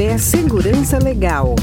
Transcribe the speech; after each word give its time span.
Café 0.00 0.16
Segurança 0.16 0.98
Legal. 0.98 1.54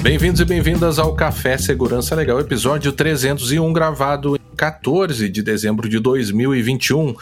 Bem-vindos 0.00 0.40
e 0.40 0.46
bem-vindas 0.46 0.98
ao 0.98 1.14
Café 1.14 1.58
Segurança 1.58 2.14
Legal, 2.14 2.40
episódio 2.40 2.90
301, 2.90 3.70
gravado 3.74 4.34
em 4.34 4.56
14 4.56 5.28
de 5.28 5.42
dezembro 5.42 5.90
de 5.90 5.98
2021. 5.98 7.14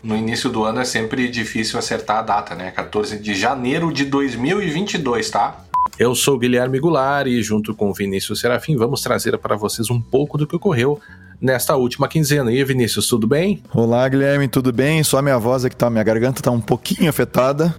No 0.00 0.16
início 0.16 0.48
do 0.48 0.62
ano 0.62 0.78
é 0.78 0.84
sempre 0.84 1.28
difícil 1.28 1.76
acertar 1.76 2.18
a 2.18 2.22
data, 2.22 2.54
né? 2.54 2.70
14 2.70 3.18
de 3.18 3.34
janeiro 3.34 3.92
de 3.92 4.04
2022, 4.04 5.28
tá? 5.28 5.64
Eu 5.98 6.14
sou 6.14 6.38
Guilherme 6.38 6.78
Goulart 6.78 7.26
e, 7.26 7.42
junto 7.42 7.74
com 7.74 7.92
Vinícius 7.92 8.38
Serafim, 8.38 8.76
vamos 8.76 9.00
trazer 9.00 9.36
para 9.38 9.56
vocês 9.56 9.90
um 9.90 10.00
pouco 10.00 10.38
do 10.38 10.46
que 10.46 10.54
ocorreu 10.54 11.00
nesta 11.40 11.76
última 11.76 12.08
quinzena. 12.08 12.52
E 12.52 12.56
aí, 12.56 12.64
Vinícius, 12.64 13.06
tudo 13.06 13.26
bem? 13.26 13.62
Olá, 13.72 14.08
Guilherme, 14.08 14.48
tudo 14.48 14.72
bem? 14.72 15.02
Só 15.02 15.18
a 15.18 15.22
minha 15.22 15.38
voz 15.38 15.64
é 15.64 15.70
que 15.70 15.76
tá, 15.76 15.90
minha 15.90 16.04
garganta 16.04 16.42
tá 16.42 16.50
um 16.50 16.60
pouquinho 16.60 17.08
afetada. 17.08 17.74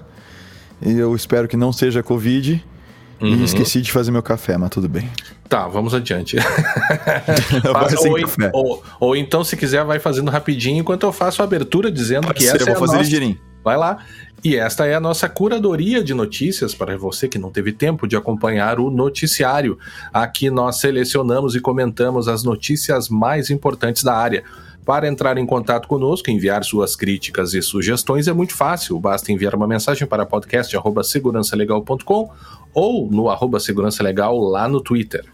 E 0.82 0.98
eu 0.98 1.16
espero 1.16 1.48
que 1.48 1.58
não 1.58 1.74
seja 1.74 2.04
Covid. 2.04 2.64
Uhum. 3.20 3.30
E 3.30 3.44
esqueci 3.44 3.82
de 3.82 3.92
fazer 3.92 4.12
meu 4.12 4.22
café, 4.22 4.58
mas 4.58 4.70
tudo 4.70 4.88
bem. 4.88 5.10
Tá, 5.50 5.68
vamos 5.68 5.94
adiante. 5.94 6.38
ou, 8.54 8.62
ou, 8.64 8.84
ou, 9.00 9.16
então, 9.16 9.44
se 9.44 9.58
quiser, 9.58 9.84
vai 9.84 10.00
fazendo 10.00 10.30
rapidinho 10.30 10.80
enquanto 10.80 11.04
eu 11.04 11.12
faço 11.12 11.42
a 11.42 11.46
abertura 11.46 11.92
dizendo 11.92 12.28
Pode 12.28 12.40
que 12.40 12.46
ser, 12.46 12.58
essa 12.58 12.64
eu 12.64 12.68
vou 12.68 12.76
é 12.76 12.80
fazer 12.80 12.98
nossa... 12.98 13.04
ligeirinho. 13.04 13.40
Vai 13.64 13.76
lá. 13.76 13.98
E 14.44 14.56
esta 14.56 14.86
é 14.86 14.94
a 14.94 15.00
nossa 15.00 15.28
curadoria 15.28 16.04
de 16.04 16.14
notícias 16.14 16.76
para 16.76 16.96
você 16.98 17.28
que 17.28 17.40
não 17.40 17.52
teve 17.52 17.74
tempo 17.74 18.08
de 18.08 18.16
acompanhar 18.16 18.80
o 18.80 18.92
noticiário. 18.92 19.78
Aqui 20.14 20.50
nós 20.50 20.80
selecionamos 20.80 21.56
e 21.56 21.60
comentamos 21.60 22.28
as 22.28 22.44
notícias 22.44 23.10
mais 23.10 23.50
importantes 23.50 24.04
da 24.04 24.16
área. 24.16 24.44
Para 24.86 25.08
entrar 25.08 25.38
em 25.38 25.46
contato 25.46 25.88
conosco, 25.88 26.32
enviar 26.32 26.64
suas 26.64 26.96
críticas 26.96 27.54
e 27.54 27.62
sugestões 27.62 28.28
é 28.28 28.32
muito 28.32 28.54
fácil. 28.54 28.98
Basta 29.00 29.34
enviar 29.34 29.54
uma 29.54 29.68
mensagem 29.68 30.08
para 30.08 30.26
podcast@segurançalegal.com 30.26 32.30
ou 32.74 33.12
no 33.12 33.30
arroba 33.30 33.60
Segurança 33.60 34.02
Legal 34.02 34.40
lá 34.40 34.70
no 34.70 34.80
Twitter. 34.80 35.26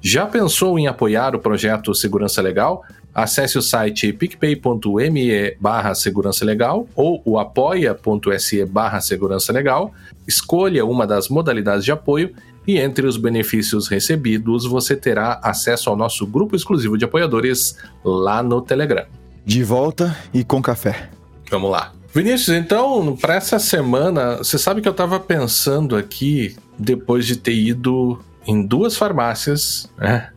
Já 0.00 0.24
pensou 0.24 0.78
em 0.78 0.86
apoiar 0.86 1.34
o 1.34 1.40
projeto 1.40 1.94
Segurança 1.94 2.40
Legal? 2.40 2.82
Acesse 3.16 3.56
o 3.56 3.62
site 3.62 4.12
picpay.me 4.12 5.56
barra 5.58 5.94
segurança 5.94 6.44
legal 6.44 6.86
ou 6.94 7.22
o 7.24 7.38
apoia.se 7.38 8.62
barra 8.66 9.00
segurança 9.00 9.54
legal, 9.54 9.94
escolha 10.28 10.84
uma 10.84 11.06
das 11.06 11.30
modalidades 11.30 11.82
de 11.82 11.90
apoio 11.90 12.34
e 12.66 12.76
entre 12.76 13.06
os 13.06 13.16
benefícios 13.16 13.88
recebidos 13.88 14.66
você 14.66 14.94
terá 14.94 15.40
acesso 15.42 15.88
ao 15.88 15.96
nosso 15.96 16.26
grupo 16.26 16.54
exclusivo 16.54 16.98
de 16.98 17.06
apoiadores 17.06 17.78
lá 18.04 18.42
no 18.42 18.60
Telegram. 18.60 19.06
De 19.46 19.64
volta 19.64 20.14
e 20.34 20.44
com 20.44 20.60
café. 20.60 21.08
Vamos 21.50 21.70
lá. 21.70 21.94
Vinícius, 22.12 22.54
então, 22.54 23.16
para 23.16 23.36
essa 23.36 23.58
semana, 23.58 24.36
você 24.36 24.58
sabe 24.58 24.82
que 24.82 24.88
eu 24.88 24.92
estava 24.92 25.18
pensando 25.18 25.96
aqui, 25.96 26.54
depois 26.78 27.24
de 27.24 27.36
ter 27.36 27.54
ido 27.54 28.22
em 28.46 28.62
duas 28.62 28.94
farmácias, 28.94 29.90
né? 29.96 30.28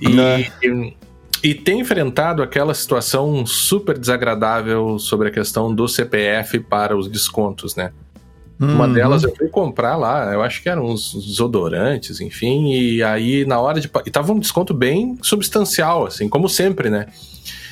E? 0.00 0.96
E 1.46 1.54
tem 1.54 1.78
enfrentado 1.78 2.42
aquela 2.42 2.74
situação 2.74 3.46
super 3.46 3.96
desagradável 3.96 4.98
sobre 4.98 5.28
a 5.28 5.30
questão 5.30 5.72
do 5.72 5.86
CPF 5.86 6.58
para 6.58 6.96
os 6.96 7.06
descontos, 7.06 7.76
né? 7.76 7.92
Uhum. 8.58 8.74
Uma 8.74 8.88
delas 8.88 9.22
eu 9.22 9.32
fui 9.32 9.46
comprar 9.46 9.94
lá, 9.94 10.32
eu 10.32 10.42
acho 10.42 10.60
que 10.60 10.68
eram 10.68 10.86
uns 10.86 11.14
desodorantes, 11.14 12.20
enfim, 12.20 12.72
e 12.72 13.00
aí 13.00 13.44
na 13.44 13.60
hora 13.60 13.80
de. 13.80 13.88
E 14.04 14.10
tava 14.10 14.32
um 14.32 14.40
desconto 14.40 14.74
bem 14.74 15.16
substancial, 15.22 16.06
assim, 16.06 16.28
como 16.28 16.48
sempre, 16.48 16.90
né? 16.90 17.06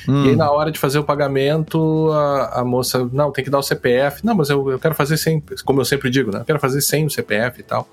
Hum. 0.07 0.23
E 0.23 0.29
aí, 0.29 0.35
na 0.37 0.49
hora 0.49 0.71
de 0.71 0.79
fazer 0.79 0.99
o 0.99 1.03
pagamento, 1.03 2.09
a, 2.13 2.61
a, 2.61 2.63
moça, 2.63 3.09
não, 3.11 3.29
tem 3.29 3.43
que 3.43 3.49
dar 3.49 3.59
o 3.59 3.63
CPF. 3.63 4.25
Não, 4.25 4.35
mas 4.35 4.49
eu, 4.49 4.71
eu 4.71 4.79
quero 4.79 4.95
fazer 4.95 5.17
sem, 5.17 5.43
como 5.65 5.81
eu 5.81 5.85
sempre 5.85 6.09
digo, 6.09 6.31
né? 6.31 6.39
Eu 6.39 6.45
quero 6.45 6.61
fazer 6.61 6.79
sem 6.79 7.05
o 7.05 7.09
CPF 7.09 7.59
e 7.59 7.63
tal. 7.63 7.89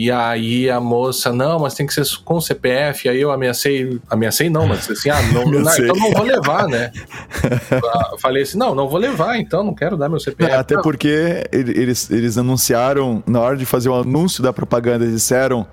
E 0.00 0.12
aí 0.12 0.70
a 0.70 0.78
moça, 0.78 1.32
não, 1.32 1.58
mas 1.58 1.74
tem 1.74 1.84
que 1.84 1.92
ser 1.92 2.04
com 2.24 2.40
CPF. 2.40 3.08
Aí 3.08 3.20
eu 3.20 3.32
ameacei, 3.32 3.98
ameacei 4.08 4.48
não, 4.48 4.64
mas 4.64 4.88
assim, 4.88 5.10
ah, 5.10 5.20
não, 5.32 5.42
não 5.50 5.58
então 5.58 5.96
não 5.96 6.12
vou 6.12 6.22
levar, 6.22 6.68
né? 6.68 6.92
Falei 8.20 8.44
assim, 8.44 8.56
não, 8.56 8.76
não 8.76 8.88
vou 8.88 9.00
levar, 9.00 9.38
então 9.38 9.64
não 9.64 9.74
quero 9.74 9.96
dar 9.96 10.08
meu 10.08 10.20
CPF. 10.20 10.52
Até 10.52 10.76
não. 10.76 10.82
porque 10.82 11.44
eles, 11.50 12.12
eles 12.12 12.38
anunciaram, 12.38 13.24
na 13.26 13.40
hora 13.40 13.56
de 13.56 13.66
fazer 13.66 13.88
o 13.88 13.94
anúncio 13.96 14.40
da 14.40 14.52
propaganda, 14.52 15.04
eles 15.04 15.16
disseram 15.16 15.66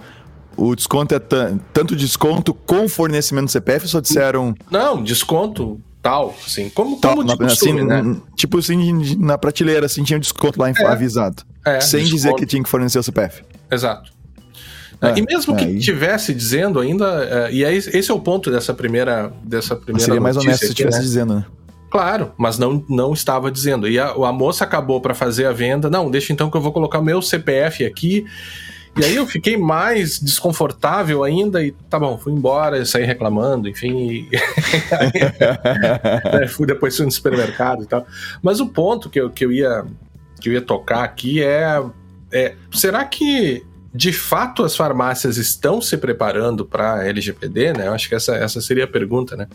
o 0.58 0.76
desconto 0.76 1.14
é 1.14 1.20
tanto 1.72 1.96
desconto 1.96 2.52
com 2.52 2.90
fornecimento 2.90 3.46
do 3.46 3.52
CPF, 3.52 3.88
só 3.88 4.00
disseram. 4.00 4.56
Não, 4.72 5.04
desconto 5.04 5.80
tal, 6.02 6.34
assim, 6.44 6.68
como, 6.70 7.00
tal, 7.00 7.18
como 7.18 7.28
de 7.28 7.38
costume, 7.38 7.82
assim, 7.82 7.88
né? 7.88 8.18
Tipo 8.36 8.58
assim, 8.58 9.18
na 9.18 9.38
prateleira, 9.38 9.86
assim, 9.86 10.04
tinha 10.04 10.18
um 10.18 10.20
desconto 10.20 10.60
lá 10.60 10.72
é, 10.72 10.86
avisado. 10.88 11.44
É, 11.64 11.80
sem 11.80 12.00
desconto. 12.00 12.16
dizer 12.16 12.34
que 12.34 12.46
tinha 12.48 12.64
que 12.64 12.70
fornecer 12.70 12.98
o 12.98 13.04
CPF. 13.04 13.44
Exato. 13.70 14.15
É, 15.02 15.20
e 15.20 15.22
mesmo 15.22 15.56
que 15.56 15.80
tivesse 15.80 16.34
dizendo 16.34 16.80
ainda, 16.80 17.24
é, 17.24 17.54
e 17.54 17.66
aí, 17.66 17.78
esse 17.78 18.10
é 18.10 18.14
o 18.14 18.20
ponto 18.20 18.50
dessa 18.50 18.74
primeira, 18.74 19.32
dessa 19.44 19.76
primeira 19.76 20.06
Seria 20.06 20.22
mais 20.22 20.38
honesto 20.38 20.62
se 20.62 20.70
estivesse 20.70 21.00
né? 21.00 21.04
dizendo, 21.04 21.36
né? 21.36 21.46
Claro, 21.90 22.34
mas 22.38 22.58
não, 22.58 22.84
não 22.90 23.14
estava 23.14 23.50
dizendo. 23.50 23.88
E 23.88 23.98
a, 23.98 24.10
a 24.10 24.34
moça 24.34 24.64
acabou 24.64 25.00
para 25.00 25.14
fazer 25.14 25.46
a 25.46 25.54
venda. 25.54 25.90
Não, 25.90 26.12
deixa 26.12 26.34
então 26.34 26.50
que 26.50 26.58
eu 26.58 26.62
vou 26.62 26.74
colocar 26.74 27.02
meu 27.02 27.22
CPF 27.22 27.86
aqui. 27.86 28.26
E 28.98 29.04
aí 29.04 29.16
eu 29.16 29.26
fiquei 29.26 29.58
mais 29.58 30.20
desconfortável 30.20 31.24
ainda 31.24 31.64
e 31.64 31.72
tá 31.90 32.00
bom, 32.00 32.18
fui 32.18 32.32
embora, 32.32 32.86
saí 32.86 33.04
reclamando, 33.04 33.68
enfim. 33.68 33.98
E... 33.98 34.30
Fui 36.50 36.66
depois 36.66 36.96
fui 36.96 37.06
no 37.06 37.12
supermercado 37.12 37.84
e 37.84 37.86
tal. 37.86 38.06
Mas 38.42 38.60
o 38.60 38.68
ponto 38.68 39.10
que 39.10 39.20
eu, 39.20 39.30
que 39.30 39.46
eu, 39.46 39.52
ia, 39.52 39.86
que 40.40 40.50
eu 40.50 40.54
ia 40.54 40.62
tocar 40.62 41.04
aqui 41.04 41.44
é, 41.44 41.84
é 42.32 42.56
será 42.72 43.04
que 43.04 43.66
de 43.96 44.12
fato 44.12 44.64
as 44.64 44.76
farmácias 44.76 45.38
estão 45.38 45.82
se 45.82 45.96
preparando 45.96 46.66
para 46.66 47.08
LGPD, 47.08 47.72
né? 47.72 47.88
Eu 47.88 47.94
acho 47.94 48.10
que 48.10 48.16
essa, 48.16 48.36
essa 48.36 48.60
seria 48.60 48.84
a 48.84 48.88
pergunta, 48.88 49.38
né? 49.38 49.48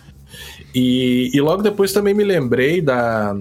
E, 0.74 1.30
e 1.34 1.40
logo 1.42 1.62
depois 1.62 1.92
também 1.92 2.14
me 2.14 2.24
lembrei 2.24 2.80
da, 2.80 3.36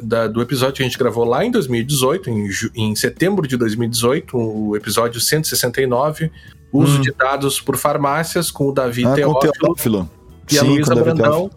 da, 0.00 0.28
do 0.28 0.40
episódio 0.40 0.76
que 0.76 0.82
a 0.82 0.86
gente 0.86 0.96
gravou 0.96 1.24
lá 1.24 1.44
em 1.44 1.50
2018, 1.50 2.30
em, 2.30 2.48
em 2.76 2.94
setembro 2.94 3.48
de 3.48 3.56
2018, 3.56 4.36
o 4.38 4.76
episódio 4.76 5.20
169, 5.20 6.30
Uso 6.72 6.98
hum. 6.98 7.00
de 7.00 7.12
dados 7.12 7.60
por 7.60 7.76
farmácias, 7.76 8.50
com 8.50 8.68
o 8.68 8.72
Davi 8.72 9.04
ah, 9.04 9.14
Teófilo, 9.14 9.52
Teófilo, 9.52 10.10
e 10.50 10.58
a 10.58 10.62
Luísa 10.62 10.94
Brandão, 10.94 11.50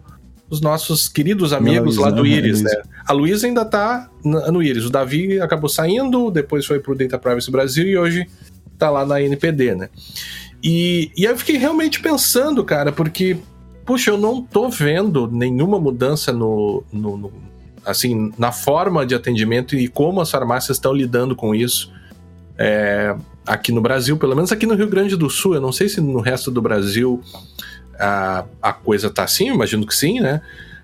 os 0.48 0.60
nossos 0.60 1.08
queridos 1.08 1.52
amigos 1.52 1.96
lá 1.96 2.10
do 2.10 2.26
Iris, 2.26 2.62
né? 2.62 2.72
A 3.06 3.12
Luísa 3.12 3.46
ainda 3.46 3.64
tá 3.64 4.08
no 4.24 4.62
Iris, 4.62 4.84
o 4.84 4.90
Davi 4.90 5.40
acabou 5.40 5.68
saindo, 5.68 6.30
depois 6.30 6.64
foi 6.64 6.80
pro 6.80 6.94
Data 6.94 7.18
Privacy 7.18 7.50
Brasil 7.50 7.86
e 7.86 7.98
hoje 7.98 8.26
tá 8.80 8.90
lá 8.90 9.06
na 9.06 9.20
NPD, 9.22 9.74
né? 9.74 9.88
E, 10.62 11.10
e 11.16 11.24
eu 11.24 11.36
fiquei 11.36 11.56
realmente 11.56 12.00
pensando, 12.00 12.64
cara, 12.64 12.92
porque, 12.92 13.38
puxa, 13.84 14.10
eu 14.10 14.18
não 14.18 14.42
tô 14.42 14.68
vendo 14.68 15.28
nenhuma 15.30 15.78
mudança 15.78 16.32
no, 16.32 16.84
no, 16.92 17.16
no 17.16 17.32
assim, 17.84 18.32
na 18.36 18.52
forma 18.52 19.06
de 19.06 19.14
atendimento 19.14 19.74
e 19.74 19.88
como 19.88 20.20
as 20.20 20.30
farmácias 20.30 20.76
estão 20.76 20.92
lidando 20.92 21.34
com 21.34 21.54
isso. 21.54 21.92
É, 22.58 23.16
aqui 23.46 23.72
no 23.72 23.80
Brasil, 23.80 24.16
pelo 24.18 24.34
menos 24.34 24.52
aqui 24.52 24.66
no 24.66 24.74
Rio 24.74 24.88
Grande 24.88 25.16
do 25.16 25.30
Sul, 25.30 25.54
eu 25.54 25.60
não 25.60 25.72
sei 25.72 25.88
se 25.88 26.00
no 26.00 26.20
resto 26.20 26.50
do 26.50 26.60
Brasil 26.60 27.22
a, 27.98 28.44
a 28.60 28.72
coisa 28.72 29.08
tá 29.08 29.24
assim, 29.24 29.48
imagino 29.48 29.86
que 29.86 29.94
sim, 29.94 30.20
né? 30.20 30.42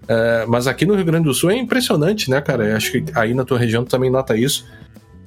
É, 0.09 0.47
mas 0.47 0.67
aqui 0.67 0.87
no 0.87 0.95
Rio 0.95 1.05
Grande 1.05 1.25
do 1.25 1.35
Sul 1.35 1.51
é 1.51 1.57
impressionante, 1.57 2.31
né, 2.31 2.41
cara? 2.41 2.65
Eu 2.67 2.77
acho 2.77 2.93
que 2.93 3.05
aí 3.15 3.35
na 3.35 3.45
tua 3.45 3.59
região 3.59 3.85
tu 3.85 3.91
também 3.91 4.11
nota 4.11 4.37
isso. 4.37 4.67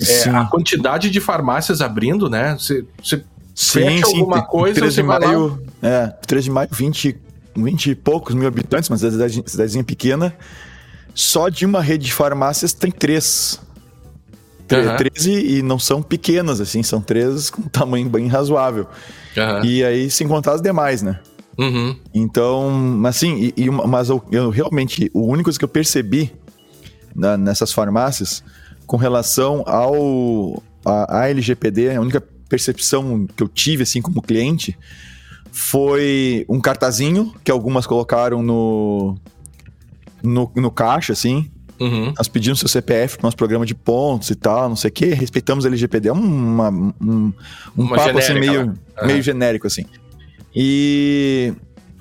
É, 0.01 0.29
a 0.29 0.45
quantidade 0.45 1.09
de 1.09 1.19
farmácias 1.19 1.81
abrindo, 1.81 2.29
né? 2.29 2.55
Você, 2.57 2.85
você 3.03 3.17
sim, 3.53 3.81
fecha 3.81 4.05
sim, 4.05 4.19
alguma 4.19 4.41
coisa, 4.41 4.79
3 4.79 4.93
de 4.93 5.03
maio, 5.03 5.61
É, 5.81 6.07
3 6.25 6.45
de 6.45 6.51
maio, 6.51 6.69
20, 6.71 7.17
20 7.55 7.91
e 7.91 7.95
poucos 7.95 8.33
mil 8.33 8.47
habitantes, 8.47 8.89
mas 8.89 9.03
é 9.03 9.11
cidadezinha 9.11 9.83
pequena. 9.83 10.33
Só 11.13 11.50
de 11.50 11.65
uma 11.65 11.81
rede 11.81 12.06
de 12.06 12.13
farmácias 12.13 12.71
tem 12.74 12.91
três. 12.91 13.59
Uhum. 14.71 14.95
13 14.97 15.57
e 15.57 15.62
não 15.63 15.79
são 15.79 16.01
pequenas, 16.01 16.62
assim, 16.62 16.83
são 16.83 17.01
três 17.01 17.50
com 17.50 17.63
tamanho 17.63 18.07
bem 18.07 18.27
razoável. 18.27 18.88
Uhum. 19.35 19.65
E 19.65 19.83
aí, 19.83 20.12
sem 20.12 20.27
contar 20.27 20.53
as 20.53 20.62
demais, 20.62 21.01
né? 21.01 21.19
Uhum. 21.57 21.97
Então, 22.13 23.01
assim, 23.06 23.51
e, 23.57 23.63
e, 23.63 23.69
mas 23.69 24.09
eu, 24.09 24.24
eu, 24.31 24.50
realmente, 24.50 25.09
o 25.13 25.25
único 25.25 25.51
que 25.51 25.65
eu 25.65 25.68
percebi 25.68 26.31
na, 27.13 27.35
nessas 27.35 27.74
farmácias 27.74 28.44
com 28.89 28.97
relação 28.97 29.63
ao 29.68 30.63
a, 30.83 31.19
a 31.19 31.30
LGPD, 31.30 31.95
a 31.95 32.01
única 32.01 32.19
percepção 32.50 33.27
que 33.27 33.44
eu 33.44 33.47
tive 33.47 33.83
assim 33.83 34.01
como 34.01 34.19
cliente 34.19 34.75
foi 35.51 36.44
um 36.50 36.59
cartazinho 36.59 37.31
que 37.44 37.51
algumas 37.51 37.86
colocaram 37.86 38.41
no 38.41 39.15
no, 40.24 40.51
no 40.56 40.71
caixa, 40.71 41.13
assim. 41.13 41.51
Uhum. 41.80 42.13
Nós 42.18 42.27
pedimos 42.27 42.57
seu 42.59 42.68
CPF 42.68 43.18
para 43.18 43.27
nosso 43.27 43.38
programa 43.38 43.63
de 43.63 43.75
pontos 43.75 44.31
e 44.31 44.36
tal, 44.36 44.68
não 44.68 44.75
sei 44.75 44.89
o 44.89 44.91
quê. 44.91 45.13
Respeitamos 45.13 45.65
a 45.65 45.68
LGPD. 45.68 46.09
É 46.09 46.12
uma, 46.12 46.69
um, 46.71 46.94
um 47.00 47.33
uma 47.77 47.95
papo 47.95 48.18
assim, 48.18 48.33
meio, 48.33 48.62
uhum. 48.62 49.06
meio 49.06 49.21
genérico, 49.21 49.68
assim. 49.68 49.86
E... 50.53 51.53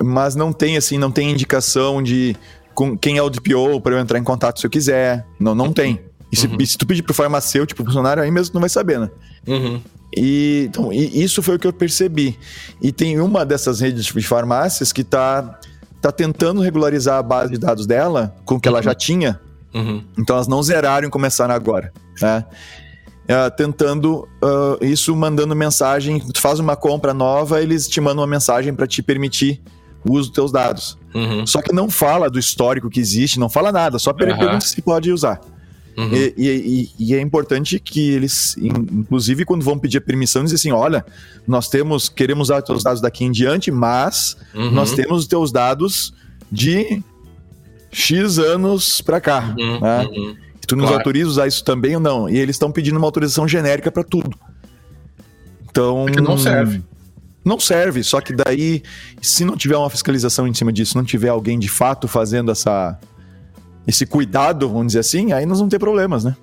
Mas 0.02 0.35
não 0.35 0.55
tem, 0.55 0.79
assim, 0.79 0.96
não 0.96 1.12
tem 1.12 1.31
indicação 1.31 2.02
de 2.02 2.35
com 2.75 2.96
quem 2.96 3.19
é 3.19 3.23
o 3.23 3.29
DPO 3.29 3.81
para 3.82 3.94
eu 3.94 3.99
entrar 3.99 4.19
em 4.19 4.25
contato 4.25 4.58
se 4.58 4.67
eu 4.67 4.70
quiser. 4.70 5.26
Não, 5.38 5.55
não 5.55 5.70
tem. 5.70 6.07
E 6.30 6.36
se, 6.36 6.46
uhum. 6.46 6.56
e 6.58 6.66
se 6.66 6.76
tu 6.76 6.86
pedir 6.86 7.02
pro 7.02 7.14
farmacêutico, 7.14 7.76
pro 7.76 7.86
funcionário, 7.86 8.22
aí 8.22 8.30
mesmo 8.30 8.52
tu 8.52 8.54
não 8.54 8.60
vai 8.60 8.69
saber, 8.69 9.00
né? 9.00 9.10
Uhum. 9.46 9.80
E, 10.16 10.66
então, 10.69 10.92
e 10.92 11.22
isso 11.22 11.42
foi 11.42 11.56
o 11.56 11.58
que 11.58 11.66
eu 11.66 11.72
percebi. 11.72 12.38
E 12.80 12.92
tem 12.92 13.20
uma 13.20 13.44
dessas 13.44 13.80
redes 13.80 14.06
de 14.06 14.22
farmácias 14.22 14.92
que 14.92 15.02
está 15.02 15.58
tá 16.00 16.12
tentando 16.12 16.60
regularizar 16.60 17.19
a 17.19 17.22
base 17.22 17.52
de 17.52 17.58
dados 17.58 17.86
dela 17.86 18.34
com 18.44 18.56
o 18.56 18.60
que 18.60 18.69
uhum. 18.69 18.75
ela 18.75 18.82
já 18.82 18.94
tinha. 18.94 19.40
Uhum. 19.75 20.02
Então 20.16 20.36
elas 20.36 20.48
não 20.48 20.62
zeraram 20.62 21.08
e 21.08 21.10
começaram 21.10 21.54
agora. 21.54 21.92
Né? 22.20 22.44
Uh, 23.25 23.54
tentando 23.56 24.26
uh, 24.42 24.82
isso, 24.82 25.14
mandando 25.14 25.54
mensagem. 25.54 26.20
Tu 26.20 26.40
faz 26.40 26.58
uma 26.58 26.76
compra 26.76 27.12
nova, 27.12 27.62
eles 27.62 27.86
te 27.86 28.00
mandam 28.00 28.20
uma 28.22 28.30
mensagem 28.30 28.75
para 28.75 28.86
te 28.86 29.02
permitir 29.02 29.60
o 30.04 30.12
uso 30.12 30.28
dos 30.28 30.34
teus 30.34 30.52
dados. 30.52 30.98
Uhum. 31.14 31.46
Só 31.46 31.60
que 31.60 31.72
não 31.72 31.90
fala 31.90 32.30
do 32.30 32.38
histórico 32.38 32.88
que 32.88 33.00
existe, 33.00 33.38
não 33.38 33.48
fala 33.48 33.70
nada, 33.70 33.98
só 33.98 34.12
pergunta 34.12 34.60
se 34.60 34.80
pode 34.80 35.12
usar. 35.12 35.40
Uhum. 35.99 36.15
E, 36.15 36.35
e, 36.39 36.91
e, 36.97 37.15
é 37.17 37.21
importante 37.21 37.81
que 37.81 38.11
eles, 38.11 38.56
inclusive, 38.56 39.45
quando 39.45 39.65
vão 39.65 39.77
pedir 39.77 40.00
permissão, 40.00 40.45
dizem 40.45 40.55
assim: 40.55 40.71
olha, 40.71 41.05
nós 41.45 41.69
temos, 41.69 42.09
queremos 42.09 42.47
usar 42.47 42.59
os 42.59 42.65
teus 42.65 42.85
dados 42.85 43.00
daqui 43.03 43.25
em 43.25 43.33
diante, 43.33 43.73
mas 43.73 44.37
uhum. 44.55 44.71
nós 44.71 44.93
temos 44.93 45.23
os 45.23 45.27
teus 45.27 45.50
dados 45.50 46.15
de 46.53 47.03
X 47.91 48.39
anos 48.39 49.00
para 49.00 49.21
cá. 49.21 49.56
Uhum. 49.59 49.81
Né? 49.81 50.06
Uhum. 50.06 50.37
Tu 50.69 50.77
nos 50.77 50.85
claro. 50.85 50.99
autoriza 50.99 51.27
a 51.27 51.31
usar 51.31 51.47
isso 51.49 51.65
também 51.65 51.97
ou 51.97 52.00
não? 52.00 52.29
E 52.29 52.39
eles 52.39 52.55
estão 52.55 52.71
pedindo 52.71 52.97
uma 52.97 53.06
autorização 53.06 53.49
genérica 53.49 53.91
para 53.91 54.05
tudo. 54.05 54.39
Então. 55.69 56.06
É 56.09 56.12
que 56.12 56.21
não 56.21 56.39
serve. 56.39 56.81
Não 57.45 57.59
serve, 57.59 58.05
só 58.05 58.21
que 58.21 58.35
daí, 58.35 58.83
se 59.23 59.45
não 59.45 59.56
tiver 59.56 59.77
uma 59.77 59.89
fiscalização 59.89 60.47
em 60.47 60.53
cima 60.53 60.73
disso, 60.73 60.97
não 60.97 61.05
tiver 61.05 61.31
alguém 61.31 61.59
de 61.59 61.69
fato 61.69 62.06
fazendo 62.06 62.50
essa, 62.53 62.99
esse 63.88 64.05
cuidado, 64.05 64.69
vamos 64.69 64.88
dizer 64.88 64.99
assim, 64.99 65.32
aí 65.32 65.46
nós 65.46 65.58
vamos 65.58 65.70
ter 65.70 65.79
problemas, 65.79 66.23
né? 66.23 66.37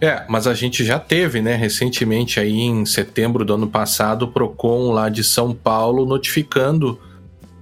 É, 0.00 0.24
mas 0.28 0.46
a 0.46 0.54
gente 0.54 0.84
já 0.84 1.00
teve, 1.00 1.42
né, 1.42 1.56
recentemente 1.56 2.38
aí 2.38 2.60
em 2.60 2.86
setembro 2.86 3.44
do 3.44 3.54
ano 3.54 3.66
passado, 3.66 4.22
o 4.22 4.28
Procon 4.28 4.92
lá 4.92 5.08
de 5.08 5.24
São 5.24 5.52
Paulo 5.52 6.06
notificando 6.06 6.98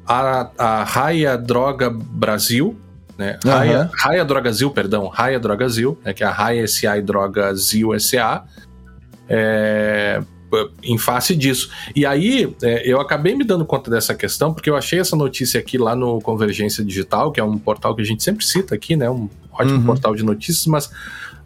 a, 0.07 0.51
a 0.59 0.85
Raia 0.85 1.39
Droga 1.39 1.89
Brasil, 1.91 2.79
né, 3.17 3.39
uhum. 3.43 3.51
Raia, 3.51 3.91
Raia 3.99 4.25
Drogazil, 4.25 4.71
perdão, 4.71 5.09
Raia 5.09 5.41
Drogazil, 5.41 5.99
né, 6.05 6.13
que 6.13 6.23
é 6.23 6.27
a 6.27 6.31
Raia 6.31 6.69
SA 6.69 6.99
e 6.99 7.03
Drogazil 7.03 7.99
SA, 7.99 8.45
é, 9.27 10.21
em 10.83 10.99
face 10.99 11.35
disso. 11.35 11.71
E 11.95 12.05
aí, 12.05 12.55
é, 12.63 12.89
eu 12.89 13.01
acabei 13.01 13.35
me 13.35 13.45
dando 13.45 13.65
conta 13.65 13.91
dessa 13.91 14.15
questão, 14.15 14.53
porque 14.53 14.71
eu 14.71 14.77
achei 14.77 14.99
essa 14.99 15.17
notícia 15.17 15.61
aqui 15.61 15.79
lá 15.79 15.95
no 15.95 16.21
Convergência 16.21 16.85
Digital, 16.85 17.33
que 17.33 17.41
é 17.41 17.45
um 17.45 17.59
portal 17.59 17.95
que 17.95 18.03
a 18.03 18.05
gente 18.05 18.23
sempre 18.23 18.45
cita 18.45 18.75
aqui, 18.75 18.97
né? 18.97 19.09
Um 19.11 19.29
ótimo 19.53 19.79
uhum. 19.79 19.85
portal 19.85 20.15
de 20.15 20.25
notícias, 20.25 20.67
mas 20.67 20.91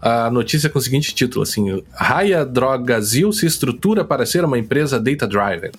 a 0.01 0.31
notícia 0.31 0.69
é 0.69 0.71
com 0.71 0.79
o 0.79 0.83
seguinte 0.83 1.15
título, 1.15 1.43
assim, 1.43 1.83
Raia 1.93 2.45
Drogazil 2.45 3.33
se 3.33 3.47
estrutura 3.47 4.05
para 4.05 4.25
ser 4.25 4.45
uma 4.45 4.59
empresa 4.59 4.99
data-driven. 4.99 5.73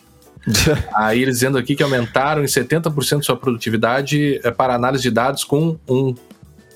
Aí 0.96 1.22
eles 1.22 1.36
dizendo 1.36 1.58
aqui 1.58 1.76
que 1.76 1.84
aumentaram 1.84 2.44
em 2.44 2.48
70% 2.48 3.24
sua 3.24 3.36
produtividade 3.36 4.40
é, 4.44 4.52
para 4.52 4.74
análise 4.76 5.04
de 5.04 5.12
dados 5.12 5.44
com 5.44 5.78
um 5.88 6.14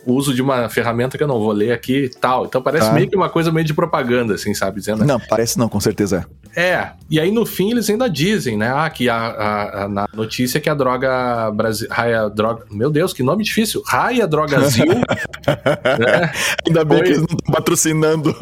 o 0.06 0.14
uso 0.14 0.34
de 0.34 0.42
uma 0.42 0.68
ferramenta 0.68 1.18
que 1.18 1.24
eu 1.24 1.28
não 1.28 1.40
vou 1.40 1.52
ler 1.52 1.72
aqui 1.72 2.06
e 2.06 2.10
tal. 2.10 2.46
Então 2.46 2.62
parece 2.62 2.88
tá. 2.88 2.94
meio 2.94 3.10
que 3.10 3.16
uma 3.16 3.30
coisa 3.30 3.52
meio 3.52 3.66
de 3.66 3.74
propaganda, 3.74 4.34
assim, 4.34 4.54
sabe? 4.54 4.80
Dizendo, 4.80 5.06
não, 5.06 5.18
parece 5.18 5.58
não, 5.58 5.70
com 5.70 5.80
certeza 5.80 6.18
é. 6.18 6.43
É, 6.56 6.92
e 7.10 7.20
aí 7.20 7.32
no 7.32 7.46
fim 7.46 7.72
eles 7.72 7.90
ainda 7.90 8.10
dizem, 8.10 8.58
né? 8.58 8.72
Ah, 8.74 8.90
que 8.90 9.10
a, 9.10 9.16
a, 9.16 9.84
a 9.84 9.88
na 9.88 10.08
notícia 10.14 10.62
que 10.62 10.70
a 10.70 10.74
droga 10.74 11.52
Brasil. 11.52 11.88
Raia 11.90 12.30
Droga. 12.30 12.66
Meu 12.72 12.92
Deus, 12.92 13.14
que 13.14 13.24
nome 13.24 13.44
difícil. 13.44 13.82
Raia 13.86 14.28
Drogazil. 14.28 14.86
né? 14.86 16.32
Ainda 16.66 16.86
bem 16.86 17.00
Foi... 17.00 17.08
que 17.08 17.14
eles 17.14 17.20
não 17.20 17.38
estão 17.38 17.54
patrocinando 17.54 18.36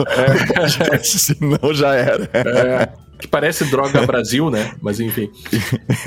é. 0.91 0.97
senão 1.03 1.73
já 1.73 1.95
era. 1.95 2.29
É 2.33 3.11
que 3.21 3.27
parece 3.27 3.63
Droga 3.65 4.05
Brasil, 4.05 4.49
né? 4.49 4.73
Mas 4.81 4.99
enfim. 4.99 5.31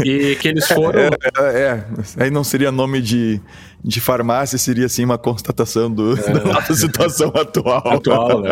E 0.04 0.36
que 0.36 0.48
eles 0.48 0.66
foram. 0.66 1.00
É, 1.00 1.08
é, 1.38 1.60
é, 1.60 1.84
aí 2.18 2.30
não 2.30 2.42
seria 2.42 2.72
nome 2.72 3.00
de, 3.00 3.40
de 3.82 4.00
farmácia, 4.00 4.58
seria 4.58 4.88
sim 4.88 5.04
uma 5.04 5.16
constatação 5.16 5.90
do, 5.90 6.18
é. 6.18 6.22
da 6.34 6.44
nossa 6.44 6.74
situação 6.74 7.32
atual. 7.34 7.82
Atual, 7.86 8.42
né? 8.42 8.50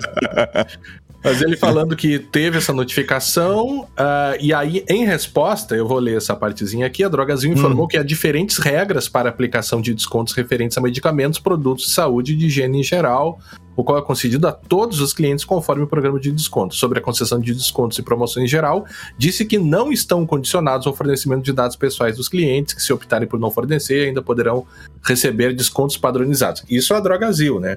Mas 1.24 1.40
ele 1.40 1.56
falando 1.56 1.94
que 1.94 2.18
teve 2.18 2.58
essa 2.58 2.72
notificação, 2.72 3.82
uh, 3.82 4.36
e 4.40 4.52
aí, 4.52 4.84
em 4.88 5.04
resposta, 5.04 5.76
eu 5.76 5.86
vou 5.86 5.98
ler 6.00 6.16
essa 6.16 6.34
partezinha 6.34 6.86
aqui, 6.86 7.04
a 7.04 7.08
Drogazil 7.08 7.52
informou 7.52 7.84
hum. 7.84 7.88
que 7.88 7.96
há 7.96 8.02
diferentes 8.02 8.58
regras 8.58 9.08
para 9.08 9.28
aplicação 9.28 9.80
de 9.80 9.94
descontos 9.94 10.34
referentes 10.34 10.76
a 10.76 10.80
medicamentos, 10.80 11.38
produtos 11.38 11.86
de 11.86 11.92
saúde 11.92 12.32
e 12.32 12.36
de 12.36 12.46
higiene 12.46 12.80
em 12.80 12.82
geral, 12.82 13.38
o 13.76 13.84
qual 13.84 13.98
é 13.98 14.02
concedido 14.02 14.48
a 14.48 14.52
todos 14.52 15.00
os 15.00 15.12
clientes 15.12 15.44
conforme 15.44 15.84
o 15.84 15.86
programa 15.86 16.18
de 16.18 16.32
desconto. 16.32 16.74
Sobre 16.74 16.98
a 16.98 17.02
concessão 17.02 17.40
de 17.40 17.54
descontos 17.54 17.98
e 17.98 18.02
promoções 18.02 18.44
em 18.44 18.48
geral, 18.48 18.84
disse 19.16 19.44
que 19.44 19.58
não 19.58 19.92
estão 19.92 20.26
condicionados 20.26 20.86
ao 20.86 20.94
fornecimento 20.94 21.42
de 21.42 21.52
dados 21.52 21.76
pessoais 21.76 22.16
dos 22.16 22.28
clientes, 22.28 22.74
que 22.74 22.82
se 22.82 22.92
optarem 22.92 23.28
por 23.28 23.38
não 23.38 23.50
fornecer, 23.50 24.08
ainda 24.08 24.20
poderão 24.20 24.66
receber 25.04 25.54
descontos 25.54 25.96
padronizados. 25.96 26.64
Isso 26.68 26.92
é 26.92 26.96
a 26.96 27.00
Drogazil, 27.00 27.60
né? 27.60 27.76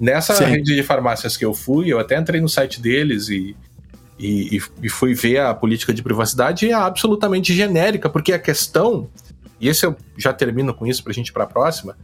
Nessa 0.00 0.34
Sim. 0.34 0.44
rede 0.44 0.74
de 0.74 0.82
farmácias 0.82 1.36
que 1.36 1.44
eu 1.44 1.52
fui, 1.52 1.92
eu 1.92 1.98
até 1.98 2.18
entrei 2.18 2.40
no 2.40 2.48
site 2.48 2.80
deles 2.80 3.28
e, 3.28 3.54
e, 4.18 4.58
e 4.82 4.88
fui 4.88 5.12
ver 5.12 5.40
a 5.40 5.54
política 5.54 5.92
de 5.92 6.02
privacidade 6.02 6.64
e 6.64 6.70
é 6.70 6.74
absolutamente 6.74 7.52
genérica, 7.54 8.08
porque 8.08 8.32
a 8.32 8.38
questão, 8.38 9.10
e 9.60 9.68
esse 9.68 9.84
eu 9.84 9.94
já 10.16 10.32
termino 10.32 10.72
com 10.72 10.86
isso 10.86 11.02
para 11.02 11.10
a 11.10 11.14
gente 11.14 11.28
ir 11.28 11.32
para 11.32 11.44
a 11.44 11.46
próxima, 11.46 11.98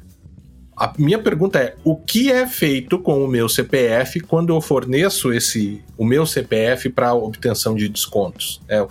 a 0.77 0.93
minha 0.99 1.19
pergunta 1.19 1.59
é: 1.59 1.75
o 1.83 1.97
que 1.97 2.31
é 2.31 2.47
feito 2.47 2.99
com 2.99 3.25
o 3.25 3.29
meu 3.29 3.49
CPF 3.49 4.21
quando 4.21 4.53
eu 4.53 4.61
forneço 4.61 5.33
esse 5.33 5.83
o 5.97 6.05
meu 6.05 6.27
CPF 6.27 6.91
para 6.91 7.15
obtenção 7.15 7.75
de 7.75 7.89
descontos? 7.89 8.61
É, 8.69 8.83
o, 8.83 8.89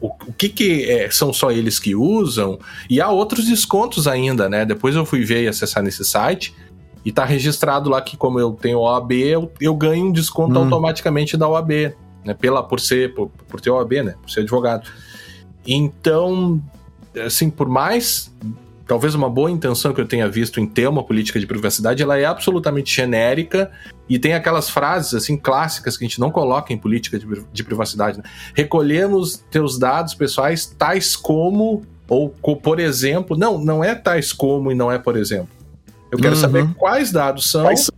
o, 0.00 0.16
o 0.28 0.32
que, 0.32 0.48
que 0.48 0.88
é, 0.88 1.10
são 1.10 1.32
só 1.32 1.50
eles 1.50 1.80
que 1.80 1.96
usam? 1.96 2.60
E 2.88 3.00
há 3.00 3.10
outros 3.10 3.46
descontos 3.46 4.06
ainda, 4.06 4.48
né? 4.48 4.64
Depois 4.64 4.94
eu 4.94 5.04
fui 5.04 5.24
ver 5.24 5.42
e 5.42 5.48
acessar 5.48 5.82
nesse 5.82 6.04
site. 6.04 6.54
E 7.06 7.12
tá 7.12 7.24
registrado 7.24 7.88
lá 7.88 8.02
que, 8.02 8.16
como 8.16 8.40
eu 8.40 8.50
tenho 8.50 8.80
OAB, 8.80 9.12
eu, 9.12 9.52
eu 9.60 9.76
ganho 9.76 10.06
um 10.06 10.12
desconto 10.12 10.58
hum. 10.58 10.64
automaticamente 10.64 11.36
da 11.36 11.48
OAB, 11.48 11.94
né? 12.24 12.34
Pela, 12.34 12.64
por 12.64 12.80
ser, 12.80 13.14
por, 13.14 13.30
por 13.48 13.60
ter 13.60 13.70
OAB, 13.70 13.92
né? 14.02 14.16
Por 14.20 14.28
ser 14.28 14.40
advogado. 14.40 14.90
Então, 15.64 16.60
assim, 17.24 17.48
por 17.48 17.68
mais 17.68 18.34
talvez 18.88 19.14
uma 19.14 19.30
boa 19.30 19.48
intenção 19.48 19.94
que 19.94 20.00
eu 20.00 20.06
tenha 20.06 20.28
visto 20.28 20.58
em 20.58 20.66
ter 20.66 20.88
uma 20.88 21.04
política 21.04 21.38
de 21.38 21.46
privacidade, 21.46 22.02
ela 22.02 22.18
é 22.18 22.24
absolutamente 22.24 22.92
genérica 22.92 23.70
e 24.08 24.18
tem 24.18 24.34
aquelas 24.34 24.68
frases 24.68 25.14
assim 25.14 25.36
clássicas 25.36 25.96
que 25.96 26.04
a 26.04 26.08
gente 26.08 26.18
não 26.18 26.32
coloca 26.32 26.72
em 26.72 26.78
política 26.78 27.20
de, 27.20 27.26
de 27.52 27.64
privacidade. 27.64 28.18
Né? 28.18 28.24
Recolhemos 28.52 29.44
teus 29.48 29.78
dados 29.78 30.12
pessoais 30.12 30.66
tais 30.66 31.14
como 31.14 31.82
ou 32.08 32.30
por 32.30 32.80
exemplo, 32.80 33.36
não, 33.36 33.58
não 33.58 33.82
é 33.82 33.94
tais 33.94 34.32
como 34.32 34.72
e 34.72 34.74
não 34.74 34.90
é 34.90 34.98
por 34.98 35.16
exemplo. 35.16 35.55
Eu 36.16 36.22
quero 36.22 36.34
uhum. 36.34 36.40
saber 36.40 36.74
quais 36.74 37.12
dados 37.12 37.50
são. 37.50 37.62
Quais... 37.62 37.90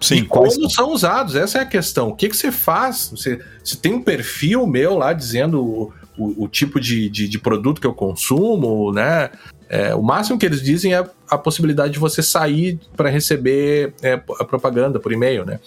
Sim, 0.00 0.16
e 0.16 0.22
como 0.24 0.50
são? 0.50 0.70
são 0.70 0.92
usados? 0.92 1.34
Essa 1.34 1.58
é 1.58 1.60
a 1.62 1.66
questão. 1.66 2.08
O 2.08 2.14
que, 2.14 2.28
que 2.28 2.36
você 2.36 2.52
faz? 2.52 3.10
Você, 3.10 3.40
você 3.62 3.76
tem 3.76 3.94
um 3.94 4.02
perfil 4.02 4.66
meu 4.66 4.96
lá 4.96 5.12
dizendo 5.12 5.62
o, 5.62 5.92
o, 6.18 6.44
o 6.44 6.48
tipo 6.48 6.78
de, 6.78 7.08
de, 7.08 7.28
de, 7.28 7.38
produto 7.38 7.80
que 7.80 7.86
eu 7.86 7.94
consumo, 7.94 8.92
né? 8.92 9.30
É, 9.68 9.94
o 9.94 10.02
máximo 10.02 10.38
que 10.38 10.46
eles 10.46 10.62
dizem 10.62 10.94
é 10.94 11.04
a 11.28 11.38
possibilidade 11.38 11.94
de 11.94 11.98
você 11.98 12.22
sair 12.22 12.78
para 12.96 13.08
receber 13.08 13.94
é, 14.02 14.12
a 14.12 14.44
propaganda 14.44 15.00
por 15.00 15.12
e-mail, 15.12 15.44
né? 15.44 15.58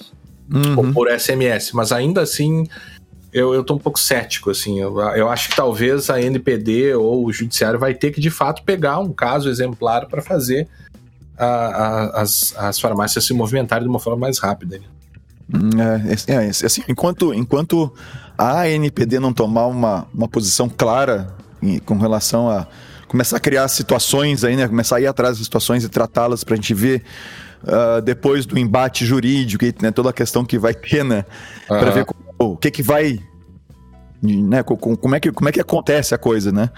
Uhum. 0.54 0.78
Ou 0.78 0.94
por 0.94 1.10
SMS. 1.10 1.74
Mas 1.74 1.92
ainda 1.92 2.22
assim, 2.22 2.66
eu, 3.32 3.54
eu 3.54 3.64
tô 3.64 3.76
um 3.76 3.80
pouco 3.80 4.00
cético, 4.00 4.50
assim. 4.50 4.80
Eu, 4.80 5.00
eu 5.00 5.30
acho 5.30 5.50
que 5.50 5.56
talvez 5.56 6.10
a 6.10 6.22
NPD 6.22 6.96
ou 6.96 7.26
o 7.26 7.32
Judiciário 7.32 7.80
vai 7.80 7.94
ter 7.94 8.12
que, 8.12 8.22
de 8.22 8.30
fato, 8.30 8.64
pegar 8.64 9.00
um 9.00 9.14
caso 9.14 9.50
exemplar 9.50 10.08
para 10.08 10.22
fazer 10.22 10.68
a, 11.40 11.46
a, 11.46 12.22
as, 12.22 12.54
as 12.58 12.80
farmácias 12.80 13.26
se 13.26 13.34
movimentarem 13.34 13.86
de 13.86 13.90
uma 13.90 14.00
forma 14.00 14.20
mais 14.20 14.40
rápida. 14.40 14.78
Né? 14.78 14.86
Hum, 15.54 15.70
é, 16.28 16.46
é, 16.46 16.50
assim, 16.50 16.84
enquanto, 16.88 17.34
enquanto 17.34 17.92
a 18.38 18.64
ANPD 18.64 19.20
não 19.20 19.34
tomar 19.34 19.66
uma, 19.68 20.06
uma 20.14 20.28
posição 20.28 20.70
clara 20.70 21.34
em, 21.62 21.80
com 21.80 21.98
relação 21.98 22.50
a 22.50 22.68
começar 23.08 23.38
a 23.38 23.40
criar 23.40 23.68
situações 23.68 24.44
aí, 24.44 24.56
né? 24.56 24.68
Começar 24.68 24.98
a 24.98 25.02
ir 25.02 25.08
atrás 25.08 25.38
das 25.38 25.46
situações 25.46 25.84
e 25.84 25.90
tratá-las 25.90 26.44
para 26.44 26.54
a 26.54 26.56
gente 26.58 26.74
ver 26.76 27.04
uh, 27.64 28.02
depois 28.02 28.46
do 28.46 28.58
embate 28.60 29.04
jurídico 29.04 29.66
e 29.66 29.74
né, 29.82 29.90
toda 29.90 30.12
a 30.12 30.14
questão 30.14 30.46
que 30.46 30.60
vai 30.60 30.76
ter, 30.76 31.04
né? 31.04 31.26
Uhum. 31.70 31.80
Para 31.80 31.90
ver 31.90 32.06
o 32.38 32.56
que 32.56 32.70
que 32.70 32.84
vai 32.84 33.20
né, 34.22 34.64
como, 34.64 35.16
é 35.16 35.20
que, 35.20 35.32
como 35.32 35.50
é 35.50 35.52
que 35.52 35.60
acontece 35.60 36.14
a 36.14 36.18
coisa, 36.18 36.52
né? 36.52 36.70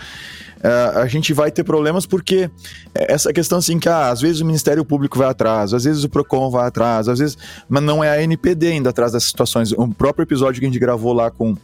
Uh, 0.58 1.00
a 1.00 1.08
gente 1.08 1.34
vai 1.34 1.50
ter 1.50 1.64
problemas 1.64 2.06
porque 2.06 2.50
essa 2.94 3.34
questão 3.34 3.58
assim 3.58 3.80
que 3.80 3.90
ah, 3.90 4.10
às 4.10 4.22
vezes 4.22 4.42
o 4.42 4.46
Ministério 4.46 4.86
Público 4.86 5.18
vai 5.18 5.28
atrás, 5.28 5.74
às 5.74 5.86
vezes 5.86 6.04
o 6.04 6.10
Procon 6.10 6.52
vai 6.52 6.68
atrás, 6.68 7.08
às 7.08 7.18
vezes, 7.18 7.36
mas 7.68 7.82
não 7.82 8.04
é 8.04 8.12
a 8.12 8.22
NPD 8.22 8.68
ainda 8.68 8.92
atrás 8.92 9.12
dessas 9.12 9.30
situações. 9.30 9.72
O 9.72 9.88
próprio 9.88 10.24
episódio 10.24 10.60
que 10.60 10.66
a 10.66 10.70
gente 10.70 10.80
gravou 10.80 11.14
lá 11.14 11.32
com 11.32 11.56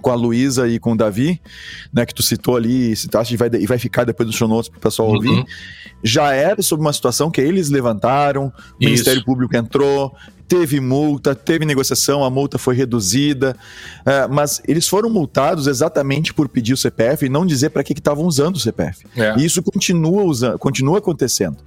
com 0.00 0.10
a 0.10 0.14
Luísa 0.14 0.68
e 0.68 0.78
com 0.78 0.92
o 0.92 0.96
Davi, 0.96 1.40
né, 1.92 2.06
que 2.06 2.14
tu 2.14 2.22
citou 2.22 2.56
ali, 2.56 2.94
citaste 2.94 3.34
e 3.34 3.36
vai, 3.36 3.50
e 3.52 3.66
vai 3.66 3.78
ficar 3.78 4.04
depois 4.04 4.28
do 4.28 4.34
show 4.34 4.48
notes 4.48 4.68
para 4.68 4.78
o 4.78 4.80
pessoal 4.80 5.08
uhum. 5.08 5.14
ouvir, 5.16 5.44
já 6.02 6.32
era 6.32 6.62
sobre 6.62 6.84
uma 6.84 6.92
situação 6.92 7.30
que 7.30 7.40
eles 7.40 7.70
levantaram, 7.70 8.46
o 8.46 8.48
Isso. 8.48 8.64
Ministério 8.80 9.24
Público 9.24 9.56
entrou, 9.56 10.14
teve 10.48 10.80
multa, 10.80 11.34
teve 11.34 11.66
negociação, 11.66 12.24
a 12.24 12.30
multa 12.30 12.56
foi 12.56 12.74
reduzida, 12.74 13.54
uh, 14.00 14.32
mas 14.32 14.62
eles 14.66 14.88
foram 14.88 15.10
multados 15.10 15.66
exatamente 15.66 16.32
por 16.32 16.48
pedir 16.48 16.72
o 16.72 16.76
CPF 16.76 17.26
e 17.26 17.28
não 17.28 17.44
dizer 17.44 17.70
para 17.70 17.84
que 17.84 17.92
estavam 17.92 18.24
usando 18.24 18.56
o 18.56 18.60
CPF. 18.60 19.04
É. 19.16 19.34
E 19.38 19.44
isso 19.44 19.62
continua, 19.62 20.22
usando, 20.22 20.58
continua 20.58 20.98
acontecendo. 20.98 21.58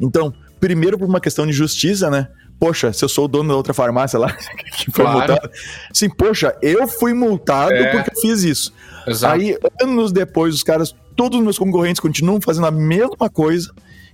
Então, 0.00 0.32
primeiro 0.60 0.96
por 0.96 1.08
uma 1.08 1.20
questão 1.20 1.46
de 1.46 1.52
justiça, 1.52 2.08
né? 2.08 2.28
Poxa, 2.60 2.92
se 2.92 3.02
eu 3.02 3.08
sou 3.08 3.24
o 3.24 3.28
dono 3.28 3.48
da 3.48 3.56
outra 3.56 3.72
farmácia 3.72 4.18
lá, 4.18 4.30
que 4.76 4.92
foi 4.92 5.04
claro. 5.04 5.32
multado. 5.32 5.50
Sim, 5.92 6.10
poxa, 6.10 6.54
eu 6.60 6.86
fui 6.86 7.14
multado 7.14 7.72
é. 7.72 7.90
porque 7.90 8.10
eu 8.10 8.20
fiz 8.20 8.44
isso. 8.44 8.72
Exato. 9.06 9.34
Aí, 9.34 9.56
anos 9.82 10.12
depois, 10.12 10.54
os 10.54 10.62
caras, 10.62 10.94
todos 11.16 11.38
os 11.38 11.42
meus 11.42 11.58
concorrentes 11.58 11.98
continuam 11.98 12.40
fazendo 12.40 12.66
a 12.66 12.70
mesma 12.70 13.30
coisa 13.32 13.72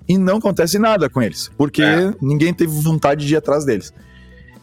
e 0.09 0.17
não 0.17 0.37
acontece 0.37 0.79
nada 0.79 1.11
com 1.11 1.21
eles, 1.21 1.50
porque 1.59 1.83
é. 1.83 2.15
ninguém 2.23 2.55
teve 2.55 2.73
vontade 2.81 3.26
de 3.26 3.35
ir 3.35 3.37
atrás 3.37 3.65
deles. 3.65 3.93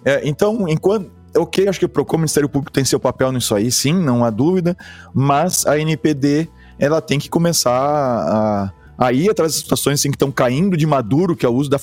É, 0.05 0.21
então, 0.23 0.67
enquanto. 0.67 1.11
Ok, 1.35 1.67
acho 1.67 1.79
que 1.79 1.85
o 1.85 1.89
Procon, 1.89 2.17
o 2.17 2.19
Ministério 2.19 2.47
Público 2.47 2.71
tem 2.71 2.85
seu 2.85 2.99
papel 2.99 3.31
nisso 3.31 3.55
aí, 3.55 3.71
sim, 3.71 3.91
não 3.91 4.23
há 4.23 4.29
dúvida, 4.29 4.77
mas 5.15 5.65
a 5.65 5.79
NPD 5.79 6.47
ela 6.77 7.01
tem 7.01 7.17
que 7.17 7.27
começar 7.27 7.71
a 7.71 8.71
Aí, 8.97 9.29
atrás 9.29 9.53
das 9.53 9.61
situações 9.61 9.99
assim, 9.99 10.09
que 10.09 10.15
estão 10.15 10.31
caindo 10.31 10.77
de 10.77 10.85
maduro, 10.85 11.35
que 11.35 11.45
é 11.45 11.49
o 11.49 11.53
uso 11.53 11.69
da, 11.69 11.79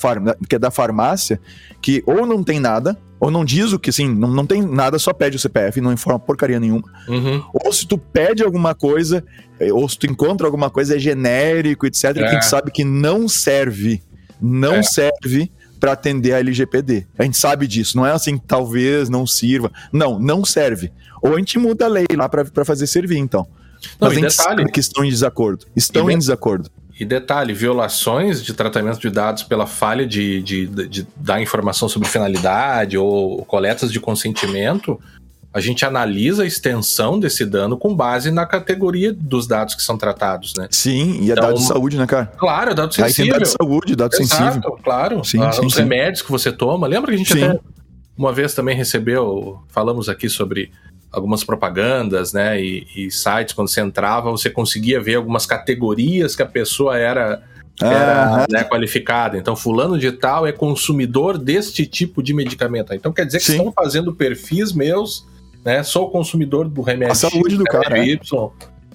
que 0.47 0.55
é 0.55 0.59
da 0.59 0.71
farmácia, 0.71 1.39
que 1.81 2.03
ou 2.05 2.25
não 2.25 2.43
tem 2.43 2.59
nada, 2.59 2.97
ou 3.19 3.29
não 3.29 3.45
diz 3.45 3.71
o 3.71 3.79
que, 3.79 3.91
assim, 3.91 4.07
não, 4.07 4.29
não 4.29 4.45
tem 4.45 4.61
nada, 4.61 4.97
só 4.97 5.13
pede 5.13 5.35
o 5.35 5.39
CPF, 5.39 5.79
não 5.79 5.93
informa 5.93 6.19
porcaria 6.19 6.59
nenhuma. 6.59 6.83
Uhum. 7.07 7.43
Ou 7.53 7.71
se 7.71 7.85
tu 7.85 7.97
pede 7.97 8.43
alguma 8.43 8.73
coisa, 8.73 9.23
é, 9.59 9.71
ou 9.71 9.87
se 9.87 9.97
tu 9.97 10.07
encontra 10.07 10.47
alguma 10.47 10.69
coisa, 10.69 10.95
é 10.95 10.99
genérico, 10.99 11.85
etc., 11.85 12.05
é. 12.05 12.13
que 12.13 12.19
a 12.23 12.33
gente 12.33 12.45
sabe 12.45 12.71
que 12.71 12.83
não 12.83 13.27
serve, 13.27 14.01
não 14.41 14.75
é. 14.75 14.83
serve 14.83 15.51
para 15.79 15.91
atender 15.91 16.33
a 16.33 16.39
LGPD. 16.39 17.07
A 17.17 17.23
gente 17.23 17.37
sabe 17.37 17.67
disso, 17.67 17.97
não 17.97 18.05
é 18.05 18.11
assim, 18.11 18.37
talvez 18.37 19.09
não 19.09 19.27
sirva. 19.27 19.71
Não, 19.91 20.19
não 20.19 20.45
serve. 20.45 20.91
Ou 21.21 21.35
a 21.35 21.37
gente 21.37 21.59
muda 21.59 21.85
a 21.85 21.87
lei 21.87 22.05
lá 22.15 22.29
para 22.29 22.65
fazer 22.65 22.87
servir, 22.87 23.17
então. 23.17 23.47
Não, 23.99 24.07
Mas 24.07 24.11
a 24.11 24.13
gente 24.15 24.29
detalhe, 24.29 24.59
sabe 24.59 24.71
que 24.71 24.79
estão 24.79 25.03
em 25.03 25.09
desacordo. 25.09 25.65
Estão 25.75 26.09
em 26.09 26.17
desacordo. 26.17 26.69
E 27.01 27.05
detalhe, 27.05 27.51
violações 27.51 28.43
de 28.43 28.53
tratamento 28.53 28.99
de 28.99 29.09
dados 29.09 29.41
pela 29.41 29.65
falha 29.65 30.05
de, 30.05 30.39
de, 30.43 30.67
de, 30.67 30.87
de 30.87 31.07
dar 31.15 31.41
informação 31.41 31.89
sobre 31.89 32.07
finalidade 32.07 32.95
ou 32.95 33.43
coletas 33.45 33.91
de 33.91 33.99
consentimento, 33.99 35.01
a 35.51 35.59
gente 35.59 35.83
analisa 35.83 36.43
a 36.43 36.45
extensão 36.45 37.19
desse 37.19 37.43
dano 37.43 37.75
com 37.75 37.95
base 37.95 38.29
na 38.29 38.45
categoria 38.45 39.11
dos 39.11 39.47
dados 39.47 39.73
que 39.73 39.81
são 39.81 39.97
tratados, 39.97 40.53
né? 40.55 40.67
Sim, 40.69 41.23
e 41.23 41.31
é 41.31 41.33
então, 41.33 41.47
dado 41.47 41.55
de 41.55 41.63
saúde, 41.63 41.97
né, 41.97 42.05
cara? 42.05 42.27
Claro, 42.37 42.69
é 42.69 42.75
dado 42.75 42.93
sensível. 42.93 43.05
Aí 43.07 43.15
tem 43.15 43.29
dado 43.31 43.49
de 43.49 43.49
saúde, 43.49 43.95
dado 43.95 44.13
Exato, 44.13 44.27
sensível. 44.27 44.79
claro. 44.83 45.25
Sim, 45.25 45.41
ah, 45.41 45.51
sim, 45.51 45.65
os 45.65 45.73
sim. 45.73 45.79
remédios 45.81 46.21
que 46.21 46.29
você 46.29 46.51
toma. 46.51 46.85
Lembra 46.85 47.09
que 47.09 47.15
a 47.15 47.17
gente 47.17 47.33
sim. 47.33 47.43
até 47.43 47.59
uma 48.15 48.31
vez 48.31 48.53
também 48.53 48.75
recebeu, 48.75 49.59
falamos 49.69 50.07
aqui 50.07 50.29
sobre 50.29 50.71
algumas 51.11 51.43
propagandas, 51.43 52.31
né, 52.31 52.61
e, 52.61 52.87
e, 52.95 53.11
sites, 53.11 53.53
quando 53.53 53.67
você 53.67 53.81
entrava, 53.81 54.31
você 54.31 54.49
conseguia 54.49 55.01
ver 55.01 55.15
algumas 55.15 55.45
categorias 55.45 56.35
que 56.35 56.41
a 56.41 56.45
pessoa 56.45 56.97
era, 56.97 57.43
era 57.81 58.47
né, 58.49 58.63
qualificada. 58.63 59.37
Então, 59.37 59.55
fulano 59.55 59.99
de 59.99 60.11
tal 60.11 60.47
é 60.47 60.51
consumidor 60.53 61.37
deste 61.37 61.85
tipo 61.85 62.23
de 62.23 62.33
medicamento. 62.33 62.93
Então, 62.93 63.11
quer 63.11 63.25
dizer 63.25 63.39
que 63.39 63.45
Sim. 63.45 63.57
estão 63.57 63.73
fazendo 63.73 64.13
perfis 64.13 64.71
meus, 64.71 65.27
né, 65.65 65.83
sou 65.83 66.09
consumidor 66.09 66.69
do 66.69 66.81
remédio. 66.81 67.11
A 67.11 67.15
saúde 67.15 67.57
do 67.57 67.65
cara. 67.65 68.05
Y. 68.05 68.19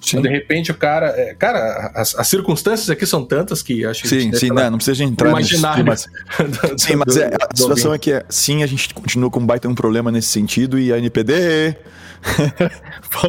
Sim. 0.01 0.21
de 0.21 0.29
repente 0.29 0.71
o 0.71 0.75
cara. 0.75 1.07
É, 1.07 1.33
cara, 1.33 1.91
as, 1.95 2.15
as, 2.15 2.27
circunstâncias 2.27 2.89
aqui 2.89 3.05
são 3.05 3.25
tantas 3.25 3.61
que 3.61 3.83
acho 3.85 4.03
que. 4.03 4.07
Sim, 4.07 4.31
sim, 4.33 4.51
né, 4.51 4.69
não 4.69 4.77
precisa 4.77 5.03
entrar 5.03 5.29
imaginar. 5.29 5.83
Mas, 5.83 6.05
do, 6.37 6.79
sim, 6.79 6.95
mas 6.95 7.17
é, 7.17 7.27
a 7.27 7.55
situação 7.55 7.93
é 7.93 7.97
que 7.97 8.11
é, 8.11 8.25
sim, 8.29 8.63
a 8.63 8.67
gente 8.67 8.93
continua 8.93 9.29
com 9.29 9.39
um 9.39 9.45
baita 9.45 9.67
um 9.67 9.75
problema 9.75 10.11
nesse 10.11 10.29
sentido 10.29 10.77
e 10.79 10.93
a 10.93 10.97
NPD 10.97 11.75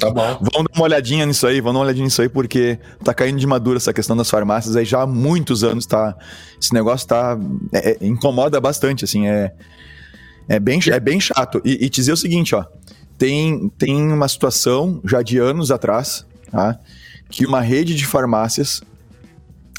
tá 0.01 0.11
bom. 0.11 0.39
Vamos 0.53 0.69
dar 0.73 0.79
uma 0.79 0.85
olhadinha 0.85 1.27
nisso 1.27 1.47
aí, 1.47 1.61
vamos 1.61 1.75
dar 1.75 1.79
uma 1.79 1.85
olhadinha 1.85 2.05
nisso 2.05 2.23
aí, 2.23 2.29
porque 2.29 2.79
tá 3.05 3.13
caindo 3.13 3.39
de 3.39 3.47
madura 3.47 3.79
essa 3.79 3.93
questão 3.93 4.17
das 4.17 4.31
farmácias 4.31 4.77
aí 4.77 4.85
já 4.85 5.03
há 5.03 5.07
muitos 5.07 5.63
anos, 5.65 5.87
tá? 5.87 6.17
Esse 6.61 6.73
negócio 6.73 7.07
tá. 7.07 7.39
É, 7.73 7.91
é, 7.91 8.07
incomoda 8.07 8.61
bastante, 8.61 9.05
assim, 9.05 9.27
é. 9.27 9.53
É 10.51 10.59
bem, 10.59 10.81
é 10.91 10.99
bem 10.99 11.21
chato. 11.21 11.61
E, 11.63 11.85
e 11.85 11.91
te 11.91 11.97
dizer 11.97 12.13
o 12.13 12.17
seguinte, 12.17 12.55
ó. 12.55 12.65
Tem, 13.19 13.69
tem 13.77 14.13
uma 14.13 14.29
situação 14.29 15.01
já 15.05 15.21
de 15.23 15.39
anos 15.39 15.71
atrás, 15.71 16.25
tá? 16.51 16.79
Que 17.31 17.47
uma 17.47 17.61
rede 17.61 17.95
de 17.95 18.07
farmácias. 18.07 18.81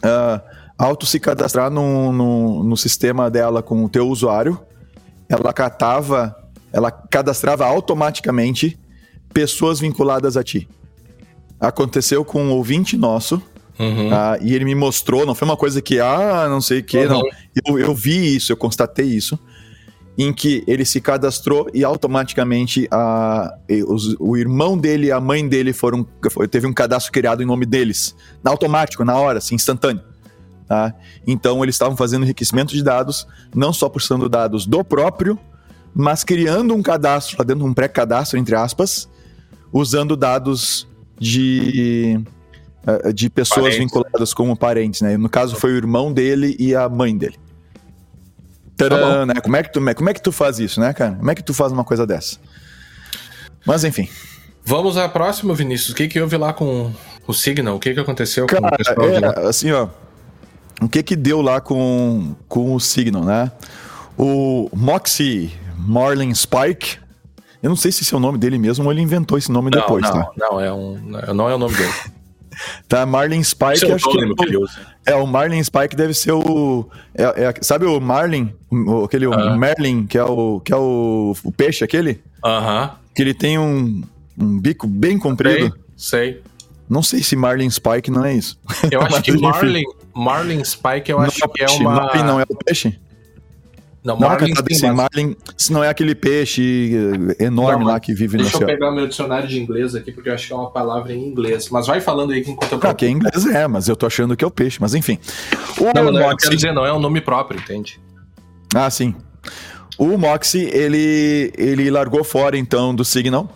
Uh, 0.04 0.42
auto 0.78 1.06
se 1.06 1.20
cadastrar 1.20 1.70
no, 1.70 2.14
no, 2.14 2.64
no 2.64 2.78
sistema 2.78 3.30
dela 3.30 3.62
com 3.62 3.84
o 3.84 3.90
teu 3.90 4.08
usuário, 4.08 4.60
ela 5.28 5.52
catava, 5.52 6.36
ela 6.72 6.90
cadastrava 6.90 7.66
automaticamente 7.66 8.80
pessoas 9.34 9.80
vinculadas 9.80 10.38
a 10.38 10.44
ti. 10.44 10.70
Aconteceu 11.60 12.24
com 12.24 12.42
um 12.42 12.52
ouvinte 12.52 12.96
nosso, 12.96 13.42
uhum. 13.78 14.14
ah, 14.14 14.38
e 14.42 14.56
ele 14.56 14.64
me 14.64 14.74
mostrou, 14.74 15.26
não 15.26 15.36
foi 15.36 15.46
uma 15.46 15.58
coisa 15.58 15.82
que, 15.82 16.00
ah, 16.00 16.48
não 16.50 16.62
sei 16.62 16.80
o 16.80 16.84
que, 16.84 16.98
uhum. 17.00 17.10
não. 17.10 17.22
Eu, 17.66 17.78
eu 17.78 17.94
vi 17.94 18.36
isso, 18.38 18.54
eu 18.54 18.58
constatei 18.58 19.06
isso, 19.06 19.38
em 20.20 20.34
que 20.34 20.66
ele 20.68 20.84
se 20.84 21.00
cadastrou 21.00 21.70
e 21.74 21.82
automaticamente 21.82 22.90
a, 22.92 23.56
os, 23.88 24.18
o 24.20 24.36
irmão 24.36 24.78
dele 24.78 25.08
e 25.08 25.12
a 25.14 25.20
mãe 25.22 25.48
dele 25.48 25.72
foram. 25.72 26.06
Teve 26.52 26.68
um 26.68 26.74
cadastro 26.74 27.14
criado 27.14 27.42
em 27.42 27.46
nome 27.46 27.66
deles. 27.66 28.14
Automático, 28.44 29.06
na 29.06 29.16
hora, 29.16 29.38
assim, 29.38 29.56
instantâneo. 29.56 30.04
Tá? 30.68 30.94
Então 31.26 31.64
eles 31.64 31.76
estavam 31.76 31.96
fazendo 31.96 32.26
enriquecimento 32.26 32.74
de 32.74 32.84
dados, 32.84 33.26
não 33.56 33.72
só 33.72 33.88
puxando 33.88 34.28
dados 34.28 34.68
do 34.68 34.84
próprio, 34.84 35.40
mas 35.96 36.26
criando 36.26 36.76
um 36.76 36.84
cadastro 36.84 37.38
lá 37.40 37.46
dentro, 37.46 37.66
um 37.66 37.74
pré-cadastro, 37.74 38.38
entre 38.38 38.56
aspas, 38.56 39.08
usando 39.72 40.18
dados 40.18 40.86
de, 41.18 42.20
eh, 42.86 43.14
de 43.14 43.30
pessoas 43.30 43.62
parentes. 43.62 43.80
vinculadas 43.80 44.34
como 44.34 44.56
parentes, 44.58 45.02
né? 45.02 45.16
No 45.16 45.30
caso 45.30 45.56
foi 45.56 45.72
o 45.72 45.78
irmão 45.78 46.12
dele 46.12 46.58
e 46.60 46.76
a 46.76 46.90
mãe 46.90 47.18
dele. 47.18 47.40
Tadã, 48.88 49.20
tá 49.20 49.26
né? 49.26 49.42
Como 49.42 49.56
é, 49.56 49.64
que 49.64 49.72
tu, 49.72 49.96
como 49.96 50.10
é 50.10 50.14
que 50.14 50.22
tu 50.22 50.32
faz 50.32 50.60
isso, 50.60 50.80
né, 50.80 50.94
cara? 50.94 51.16
Como 51.16 51.32
é 51.32 51.36
que 51.36 51.44
tu 51.44 51.54
faz 51.54 51.72
uma 51.72 51.84
coisa 51.84 52.06
dessa? 52.06 52.38
Mas 53.66 53.84
enfim. 53.84 54.08
Vamos 54.64 54.98
à 54.98 55.10
próxima, 55.10 55.54
Vinícius. 55.54 55.92
O 55.92 55.96
que 55.96 56.08
que 56.08 56.20
houve 56.20 56.38
lá 56.38 56.54
com 56.54 56.92
o 57.28 57.34
Signal? 57.34 57.76
O 57.76 57.80
que 57.80 57.94
que 57.94 58.00
aconteceu 58.00 58.46
cara, 58.46 58.78
com 58.96 59.02
o 59.02 59.06
é? 59.06 59.48
Assim, 59.48 59.72
ó. 59.72 59.88
O 60.82 60.88
que 60.88 61.04
que 61.04 61.16
deu 61.16 61.42
lá 61.42 61.60
com, 61.60 62.36
com 62.48 62.74
o 62.74 62.80
Signal, 62.80 63.24
né? 63.24 63.52
O 64.18 64.70
Moxie 64.74 65.54
Marlin 65.78 66.34
Spike 66.34 67.00
eu 67.62 67.70
não 67.70 67.76
sei 67.76 67.92
se 67.92 68.04
esse 68.04 68.14
é 68.14 68.18
o 68.18 68.20
nome 68.20 68.38
dele 68.38 68.58
mesmo 68.58 68.86
ou 68.86 68.92
ele 68.92 69.02
inventou 69.02 69.38
esse 69.38 69.52
nome 69.52 69.70
não, 69.70 69.82
depois, 69.82 70.04
não, 70.04 70.12
tá? 70.12 70.32
Não, 70.38 70.60
é 70.62 70.72
um, 70.72 70.98
não 71.34 71.50
é 71.50 71.56
o 71.56 71.58
nome 71.58 71.76
dele. 71.76 71.94
tá, 72.88 73.06
Marlin 73.06 73.44
Spike, 73.44 73.86
é 73.86 73.94
acho 73.94 74.10
que, 74.10 74.18
é, 74.18 74.28
que 74.28 74.58
é 75.06 75.16
o 75.16 75.26
Marlin 75.26 75.64
Spike 75.64 75.96
deve 75.96 76.14
ser 76.14 76.32
o 76.32 76.90
é, 77.16 77.24
é, 77.24 77.54
sabe 77.62 77.86
o 77.86 78.00
Marlin, 78.00 78.54
o, 78.72 79.04
aquele 79.04 79.28
uh 79.28 79.32
-huh. 79.32 79.58
Merlin, 79.58 80.06
que 80.06 80.18
é 80.18 80.24
o 80.24 80.60
que 80.60 80.74
é 80.74 80.78
o, 80.78 81.36
o 81.44 81.52
peixe 81.52 81.84
aquele? 81.84 82.22
Aham. 82.44 82.84
Uh 82.84 82.88
-huh. 82.88 82.92
Que 83.16 83.22
ele 83.24 83.34
tem 83.34 83.58
um, 83.58 84.04
um 84.38 84.60
bico 84.60 84.88
bem 84.88 85.18
comprido. 85.18 85.76
Sei. 85.98 86.34
sei. 86.34 86.44
Não 86.90 87.04
sei 87.04 87.22
se 87.22 87.36
Marlin 87.36 87.70
Spike 87.70 88.10
não 88.10 88.26
é 88.26 88.34
isso. 88.34 88.58
Eu 88.90 89.02
acho 89.06 89.22
que 89.22 89.32
Marlin, 89.38 89.84
Marlin 90.14 90.64
Spike 90.64 91.12
eu 91.12 91.20
acho 91.20 91.44
é 91.44 91.48
que 91.48 91.64
é 91.64 91.70
uma 91.70 91.92
Marlin 91.92 92.24
não 92.24 92.40
é 92.40 92.46
o 92.50 92.56
peixe? 92.56 93.00
Não, 94.04 94.18
não 94.18 94.30
Marlin, 94.30 94.54
sim, 94.72 94.92
Marlin, 94.92 95.36
se 95.58 95.74
não 95.74 95.84
é 95.84 95.90
aquele 95.90 96.16
peixe 96.16 96.92
enorme 97.38 97.84
não, 97.84 97.92
lá 97.92 98.00
que 98.00 98.14
vive 98.14 98.38
no 98.38 98.46
céu. 98.46 98.60
Deixa 98.60 98.64
eu 98.64 98.78
pegar 98.78 98.92
meu 98.92 99.08
dicionário 99.08 99.48
de 99.48 99.60
inglês 99.60 99.94
aqui, 99.94 100.12
porque 100.12 100.30
eu 100.30 100.34
acho 100.34 100.48
que 100.48 100.54
é 100.54 100.56
uma 100.56 100.72
palavra 100.72 101.14
em 101.14 101.22
inglês. 101.22 101.70
Mas 101.70 101.86
vai 101.86 102.00
falando 102.00 102.32
aí 102.32 102.40
enquanto 102.40 102.72
eu. 102.72 102.80
Ah, 102.82 102.94
que 102.94 103.06
é 103.06 103.10
inglês 103.10 103.46
é, 103.46 103.68
mas 103.68 103.90
eu 103.90 103.96
tô 103.98 104.06
achando 104.06 104.38
que 104.38 104.44
é 104.44 104.48
o 104.48 104.52
peixe. 104.52 104.78
Mas 104.80 104.94
enfim. 104.96 105.20
O 105.78 105.92
não, 105.94 106.12
não, 106.12 106.22
Moxie... 106.22 106.38
quero 106.38 106.56
dizer, 106.56 106.74
não 106.74 106.86
é 106.86 106.94
um 106.94 107.00
nome 107.00 107.20
próprio, 107.20 107.60
entende? 107.60 108.00
Ah, 108.74 108.90
sim. 108.90 109.14
O 109.98 110.18
Moxie, 110.18 110.70
ele, 110.72 111.52
ele 111.58 111.92
largou 111.92 112.24
fora, 112.24 112.58
então, 112.58 112.96
do 112.96 113.04
Signal. 113.04 113.54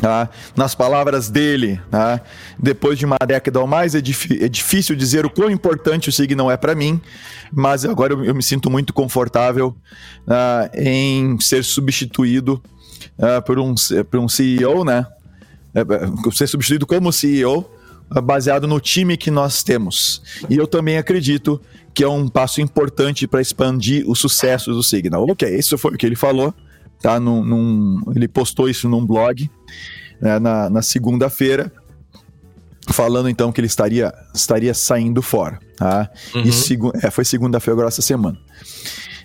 Tá? 0.00 0.28
Nas 0.54 0.74
palavras 0.74 1.30
dele, 1.30 1.80
tá? 1.90 2.20
depois 2.58 2.98
de 2.98 3.06
uma 3.06 3.16
década 3.26 3.58
ou 3.60 3.66
mais, 3.66 3.94
é, 3.94 3.98
é, 3.98 4.48
difícil 4.48 4.94
dizer 4.94 5.24
o 5.24 5.30
quão 5.30 5.50
importante 5.50 6.10
o 6.10 6.12
Signal 6.12 6.50
é 6.50 6.56
para 6.56 6.74
mim, 6.74 7.00
mas 7.50 7.82
agora 7.86 8.12
eu, 8.12 8.22
eu, 8.22 8.34
me 8.34 8.42
sinto 8.42 8.70
muito 8.70 8.92
confortável 8.92 9.74
uh, 10.26 10.78
em 10.78 11.40
ser 11.40 11.64
substituído 11.64 12.62
por, 13.46 13.58
um, 13.58 13.74
por 14.10 14.20
um 14.20 14.28
CEO, 14.28 14.84
né? 14.84 15.06
Uh, 15.74 16.30
ser 16.30 16.46
substituído 16.46 16.86
como 16.86 17.10
CEO, 17.10 17.66
baseado 18.22 18.66
no 18.66 18.80
time 18.80 19.16
que 19.16 19.30
nós 19.30 19.62
temos. 19.62 20.22
E 20.48 20.56
eu 20.56 20.66
também 20.66 20.98
acredito 20.98 21.60
que 21.96 22.04
é 22.04 22.08
um 22.08 22.28
passo 22.28 22.60
importante 22.60 23.26
para 23.26 23.40
expandir 23.40 24.04
o 24.06 24.14
sucesso 24.14 24.70
do 24.72 24.82
Signal. 24.82 25.24
Ok, 25.28 25.48
isso 25.56 25.78
foi 25.78 25.94
o 25.94 25.96
que 25.96 26.04
ele 26.04 26.14
falou, 26.14 26.52
tá? 27.00 27.18
Num, 27.18 27.42
num, 27.42 28.00
ele 28.14 28.28
postou 28.28 28.68
isso 28.68 28.88
num 28.88 29.04
blog. 29.04 29.50
Né, 30.20 30.38
na, 30.38 30.70
na 30.70 30.82
segunda-feira, 30.82 31.72
falando 32.88 33.28
então 33.28 33.52
que 33.52 33.60
ele 33.60 33.66
estaria, 33.66 34.12
estaria 34.34 34.72
saindo 34.74 35.22
fora. 35.22 35.58
Tá? 35.76 36.10
Uhum. 36.34 36.42
E 36.42 36.52
segu 36.52 36.92
é, 37.02 37.10
foi 37.10 37.24
segunda-feira 37.24 37.74
agora 37.74 37.88
essa 37.88 38.02
semana. 38.02 38.38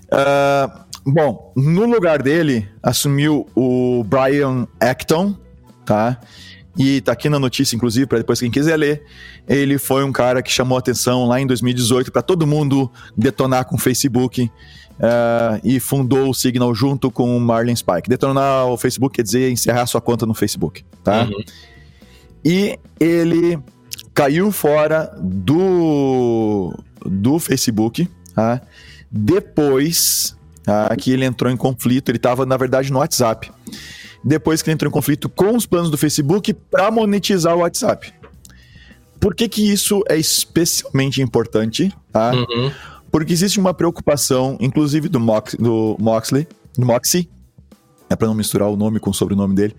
Uh, 0.07 1.11
bom, 1.11 1.53
no 1.55 1.85
lugar 1.85 2.21
dele 2.21 2.67
assumiu 2.83 3.47
o 3.55 4.03
Brian 4.03 4.67
Acton, 4.79 5.37
tá? 5.85 6.19
E 6.77 7.01
tá 7.01 7.11
aqui 7.11 7.29
na 7.29 7.37
notícia, 7.37 7.75
inclusive, 7.75 8.05
para 8.05 8.19
depois 8.19 8.39
quem 8.39 8.49
quiser 8.49 8.77
ler. 8.77 9.03
Ele 9.47 9.77
foi 9.77 10.03
um 10.03 10.11
cara 10.11 10.41
que 10.41 10.51
chamou 10.51 10.77
atenção 10.77 11.25
lá 11.25 11.39
em 11.39 11.45
2018 11.45 12.11
para 12.11 12.21
todo 12.21 12.47
mundo 12.47 12.89
detonar 13.17 13.65
com 13.65 13.75
o 13.75 13.79
Facebook 13.79 14.49
uh, 15.01 15.59
e 15.63 15.79
fundou 15.79 16.29
o 16.29 16.33
Signal 16.33 16.73
junto 16.73 17.11
com 17.11 17.35
o 17.35 17.39
Marlin 17.39 17.75
Spike. 17.75 18.09
Detonar 18.09 18.67
o 18.67 18.77
Facebook 18.77 19.15
quer 19.15 19.23
dizer 19.23 19.51
encerrar 19.51 19.85
sua 19.87 19.99
conta 19.99 20.25
no 20.25 20.33
Facebook, 20.33 20.85
tá? 21.03 21.23
Uhum. 21.23 21.43
E 22.45 22.79
ele 22.99 23.59
caiu 24.13 24.51
fora 24.51 25.13
do, 25.19 26.73
do 27.05 27.39
Facebook, 27.39 28.07
tá? 28.33 28.61
Depois 29.09 30.35
tá? 30.63 30.95
que 30.95 31.11
ele 31.11 31.25
entrou 31.25 31.51
em 31.51 31.57
conflito, 31.57 32.09
ele 32.09 32.17
estava, 32.17 32.45
na 32.45 32.57
verdade, 32.57 32.91
no 32.91 32.99
WhatsApp 32.99 33.51
depois 34.23 34.61
que 34.61 34.69
ele 34.69 34.75
entrou 34.75 34.89
em 34.89 34.93
conflito 34.93 35.27
com 35.27 35.55
os 35.55 35.65
planos 35.65 35.89
do 35.89 35.97
Facebook 35.97 36.53
para 36.53 36.91
monetizar 36.91 37.55
o 37.55 37.59
WhatsApp. 37.59 38.13
Por 39.19 39.35
que, 39.35 39.47
que 39.47 39.71
isso 39.71 40.03
é 40.09 40.17
especialmente 40.17 41.21
importante? 41.21 41.93
Tá? 42.11 42.31
Uhum. 42.33 42.71
Porque 43.11 43.33
existe 43.33 43.59
uma 43.59 43.73
preocupação, 43.73 44.57
inclusive 44.59 45.09
do, 45.09 45.19
Mox, 45.19 45.55
do 45.55 45.97
Moxley, 45.99 46.47
do 46.77 46.85
Moxie, 46.85 47.29
é 48.09 48.15
para 48.15 48.27
não 48.27 48.35
misturar 48.35 48.69
o 48.69 48.75
nome 48.75 48.99
com 48.99 49.09
o 49.09 49.13
sobrenome 49.13 49.55
dele, 49.55 49.75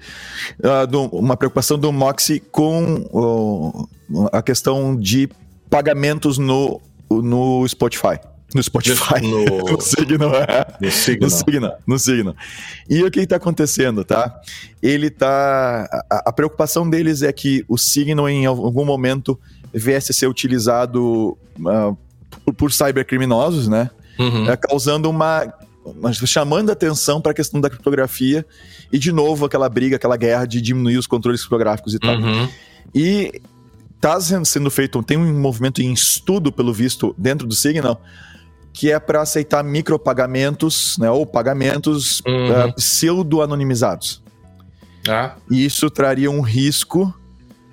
uh, 0.60 0.86
do, 0.86 1.04
uma 1.06 1.36
preocupação 1.36 1.78
do 1.78 1.92
Moxie 1.92 2.40
com 2.40 3.88
uh, 4.10 4.28
a 4.32 4.42
questão 4.42 4.96
de 4.96 5.28
pagamentos 5.68 6.38
no, 6.38 6.80
no 7.10 7.66
Spotify. 7.68 8.18
No 8.54 8.62
Spotify. 8.62 9.20
No, 9.22 9.44
no 9.72 9.80
Signal. 9.80 10.34
É. 10.34 10.66
No 10.80 10.90
Signal. 10.90 11.20
No 11.20 11.30
Signal. 11.30 11.78
No 11.86 11.98
Signal. 11.98 12.36
E 12.88 13.02
o 13.02 13.10
que 13.10 13.20
está 13.20 13.36
acontecendo, 13.36 14.04
tá? 14.04 14.40
Ele 14.82 15.08
tá. 15.08 15.88
A, 16.10 16.28
a, 16.28 16.32
preocupação 16.32 16.88
deles 16.88 17.22
é 17.22 17.32
que 17.32 17.64
o 17.66 17.78
Signal, 17.78 18.28
em 18.28 18.44
algum 18.44 18.84
momento, 18.84 19.40
viesse 19.72 20.12
a 20.12 20.14
ser 20.14 20.26
utilizado 20.26 21.36
uh, 21.58 21.96
por, 22.44 22.54
por 22.54 22.72
cybercriminosos, 22.72 23.68
né? 23.68 23.90
Uhum. 24.18 24.50
É, 24.50 24.56
causando 24.56 25.08
uma. 25.08 25.52
chamando 26.26 26.70
atenção 26.70 27.20
para 27.20 27.32
a 27.32 27.34
questão 27.34 27.60
da 27.60 27.68
criptografia 27.68 28.44
e, 28.92 28.98
de 28.98 29.12
novo, 29.12 29.46
aquela 29.46 29.68
briga, 29.68 29.96
aquela 29.96 30.16
guerra 30.16 30.46
de 30.46 30.60
diminuir 30.60 30.96
os 30.96 31.06
controles 31.06 31.40
criptográficos 31.40 31.94
e 31.94 31.98
tal. 31.98 32.16
Uhum. 32.16 32.48
E 32.94 33.40
está 33.96 34.20
sendo 34.44 34.70
feito, 34.70 35.00
tem 35.02 35.16
um 35.16 35.40
movimento 35.40 35.80
em 35.80 35.92
estudo, 35.92 36.50
pelo 36.52 36.72
visto, 36.72 37.14
dentro 37.16 37.46
do 37.46 37.54
Signal, 37.54 38.02
que 38.72 38.90
é 38.90 38.98
para 38.98 39.22
aceitar 39.22 39.62
micropagamentos, 39.62 40.96
né, 40.98 41.08
ou 41.10 41.24
pagamentos 41.24 42.20
uhum. 42.26 42.68
uh, 42.68 42.74
pseudo-anonimizados. 42.74 44.22
Ah. 45.08 45.36
E 45.50 45.64
isso 45.64 45.88
traria 45.88 46.30
um 46.30 46.40
risco 46.40 47.14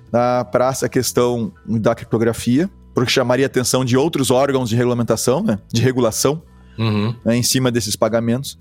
uh, 0.08 0.44
para 0.50 0.68
essa 0.68 0.88
questão 0.88 1.52
da 1.66 1.94
criptografia, 1.94 2.70
porque 3.00 3.12
chamaria 3.12 3.46
a 3.46 3.48
atenção 3.48 3.82
de 3.82 3.96
outros 3.96 4.30
órgãos 4.30 4.68
de 4.68 4.76
regulamentação, 4.76 5.42
né, 5.42 5.58
de 5.72 5.80
regulação, 5.80 6.42
uhum. 6.78 7.14
né, 7.24 7.34
em 7.34 7.42
cima 7.42 7.70
desses 7.70 7.96
pagamentos. 7.96 8.58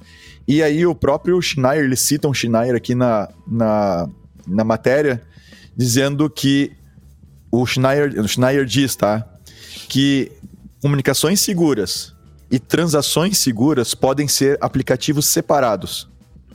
E 0.47 0.63
aí 0.63 0.85
o 0.85 0.95
próprio 0.95 1.41
Schneier, 1.41 1.83
eles 1.83 1.99
citam 1.99 2.33
Schneier 2.33 2.73
aqui 2.73 2.95
na, 2.95 3.27
na, 3.45 4.07
na 4.47 4.63
matéria, 4.63 5.21
dizendo 5.75 6.29
que 6.29 6.71
o 7.51 7.65
Schneier, 7.65 8.17
o 8.17 8.27
Schneier 8.29 8.63
diz, 8.63 8.95
tá, 8.95 9.27
que 9.89 10.31
comunicações 10.81 11.41
seguras 11.41 12.15
e 12.49 12.59
transações 12.59 13.37
seguras 13.37 13.93
podem 13.93 14.27
ser 14.29 14.57
aplicativos 14.61 15.25
separados. 15.25 16.07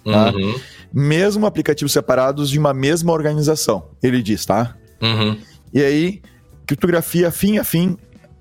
Tá? 0.03 0.33
Uhum. 0.33 0.59
Mesmo 0.91 1.45
aplicativos 1.45 1.93
separados 1.93 2.49
de 2.49 2.59
uma 2.59 2.73
mesma 2.73 3.13
organização, 3.13 3.91
ele 4.03 4.23
diz, 4.23 4.47
tá? 4.47 4.75
Uhum. 5.03 5.39
E 5.73 5.83
aí, 5.83 6.23
criptografia 6.67 7.31
fim 7.31 7.59
a 7.59 7.65
fim 7.65 7.97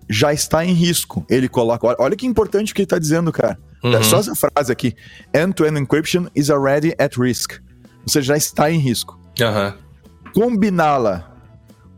já 0.09 0.33
está 0.33 0.65
em 0.65 0.73
risco. 0.73 1.25
Ele 1.29 1.47
coloca. 1.47 1.95
Olha 1.99 2.15
que 2.15 2.25
importante 2.25 2.71
o 2.71 2.75
que 2.75 2.81
ele 2.81 2.85
está 2.85 2.99
dizendo, 2.99 3.31
cara. 3.31 3.57
Uhum. 3.83 3.95
É 3.95 4.03
só 4.03 4.19
essa 4.19 4.33
frase 4.35 4.71
aqui: 4.71 4.95
End-to-end 5.33 5.79
encryption 5.79 6.27
is 6.35 6.49
already 6.49 6.93
at 6.99 7.17
risk. 7.17 7.59
Você 8.05 8.21
já 8.21 8.35
está 8.37 8.71
em 8.71 8.79
risco. 8.79 9.19
Uhum. 9.39 9.73
Combiná-la 10.33 11.31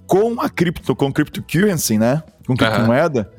com 0.07 0.39
a 0.39 0.49
cripto, 0.49 0.95
com 0.95 1.11
cryptocurrency, 1.11 1.97
né? 1.97 2.23
Com 2.45 2.55
criptomoeda, 2.55 3.31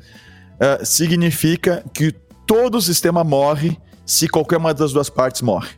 uh, 0.55 0.85
significa 0.85 1.83
que 1.93 2.13
todo 2.45 2.75
o 2.75 2.81
sistema 2.81 3.23
morre 3.23 3.77
se 4.05 4.27
qualquer 4.27 4.57
uma 4.57 4.73
das 4.73 4.91
duas 4.91 5.09
partes 5.09 5.41
morre. 5.41 5.69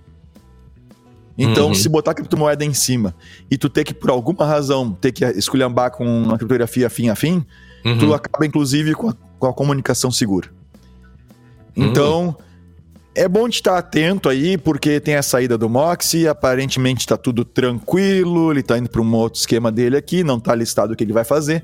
Então, 1.41 1.69
uhum. 1.69 1.73
se 1.73 1.87
botar 1.87 2.11
a 2.11 2.13
criptomoeda 2.13 2.65
em 2.65 2.73
cima 2.73 3.15
e 3.49 3.57
tu 3.57 3.69
ter 3.69 3.85
que, 3.85 3.93
por 3.93 4.09
alguma 4.09 4.45
razão, 4.45 4.91
ter 4.91 5.13
que 5.13 5.23
esculhambar 5.23 5.89
com 5.89 6.05
uma 6.05 6.37
criptografia 6.37 6.89
fim 6.89 7.07
a 7.07 7.15
fim, 7.15 7.45
uhum. 7.85 7.97
tu 7.97 8.13
acaba, 8.13 8.45
inclusive, 8.45 8.93
com 8.93 9.09
a, 9.09 9.13
com 9.39 9.47
a 9.47 9.53
comunicação 9.53 10.11
segura. 10.11 10.49
Então, 11.77 12.25
uhum. 12.25 12.35
é 13.15 13.25
bom 13.25 13.47
de 13.47 13.55
estar 13.55 13.77
atento 13.77 14.27
aí, 14.27 14.57
porque 14.57 14.99
tem 14.99 15.15
a 15.15 15.21
saída 15.23 15.57
do 15.57 15.69
Moxie, 15.69 16.27
aparentemente 16.27 16.99
está 16.99 17.15
tudo 17.15 17.45
tranquilo, 17.45 18.51
ele 18.51 18.59
está 18.59 18.77
indo 18.77 18.89
para 18.89 19.01
um 19.01 19.15
outro 19.15 19.39
esquema 19.39 19.71
dele 19.71 19.95
aqui, 19.95 20.25
não 20.25 20.39
está 20.39 20.53
listado 20.53 20.91
o 20.91 20.95
que 20.95 21.05
ele 21.05 21.13
vai 21.13 21.23
fazer. 21.23 21.63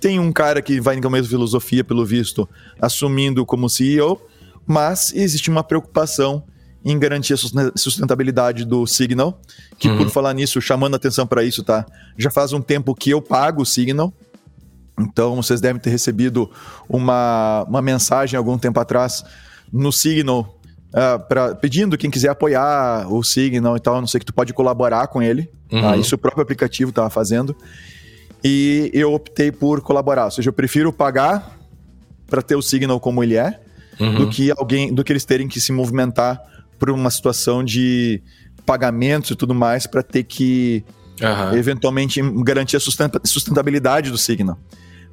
Tem 0.00 0.18
um 0.18 0.32
cara 0.32 0.60
que 0.60 0.80
vai 0.80 1.00
com 1.00 1.06
a 1.06 1.10
mesma 1.12 1.28
filosofia, 1.28 1.84
pelo 1.84 2.04
visto, 2.04 2.48
assumindo 2.80 3.46
como 3.46 3.70
CEO, 3.70 4.20
mas 4.66 5.12
existe 5.14 5.48
uma 5.48 5.62
preocupação 5.62 6.42
em 6.86 6.96
garantir 7.00 7.34
a 7.34 7.36
sustentabilidade 7.74 8.64
do 8.64 8.86
Signal, 8.86 9.40
que 9.76 9.88
uhum. 9.88 9.98
por 9.98 10.08
falar 10.08 10.32
nisso, 10.32 10.60
chamando 10.60 10.94
atenção 10.94 11.26
para 11.26 11.42
isso, 11.42 11.64
tá? 11.64 11.84
Já 12.16 12.30
faz 12.30 12.52
um 12.52 12.62
tempo 12.62 12.94
que 12.94 13.10
eu 13.10 13.20
pago 13.20 13.62
o 13.62 13.66
Signal, 13.66 14.14
então 14.96 15.34
vocês 15.34 15.60
devem 15.60 15.82
ter 15.82 15.90
recebido 15.90 16.48
uma, 16.88 17.64
uma 17.68 17.82
mensagem 17.82 18.38
algum 18.38 18.56
tempo 18.56 18.78
atrás 18.78 19.24
no 19.72 19.90
Signal 19.90 20.60
uh, 20.90 21.18
pra, 21.26 21.56
pedindo 21.56 21.98
quem 21.98 22.08
quiser 22.08 22.28
apoiar 22.28 23.12
o 23.12 23.20
Signal 23.24 23.76
e 23.76 23.80
tal, 23.80 24.00
não 24.00 24.06
sei 24.06 24.20
que 24.20 24.26
tu 24.26 24.32
pode 24.32 24.54
colaborar 24.54 25.08
com 25.08 25.20
ele. 25.20 25.50
Tá? 25.68 25.76
Uhum. 25.76 25.82
Tá? 25.82 25.96
Isso 25.96 26.14
o 26.14 26.18
próprio 26.18 26.44
aplicativo 26.44 26.90
estava 26.90 27.10
fazendo 27.10 27.56
e 28.44 28.92
eu 28.94 29.12
optei 29.12 29.50
por 29.50 29.80
colaborar. 29.80 30.26
Ou 30.26 30.30
seja, 30.30 30.50
eu 30.50 30.52
prefiro 30.52 30.92
pagar 30.92 31.58
para 32.28 32.42
ter 32.42 32.54
o 32.54 32.62
Signal 32.62 33.00
como 33.00 33.24
ele 33.24 33.34
é, 33.34 33.58
uhum. 33.98 34.14
do 34.14 34.30
que 34.30 34.52
alguém, 34.52 34.94
do 34.94 35.02
que 35.02 35.12
eles 35.12 35.24
terem 35.24 35.48
que 35.48 35.60
se 35.60 35.72
movimentar 35.72 36.54
por 36.78 36.90
uma 36.90 37.10
situação 37.10 37.64
de 37.64 38.22
pagamentos 38.64 39.30
e 39.30 39.36
tudo 39.36 39.54
mais 39.54 39.86
para 39.86 40.02
ter 40.02 40.24
que 40.24 40.84
uhum. 41.20 41.56
eventualmente 41.56 42.20
garantir 42.42 42.76
a 42.76 42.80
sustentabilidade 42.80 44.10
do 44.10 44.18
Signal. 44.18 44.58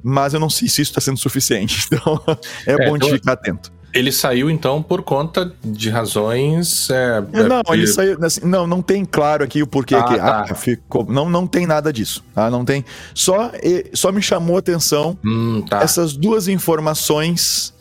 Mas 0.03 0.33
eu 0.33 0.39
não 0.39 0.49
sei 0.49 0.67
se 0.67 0.81
isso 0.81 0.91
está 0.91 0.99
sendo 0.99 1.17
suficiente, 1.17 1.87
então 1.91 2.21
é, 2.67 2.73
é 2.73 2.89
bom 2.89 2.97
de 2.97 3.09
ficar 3.09 3.33
atento. 3.33 3.71
Ele 3.93 4.11
saiu 4.11 4.49
então 4.49 4.81
por 4.81 5.03
conta 5.03 5.53
de 5.63 5.89
razões. 5.91 6.89
É, 6.89 7.23
é 7.31 7.43
não, 7.43 7.61
ele 7.69 7.85
saiu. 7.85 8.17
Assim, 8.25 8.41
não, 8.43 8.65
não 8.65 8.81
tem 8.81 9.05
claro 9.05 9.43
aqui 9.43 9.61
o 9.61 9.67
porquê 9.67 9.93
ah, 9.93 10.03
que 10.03 10.15
tá. 10.15 10.45
ah, 10.49 10.55
ficou. 10.55 11.05
Não, 11.05 11.29
não 11.29 11.45
tem 11.45 11.67
nada 11.67 11.93
disso. 11.93 12.23
Tá? 12.33 12.49
Não 12.49 12.65
tem. 12.65 12.83
Só, 13.13 13.51
só 13.93 14.11
me 14.11 14.19
chamou 14.19 14.55
a 14.55 14.59
atenção 14.59 15.15
hum, 15.23 15.63
tá. 15.69 15.81
essas 15.83 16.13
duas 16.13 16.47
informações 16.47 17.71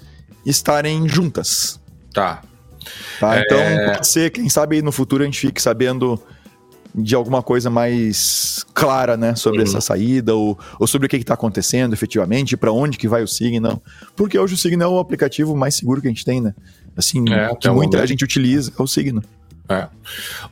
estarem 0.45 1.09
juntas. 1.09 1.81
Tá. 2.13 2.43
Tá, 3.19 3.41
então 3.41 3.59
é... 3.59 3.93
pode 3.93 4.07
ser, 4.07 4.31
quem 4.31 4.49
sabe 4.49 4.83
no 4.83 4.93
futuro 4.93 5.23
a 5.23 5.27
gente 5.27 5.41
fique 5.41 5.61
sabendo 5.61 6.21
de 6.95 7.15
alguma 7.15 7.43
coisa 7.43 7.71
mais 7.71 8.67
clara, 8.75 9.17
né, 9.17 9.35
sobre 9.35 9.61
uhum. 9.61 9.65
essa 9.65 9.81
saída 9.81 10.35
ou, 10.35 10.59
ou 10.79 10.87
sobre 10.87 11.07
o 11.07 11.09
que 11.09 11.17
está 11.17 11.35
acontecendo 11.35 11.95
efetivamente, 11.95 12.57
para 12.57 12.71
onde 12.71 12.99
que 12.99 13.09
vai 13.09 13.23
o 13.23 13.29
Signal, 13.29 13.83
porque 14.15 14.39
hoje 14.39 14.55
o 14.55 14.59
Signal 14.59 14.93
é 14.93 14.97
o 14.97 14.99
aplicativo 14.99 15.57
mais 15.57 15.75
seguro 15.75 16.01
que 16.01 16.09
a 16.09 16.11
gente 16.11 16.25
tem, 16.25 16.41
né? 16.41 16.55
Assim, 16.97 17.25
é, 17.33 17.55
que 17.55 17.69
muita 17.71 17.97
momento. 17.97 18.09
gente 18.09 18.25
utiliza 18.25 18.73
é 18.79 18.83
o 18.83 18.87
Signal. 18.87 19.25
É. 19.69 19.89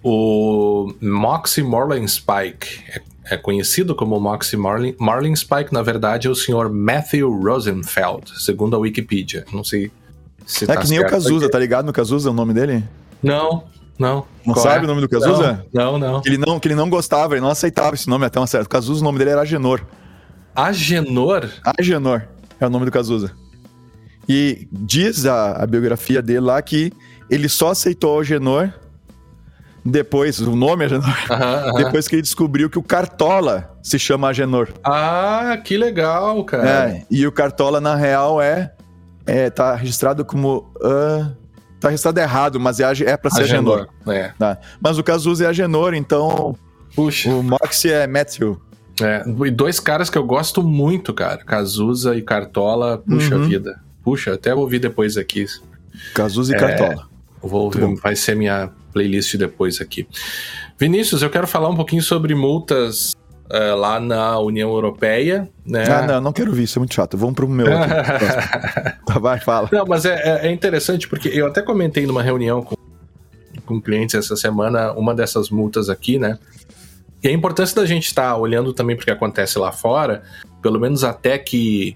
O 0.03 0.95
Moxie 1.01 1.63
Marlin 1.63 2.07
Spike 2.07 2.81
é, 2.89 3.03
é, 3.35 3.37
conhecido 3.37 3.95
como 3.95 4.19
Moxie 4.19 4.57
Marlin. 4.57 4.95
Marlin 4.99 5.37
Spike, 5.37 5.73
na 5.73 5.83
verdade, 5.83 6.27
é 6.27 6.31
o 6.31 6.35
senhor 6.35 6.73
Matthew 6.73 7.31
Rosenfeld, 7.31 8.43
segundo 8.43 8.77
a 8.77 8.79
Wikipedia. 8.79 9.45
Não 9.53 9.63
sei 9.63 9.91
se 10.47 10.65
É 10.65 10.67
tá 10.67 10.77
que 10.77 10.89
nem 10.89 11.01
o 11.01 11.07
Cazuza, 11.07 11.49
tá 11.49 11.59
ligado 11.59 11.87
no 11.87 11.93
Cazuza, 11.93 12.31
o 12.31 12.33
nome 12.33 12.53
dele? 12.55 12.85
Não. 13.23 13.65
Não. 13.99 14.25
Não 14.47 14.55
Qual 14.55 14.65
sabe 14.65 14.81
é? 14.81 14.85
o 14.85 14.87
nome 14.87 15.03
do 15.03 15.09
Cazuza? 15.09 15.65
Não, 15.73 15.99
não, 15.99 16.13
não. 16.13 16.21
Que 16.23 16.31
ele 16.31 16.39
não, 16.39 16.59
que 16.59 16.69
ele 16.69 16.75
não 16.75 16.89
gostava, 16.89 17.35
ele 17.35 17.43
não 17.43 17.51
aceitava 17.51 17.95
esse 17.95 18.09
nome 18.09 18.25
até 18.25 18.41
uma 18.41 18.47
certa. 18.47 18.67
O 18.67 18.69
Cazuza, 18.71 19.03
o 19.03 19.05
nome 19.05 19.19
dele 19.19 19.31
era 19.31 19.43
Agenor. 19.43 19.83
Agenor? 20.55 21.49
Agenor 21.79 22.23
é 22.59 22.67
o 22.67 22.71
nome 22.71 22.87
do 22.87 22.91
Cazuza. 22.91 23.33
E 24.29 24.67
diz 24.73 25.27
a, 25.27 25.53
a 25.63 25.67
biografia 25.67 26.23
dele 26.23 26.41
lá 26.41 26.63
que 26.63 26.93
ele 27.29 27.49
só 27.49 27.71
aceitou 27.71 28.21
Agenor 28.21 28.73
Depois, 29.85 30.41
o 30.41 30.57
nome 30.57 30.85
Agenor. 30.85 31.05
Uhum, 31.07 31.71
uhum. 31.73 31.85
Depois 31.85 32.09
que 32.09 32.17
ele 32.17 32.23
descobriu 32.23 32.69
que 32.69 32.79
o 32.79 32.83
Cartola 32.83 33.77
se 33.83 33.99
chama 33.99 34.29
Agenor. 34.29 34.69
Ah, 34.85 35.59
que 35.65 35.77
legal, 35.77 36.45
cara. 36.45 36.91
É, 36.91 37.07
e 37.11 37.27
o 37.27 37.33
Cartola, 37.33 37.81
na 37.81 37.95
real, 37.95 38.41
é. 38.41 38.73
É 39.31 39.51
tá 39.51 39.75
registrado 39.75 40.25
como. 40.25 40.73
Uh, 40.77 41.35
tá 41.79 41.89
registrado 41.89 42.19
errado, 42.21 42.59
mas 42.59 42.81
é, 42.81 42.85
é 43.07 43.17
pra 43.17 43.31
ser 43.31 43.43
Agenor. 43.43 43.89
Agenor. 44.07 44.15
É. 44.15 44.33
Tá. 44.39 44.59
Mas 44.81 44.99
o 44.99 45.05
Cazuza 45.05 45.45
é 45.45 45.47
Agenor, 45.47 45.95
então. 45.95 46.57
Puxa. 46.95 47.31
O 47.31 47.43
Moxie 47.43 47.93
é 47.93 48.07
Matthew. 48.07 48.61
É, 49.01 49.25
e 49.47 49.51
dois 49.51 49.81
caras 49.81 50.11
que 50.11 50.19
eu 50.19 50.25
gosto 50.25 50.63
muito, 50.63 51.15
cara. 51.15 51.39
Cazuza 51.39 52.15
e 52.17 52.23
Cartola, 52.23 52.99
puxa 52.99 53.37
uhum. 53.37 53.49
vida. 53.49 53.81
Puxa, 54.03 54.35
até 54.35 54.53
vou 54.53 54.65
ouvir 54.65 54.79
depois 54.79 55.17
aqui. 55.17 55.47
Cazuza 56.15 56.53
e 56.53 56.57
é, 56.57 56.59
Cartola. 56.59 57.09
Vou 57.41 57.65
ouvir, 57.65 57.95
vai 58.03 58.15
ser 58.15 58.35
minha 58.35 58.71
playlist 58.93 59.37
depois 59.37 59.81
aqui. 59.81 60.07
Vinícius, 60.79 61.23
eu 61.23 61.31
quero 61.31 61.47
falar 61.47 61.71
um 61.71 61.77
pouquinho 61.77 62.03
sobre 62.03 62.35
multas 62.35 63.15
uh, 63.51 63.77
lá 63.77 63.99
na 63.99 64.39
União 64.39 64.71
Europeia. 64.71 65.49
Né? 65.67 65.85
Ah, 65.85 66.07
não, 66.07 66.21
não 66.21 66.33
quero 66.33 66.51
ouvir, 66.51 66.65
isso 66.65 66.79
é 66.79 66.81
muito 66.81 66.95
chato. 66.95 67.17
Vamos 67.17 67.35
pro 67.35 67.49
meu. 67.49 67.67
tá, 69.07 69.19
vai, 69.19 69.41
fala. 69.41 69.69
Não, 69.73 69.85
mas 69.87 70.05
é, 70.05 70.15
é, 70.15 70.47
é 70.49 70.53
interessante 70.53 71.09
porque 71.09 71.29
eu 71.29 71.47
até 71.47 71.61
comentei 71.61 72.07
numa 72.07 72.23
reunião 72.23 72.63
com, 72.63 72.77
com 73.67 73.81
clientes 73.81 74.15
essa 74.15 74.37
semana 74.37 74.93
uma 74.93 75.15
dessas 75.15 75.51
multas 75.51 75.89
aqui, 75.89 76.19
né? 76.19 76.39
E 77.23 77.29
a 77.29 77.33
importância 77.33 77.77
da 77.77 77.85
gente 77.85 78.07
estar 78.07 78.31
tá 78.31 78.37
olhando 78.37 78.73
também 78.73 78.97
para 78.97 79.03
o 79.03 79.07
que 79.07 79.11
acontece 79.11 79.59
lá 79.59 79.73
fora, 79.73 80.23
pelo 80.63 80.81
menos 80.81 81.05
até 81.05 81.37
que, 81.37 81.95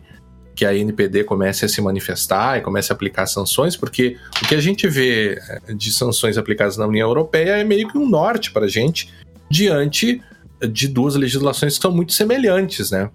que 0.54 0.66
a 0.66 0.74
NPD 0.74 1.24
comece 1.24 1.64
a 1.64 1.68
se 1.68 1.80
manifestar 1.80 2.58
e 2.58 2.60
comece 2.60 2.92
a 2.92 2.94
aplicar 2.94 3.24
sanções, 3.26 3.74
porque 3.74 4.18
o 4.42 4.46
que 4.46 4.54
a 4.54 4.60
gente 4.60 4.86
vê 4.86 5.40
eh, 5.48 5.72
de 5.72 5.90
sanções 5.90 6.36
aplicadas 6.36 6.76
na 6.76 6.86
União 6.86 7.08
Europeia 7.08 7.52
é 7.52 7.64
meio 7.64 7.88
que 7.88 7.96
um 7.96 8.06
norte 8.06 8.50
para 8.50 8.66
a 8.66 8.68
gente 8.68 9.14
diante 9.48 10.20
de 10.66 10.88
duas 10.88 11.14
legislações 11.14 11.76
que 11.76 11.82
são 11.82 11.92
muito 11.92 12.12
semelhantes, 12.12 12.90
né? 12.90 13.10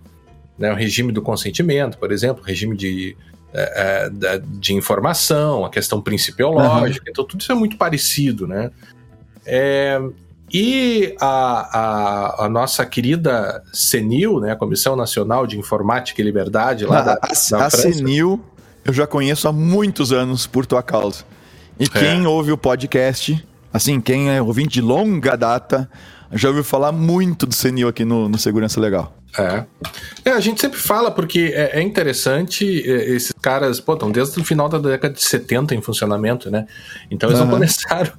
né? 0.57 0.71
O 0.71 0.75
regime 0.75 1.11
do 1.11 1.21
consentimento, 1.21 1.97
por 1.97 2.11
exemplo, 2.11 2.43
o 2.43 2.45
regime 2.45 2.75
de, 2.75 3.15
é, 3.53 4.09
de 4.45 4.73
informação, 4.73 5.65
a 5.65 5.69
questão 5.69 6.01
principiológica, 6.01 7.05
uhum. 7.05 7.11
então 7.11 7.25
tudo 7.25 7.41
isso 7.41 7.51
é 7.51 7.55
muito 7.55 7.77
parecido, 7.77 8.47
né? 8.47 8.71
É, 9.45 9.99
e 10.51 11.15
a, 11.19 12.39
a, 12.39 12.45
a, 12.45 12.49
nossa 12.49 12.85
querida 12.85 13.63
CENIL, 13.71 14.39
né, 14.39 14.51
a 14.51 14.55
Comissão 14.55 14.95
Nacional 14.95 15.45
de 15.45 15.57
Informática 15.57 16.21
e 16.21 16.25
Liberdade, 16.25 16.85
lá 16.85 16.99
a, 16.99 17.01
da, 17.01 17.15
da 17.15 17.65
a 17.65 17.69
CENIL 17.69 18.43
eu 18.83 18.93
já 18.93 19.05
conheço 19.05 19.47
há 19.47 19.53
muitos 19.53 20.11
anos 20.11 20.47
por 20.47 20.65
tua 20.65 20.81
causa. 20.81 21.23
E 21.79 21.83
é. 21.83 21.87
quem 21.87 22.25
ouve 22.25 22.51
o 22.51 22.57
podcast, 22.57 23.45
assim, 23.71 24.01
quem 24.01 24.29
é 24.29 24.41
ouvinte 24.41 24.69
de 24.69 24.81
longa 24.81 25.35
data, 25.35 25.89
já 26.33 26.49
ouviu 26.49 26.63
falar 26.63 26.91
muito 26.91 27.45
do 27.45 27.53
CENIL 27.53 27.87
aqui 27.87 28.05
no, 28.05 28.29
no 28.29 28.37
Segurança 28.37 28.79
Legal. 28.79 29.15
É. 29.37 29.63
é. 30.25 30.31
A 30.31 30.39
gente 30.39 30.59
sempre 30.59 30.79
fala 30.79 31.11
porque 31.11 31.51
é, 31.53 31.79
é 31.79 31.81
interessante, 31.81 32.65
é, 32.65 33.09
esses 33.11 33.31
caras, 33.31 33.79
pô, 33.79 33.93
estão 33.93 34.11
desde 34.11 34.39
o 34.39 34.43
final 34.43 34.67
da 34.67 34.79
década 34.79 35.13
de 35.13 35.23
70 35.23 35.75
em 35.75 35.81
funcionamento, 35.81 36.49
né? 36.49 36.67
Então 37.11 37.29
eles 37.29 37.39
uhum. 37.39 37.45
não 37.45 37.53
começaram, 37.53 38.11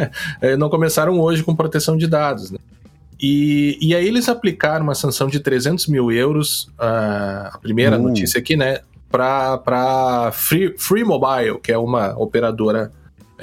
não 0.58 0.70
começaram 0.70 1.20
hoje 1.20 1.42
com 1.42 1.54
proteção 1.54 1.96
de 1.96 2.06
dados, 2.06 2.50
né? 2.50 2.58
E, 3.20 3.78
e 3.80 3.94
aí 3.94 4.06
eles 4.06 4.28
aplicaram 4.28 4.84
uma 4.84 4.94
sanção 4.94 5.28
de 5.28 5.40
300 5.40 5.86
mil 5.86 6.10
euros, 6.10 6.64
uh, 6.78 7.48
a 7.52 7.58
primeira 7.62 7.98
uh. 7.98 8.02
notícia 8.02 8.38
aqui, 8.38 8.56
né? 8.56 8.80
Para 9.10 10.30
Free, 10.32 10.74
Free 10.76 11.04
Mobile, 11.04 11.60
que 11.62 11.70
é 11.70 11.78
uma 11.78 12.18
operadora 12.18 12.90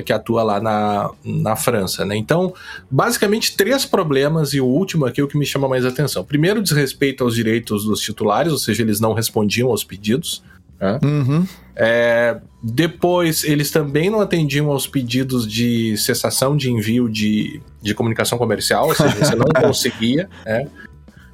que 0.06 0.14
atua 0.14 0.44
lá 0.44 0.60
na, 0.62 1.12
na 1.24 1.56
França, 1.56 2.06
né? 2.06 2.16
Então, 2.16 2.54
basicamente, 2.90 3.58
três 3.58 3.86
problemas, 3.86 4.54
e 4.54 4.62
o 4.62 4.66
último 4.66 5.06
aqui 5.06 5.20
é 5.20 5.24
o 5.24 5.28
que 5.28 5.38
me 5.38 5.46
chama 5.46 5.68
mais 5.68 5.86
atenção. 5.86 6.24
Primeiro, 6.24 6.62
desrespeito 6.62 7.24
aos 7.24 7.36
direitos 7.36 7.84
dos 7.84 8.00
titulares, 8.00 8.52
ou 8.52 8.58
seja, 8.58 8.82
eles 8.82 9.00
não 9.00 9.14
respondiam 9.14 9.70
aos 9.70 9.84
pedidos. 9.84 10.44
Né? 10.80 11.00
Uhum. 11.04 11.46
É, 11.76 12.40
depois, 12.64 13.44
eles 13.44 13.70
também 13.70 14.10
não 14.10 14.22
atendiam 14.22 14.72
aos 14.72 14.88
pedidos 14.88 15.46
de 15.46 15.98
cessação 15.98 16.56
de 16.56 16.72
envio 16.72 17.10
de, 17.10 17.62
de 17.82 17.94
comunicação 17.94 18.38
comercial, 18.38 18.88
ou 18.88 18.96
seja, 18.96 19.16
você 19.16 19.36
não 19.36 19.48
conseguia, 19.62 20.30
né? 20.46 20.68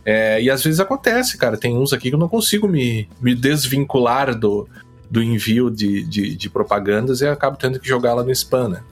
É, 0.03 0.41
e 0.41 0.49
às 0.49 0.63
vezes 0.63 0.79
acontece, 0.79 1.37
cara. 1.37 1.57
Tem 1.57 1.77
uns 1.77 1.91
aqui 1.91 2.07
que 2.07 2.15
eu 2.15 2.19
não 2.19 2.29
consigo 2.29 2.65
me, 2.65 3.09
me 3.19 3.35
desvincular 3.35 4.33
do, 4.33 4.65
do 5.09 5.21
envio 5.21 5.69
de, 5.69 6.03
de, 6.03 6.35
de 6.35 6.49
propagandas 6.49 7.21
e 7.21 7.27
acabo 7.27 7.57
tendo 7.57 7.79
que 7.79 7.87
jogá-la 7.87 8.23
no 8.23 8.31
spam, 8.31 8.69
né? 8.69 8.83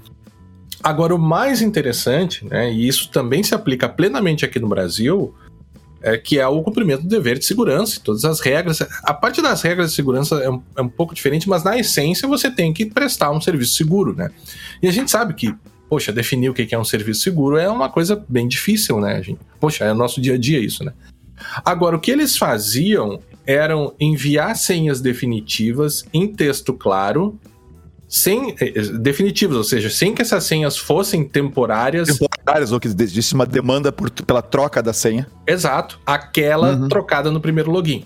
Agora, 0.81 1.15
o 1.15 1.19
mais 1.19 1.61
interessante, 1.61 2.45
né, 2.45 2.71
e 2.71 2.87
isso 2.87 3.09
também 3.09 3.41
se 3.41 3.55
aplica 3.55 3.89
plenamente 3.89 4.45
aqui 4.45 4.59
no 4.59 4.67
Brasil, 4.67 5.33
é 6.01 6.15
que 6.15 6.37
é 6.37 6.47
o 6.47 6.61
cumprimento 6.61 7.01
do 7.01 7.07
dever 7.07 7.39
de 7.39 7.45
segurança, 7.45 7.99
todas 8.03 8.23
as 8.23 8.39
regras. 8.39 8.79
A 9.01 9.11
parte 9.11 9.41
das 9.41 9.63
regras 9.63 9.89
de 9.89 9.95
segurança 9.95 10.35
é 10.35 10.49
um, 10.49 10.61
é 10.75 10.81
um 10.83 10.87
pouco 10.87 11.15
diferente, 11.15 11.49
mas 11.49 11.63
na 11.63 11.75
essência 11.75 12.27
você 12.27 12.51
tem 12.51 12.71
que 12.71 12.85
prestar 12.85 13.31
um 13.31 13.41
serviço 13.41 13.73
seguro, 13.73 14.13
né? 14.15 14.29
E 14.83 14.87
a 14.87 14.91
gente 14.91 15.09
sabe 15.09 15.33
que, 15.33 15.55
poxa, 15.89 16.13
definir 16.13 16.49
o 16.49 16.53
que 16.53 16.75
é 16.75 16.77
um 16.77 16.85
serviço 16.85 17.21
seguro 17.21 17.57
é 17.57 17.67
uma 17.67 17.89
coisa 17.89 18.23
bem 18.29 18.47
difícil, 18.47 18.99
né? 18.99 19.23
Gente? 19.23 19.39
Poxa, 19.59 19.85
é 19.85 19.91
o 19.91 19.95
nosso 19.95 20.21
dia 20.21 20.35
a 20.35 20.37
dia 20.37 20.59
isso, 20.59 20.83
né? 20.83 20.93
Agora, 21.65 21.95
o 21.95 21.99
que 21.99 22.11
eles 22.11 22.37
faziam 22.37 23.19
eram 23.45 23.93
enviar 23.99 24.55
senhas 24.55 25.01
definitivas 25.01 26.05
em 26.13 26.27
texto 26.27 26.73
claro, 26.73 27.39
sem 28.07 28.51
eh, 28.59 28.73
eh, 28.75 28.81
definitivas, 28.99 29.57
ou 29.57 29.63
seja, 29.63 29.89
sem 29.89 30.13
que 30.13 30.21
essas 30.21 30.43
senhas 30.43 30.77
fossem 30.77 31.23
temporárias. 31.27 32.07
Temporárias, 32.07 32.71
ou 32.71 32.79
que 32.79 32.87
existe 32.87 33.33
uma 33.33 33.45
demanda 33.45 33.91
por, 33.91 34.09
pela 34.09 34.41
troca 34.41 34.81
da 34.81 34.93
senha. 34.93 35.27
Exato, 35.45 35.99
aquela 36.05 36.75
uhum. 36.75 36.87
trocada 36.87 37.31
no 37.31 37.39
primeiro 37.39 37.71
login. 37.71 38.05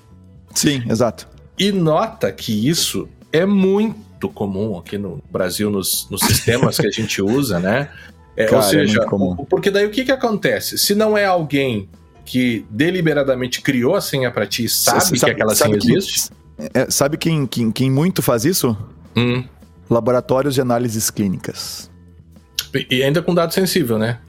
Sim, 0.54 0.84
exato. 0.90 1.28
E 1.58 1.72
nota 1.72 2.32
que 2.32 2.68
isso 2.68 3.08
é 3.32 3.46
muito 3.46 4.30
comum 4.30 4.78
aqui 4.78 4.98
no 4.98 5.22
Brasil, 5.30 5.70
nos, 5.70 6.08
nos 6.10 6.22
sistemas 6.22 6.78
que 6.78 6.88
a 6.88 6.92
gente 6.92 7.22
usa, 7.22 7.60
né? 7.60 7.90
É, 8.36 8.46
Cara, 8.46 8.58
ou 8.58 8.68
é 8.68 8.70
seja, 8.70 9.02
é 9.02 9.46
porque 9.50 9.70
daí 9.70 9.86
o 9.86 9.92
que, 9.92 10.06
que 10.06 10.12
acontece? 10.12 10.78
Se 10.78 10.96
não 10.96 11.18
é 11.18 11.26
alguém 11.26 11.90
que 12.30 12.64
deliberadamente 12.70 13.60
criou 13.60 13.96
a 13.96 14.02
senha 14.02 14.30
para 14.30 14.46
ti 14.46 14.70
sabe, 14.70 15.04
sabe, 15.04 15.20
que 15.20 15.32
aquela 15.32 15.56
sabe 15.56 15.82
senha 15.82 15.98
existe? 15.98 16.30
É, 16.76 16.92
sabe 16.92 17.18
quem, 17.18 17.48
quem, 17.48 17.72
quem, 17.72 17.90
muito 17.90 18.22
faz 18.22 18.46
isso? 18.46 18.78
Hum. 19.18 19.44
Laboratórios 19.90 20.54
de 20.54 20.62
análises 20.62 21.10
clínicas. 21.10 21.90
E 22.92 23.02
ainda 23.02 23.24
com 23.24 23.34
dado 23.34 23.52
sensível, 23.52 23.98
né? 23.98 24.20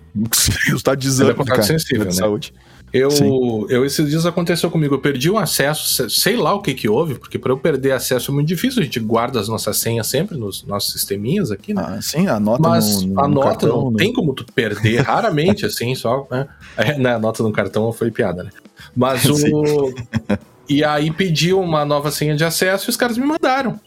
Dados 0.83 1.03
de 1.03 1.09
exame, 1.09 1.35
com 1.35 1.45
dado 1.45 1.63
sensível, 1.63 2.07
né? 2.07 2.13
saúde. 2.13 2.55
Eu, 2.93 3.67
eu, 3.69 3.85
esses 3.85 4.09
dias 4.11 4.27
aconteceu 4.27 4.69
comigo, 4.69 4.97
eu 4.97 5.01
perdi 5.01 5.31
um 5.31 5.39
acesso, 5.39 6.11
sei 6.11 6.37
lá 6.37 6.53
o 6.53 6.61
que 6.61 6.75
que 6.75 6.89
houve, 6.89 7.15
porque 7.15 7.39
para 7.39 7.53
eu 7.53 7.57
perder 7.57 7.93
acesso 7.93 8.33
é 8.33 8.35
muito 8.35 8.49
difícil, 8.49 8.81
a 8.81 8.85
gente 8.85 8.99
guarda 8.99 9.39
as 9.39 9.49
nossas 9.49 9.79
senhas 9.79 10.09
sempre 10.09 10.37
nos 10.37 10.65
nossos 10.65 10.93
sisteminhas 10.93 11.53
aqui, 11.53 11.73
né? 11.73 11.85
Ah, 11.87 12.03
sim, 12.03 12.27
a 12.27 12.41
nota 12.41 12.69
Mas 12.69 13.03
no, 13.03 13.15
no, 13.15 13.21
a 13.21 13.29
nota 13.29 13.49
cartão, 13.49 13.69
não 13.85 13.91
no... 13.93 13.97
tem 13.97 14.13
como 14.13 14.35
tu 14.35 14.45
perder, 14.53 15.03
raramente, 15.03 15.65
assim, 15.65 15.95
só, 15.95 16.27
né? 16.31 16.49
É, 16.77 16.99
né? 16.99 17.15
A 17.15 17.19
nota 17.19 17.43
no 17.45 17.53
cartão 17.53 17.93
foi 17.93 18.11
piada, 18.11 18.43
né? 18.43 18.51
Mas 18.97 19.25
o... 19.25 19.95
e 20.69 20.83
aí 20.83 21.13
pedi 21.13 21.53
uma 21.53 21.85
nova 21.85 22.11
senha 22.11 22.35
de 22.35 22.45
acesso 22.45 22.89
e 22.89 22.91
os 22.91 22.97
caras 22.97 23.17
me 23.17 23.25
mandaram 23.25 23.79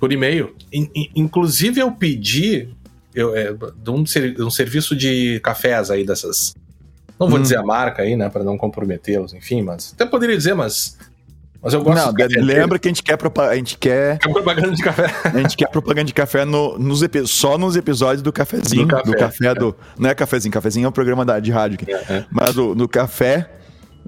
por 0.00 0.12
e-mail. 0.12 0.54
Inclusive 1.14 1.80
eu 1.80 1.92
pedi 1.92 2.68
eu, 3.14 3.34
é, 3.34 3.52
de, 3.52 3.90
um, 3.90 4.02
de 4.02 4.42
um 4.42 4.50
serviço 4.50 4.94
de 4.94 5.40
cafés 5.40 5.90
aí 5.90 6.04
dessas 6.04 6.54
não 7.18 7.28
vou 7.28 7.38
hum. 7.38 7.42
dizer 7.42 7.58
a 7.58 7.62
marca 7.62 8.02
aí, 8.02 8.16
né, 8.16 8.28
para 8.28 8.44
não 8.44 8.58
comprometê-los, 8.58 9.32
enfim, 9.32 9.62
mas 9.62 9.92
até 9.94 10.04
poderia 10.04 10.36
dizer, 10.36 10.54
mas 10.54 10.96
mas 11.66 11.74
eu 11.74 11.82
gosto. 11.82 11.96
Não, 11.96 12.44
lembra 12.44 12.78
que 12.78 12.86
a 12.86 12.90
gente 12.90 13.02
quer 13.02 13.18
a 13.50 13.56
gente 13.56 13.76
quer 13.76 14.18
propaganda 14.18 14.70
de 14.70 14.82
café. 14.82 15.12
A 15.34 15.38
gente 15.38 15.56
quer 15.56 15.68
propaganda 15.68 16.04
de 16.04 16.14
café 16.14 16.44
no, 16.44 16.78
nos 16.78 17.00
só 17.24 17.58
nos 17.58 17.74
episódios 17.74 18.22
do 18.22 18.32
cafezinho, 18.32 18.86
do 18.86 18.88
café, 18.88 19.10
do 19.10 19.16
café 19.16 19.46
é. 19.46 19.54
do 19.54 19.76
não 19.98 20.08
é 20.08 20.14
cafezinho, 20.14 20.52
cafezinho 20.52 20.86
é 20.86 20.88
um 20.88 20.92
programa 20.92 21.24
da, 21.24 21.40
de 21.40 21.50
rádio 21.50 21.78
aqui. 21.82 21.90
É, 21.90 22.18
é. 22.18 22.24
Mas 22.30 22.54
do, 22.54 22.72
do 22.72 22.88
café 22.88 23.50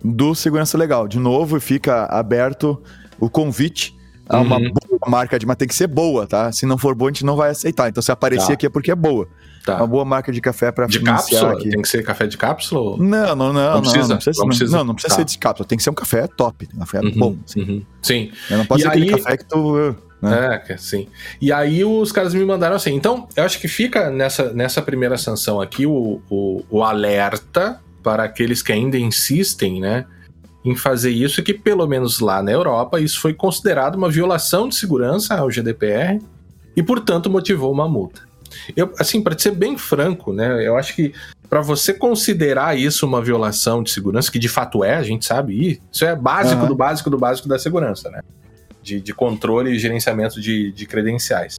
do 0.05 0.37
Segurança 0.37 0.79
Legal. 0.79 1.09
De 1.09 1.19
novo, 1.19 1.59
fica 1.59 2.05
aberto 2.05 2.81
o 3.19 3.29
convite 3.29 3.97
a 4.29 4.39
uma 4.41 4.59
uhum. 4.59 4.73
Boa 4.99 5.11
marca 5.11 5.39
de, 5.39 5.47
mas 5.47 5.57
tem 5.57 5.69
que 5.69 5.75
ser 5.75 5.87
boa, 5.87 6.27
tá? 6.27 6.51
Se 6.53 6.67
não 6.67 6.79
for 6.79 6.95
boa, 6.95 7.11
a 7.11 7.13
gente 7.13 7.25
não 7.25 7.37
vai 7.37 7.51
aceitar. 7.51 7.89
Então 7.89 8.03
se 8.03 8.11
aparecer 8.13 8.49
tá. 8.49 8.53
aqui 8.55 8.67
é 8.67 8.69
porque 8.69 8.91
é 8.91 8.95
boa. 8.95 9.29
Tá. 9.65 9.77
Uma 9.77 9.87
boa 9.87 10.05
marca 10.05 10.33
de 10.33 10.41
café 10.41 10.73
para 10.73 10.87
De 10.87 11.01
cápsula? 11.01 11.53
Aqui. 11.53 11.69
Tem 11.69 11.83
que 11.83 11.89
ser 11.89 12.03
café 12.03 12.27
de 12.27 12.39
cápsula? 12.39 12.97
Não, 12.97 13.37
não, 13.37 13.53
não. 13.53 13.75
Não 13.75 13.81
precisa? 13.83 14.09
Não, 14.09 14.17
precisa, 14.17 14.41
não 14.41 14.49
precisa, 14.49 14.77
não, 14.77 14.85
não 14.85 14.95
precisa 14.95 15.15
tá. 15.15 15.21
ser 15.21 15.25
de 15.27 15.39
cápsula. 15.39 15.69
Tem 15.69 15.77
que 15.77 15.85
ser 15.85 15.91
um 15.91 15.95
café 15.95 16.27
top. 16.27 16.69
Um 16.75 16.79
café 16.79 17.01
uhum, 17.01 17.13
bom. 17.17 17.37
Sim. 17.45 17.61
Uhum. 17.61 17.83
sim. 18.01 18.33
não 18.51 18.65
pode 18.65 18.81
e 18.81 18.85
ser 18.85 18.91
aí... 18.91 19.03
aquele 19.03 19.19
café 19.19 19.37
que 19.37 19.45
tu... 19.45 19.97
Né? 20.21 20.63
É, 20.69 20.77
sim. 20.77 21.07
E 21.41 21.53
aí 21.53 21.85
os 21.85 22.11
caras 22.11 22.35
me 22.35 22.45
mandaram 22.45 22.75
assim. 22.75 22.95
Então, 22.95 23.29
eu 23.37 23.45
acho 23.45 23.61
que 23.61 23.69
fica 23.69 24.11
nessa, 24.11 24.53
nessa 24.53 24.83
primeira 24.83 25.17
sanção 25.17 25.61
aqui 25.61 25.87
o, 25.87 26.21
o, 26.29 26.65
o 26.69 26.83
alerta 26.83 27.81
para 28.03 28.25
aqueles 28.25 28.63
que 28.63 28.73
ainda 28.73 28.99
insistem, 28.99 29.81
né? 29.81 30.07
Em 30.65 30.75
fazer 30.75 31.11
isso, 31.11 31.43
que 31.43 31.55
pelo 31.55 31.87
menos 31.87 32.21
lá 32.21 32.43
na 32.43 32.51
Europa, 32.51 33.01
isso 33.01 33.21
foi 33.21 33.33
considerado 33.33 33.95
uma 33.95 34.11
violação 34.11 34.69
de 34.69 34.75
segurança 34.75 35.35
ao 35.35 35.49
GDPR 35.51 36.21
e, 36.77 36.83
portanto, 36.83 37.31
motivou 37.31 37.73
uma 37.73 37.89
multa. 37.89 38.23
Eu, 38.77 38.93
assim, 38.99 39.23
para 39.23 39.39
ser 39.39 39.53
bem 39.53 39.79
franco, 39.79 40.33
né, 40.33 40.67
eu 40.67 40.77
acho 40.77 40.95
que 40.95 41.13
para 41.49 41.61
você 41.61 41.95
considerar 41.95 42.79
isso 42.79 43.07
uma 43.07 43.23
violação 43.23 43.83
de 43.83 43.91
segurança, 43.91 44.31
que 44.31 44.39
de 44.39 44.49
fato 44.49 44.85
é, 44.85 44.97
a 44.97 45.03
gente 45.03 45.25
sabe, 45.25 45.81
isso 45.91 46.05
é 46.05 46.15
básico 46.15 46.63
uhum. 46.63 46.69
do 46.69 46.75
básico 46.75 47.09
do 47.09 47.19
básico 47.19 47.49
da 47.49 47.59
segurança, 47.59 48.11
né? 48.11 48.21
De, 48.83 49.01
de 49.01 49.15
controle 49.15 49.71
e 49.71 49.79
gerenciamento 49.79 50.41
de, 50.41 50.73
de 50.73 50.87
credenciais. 50.87 51.59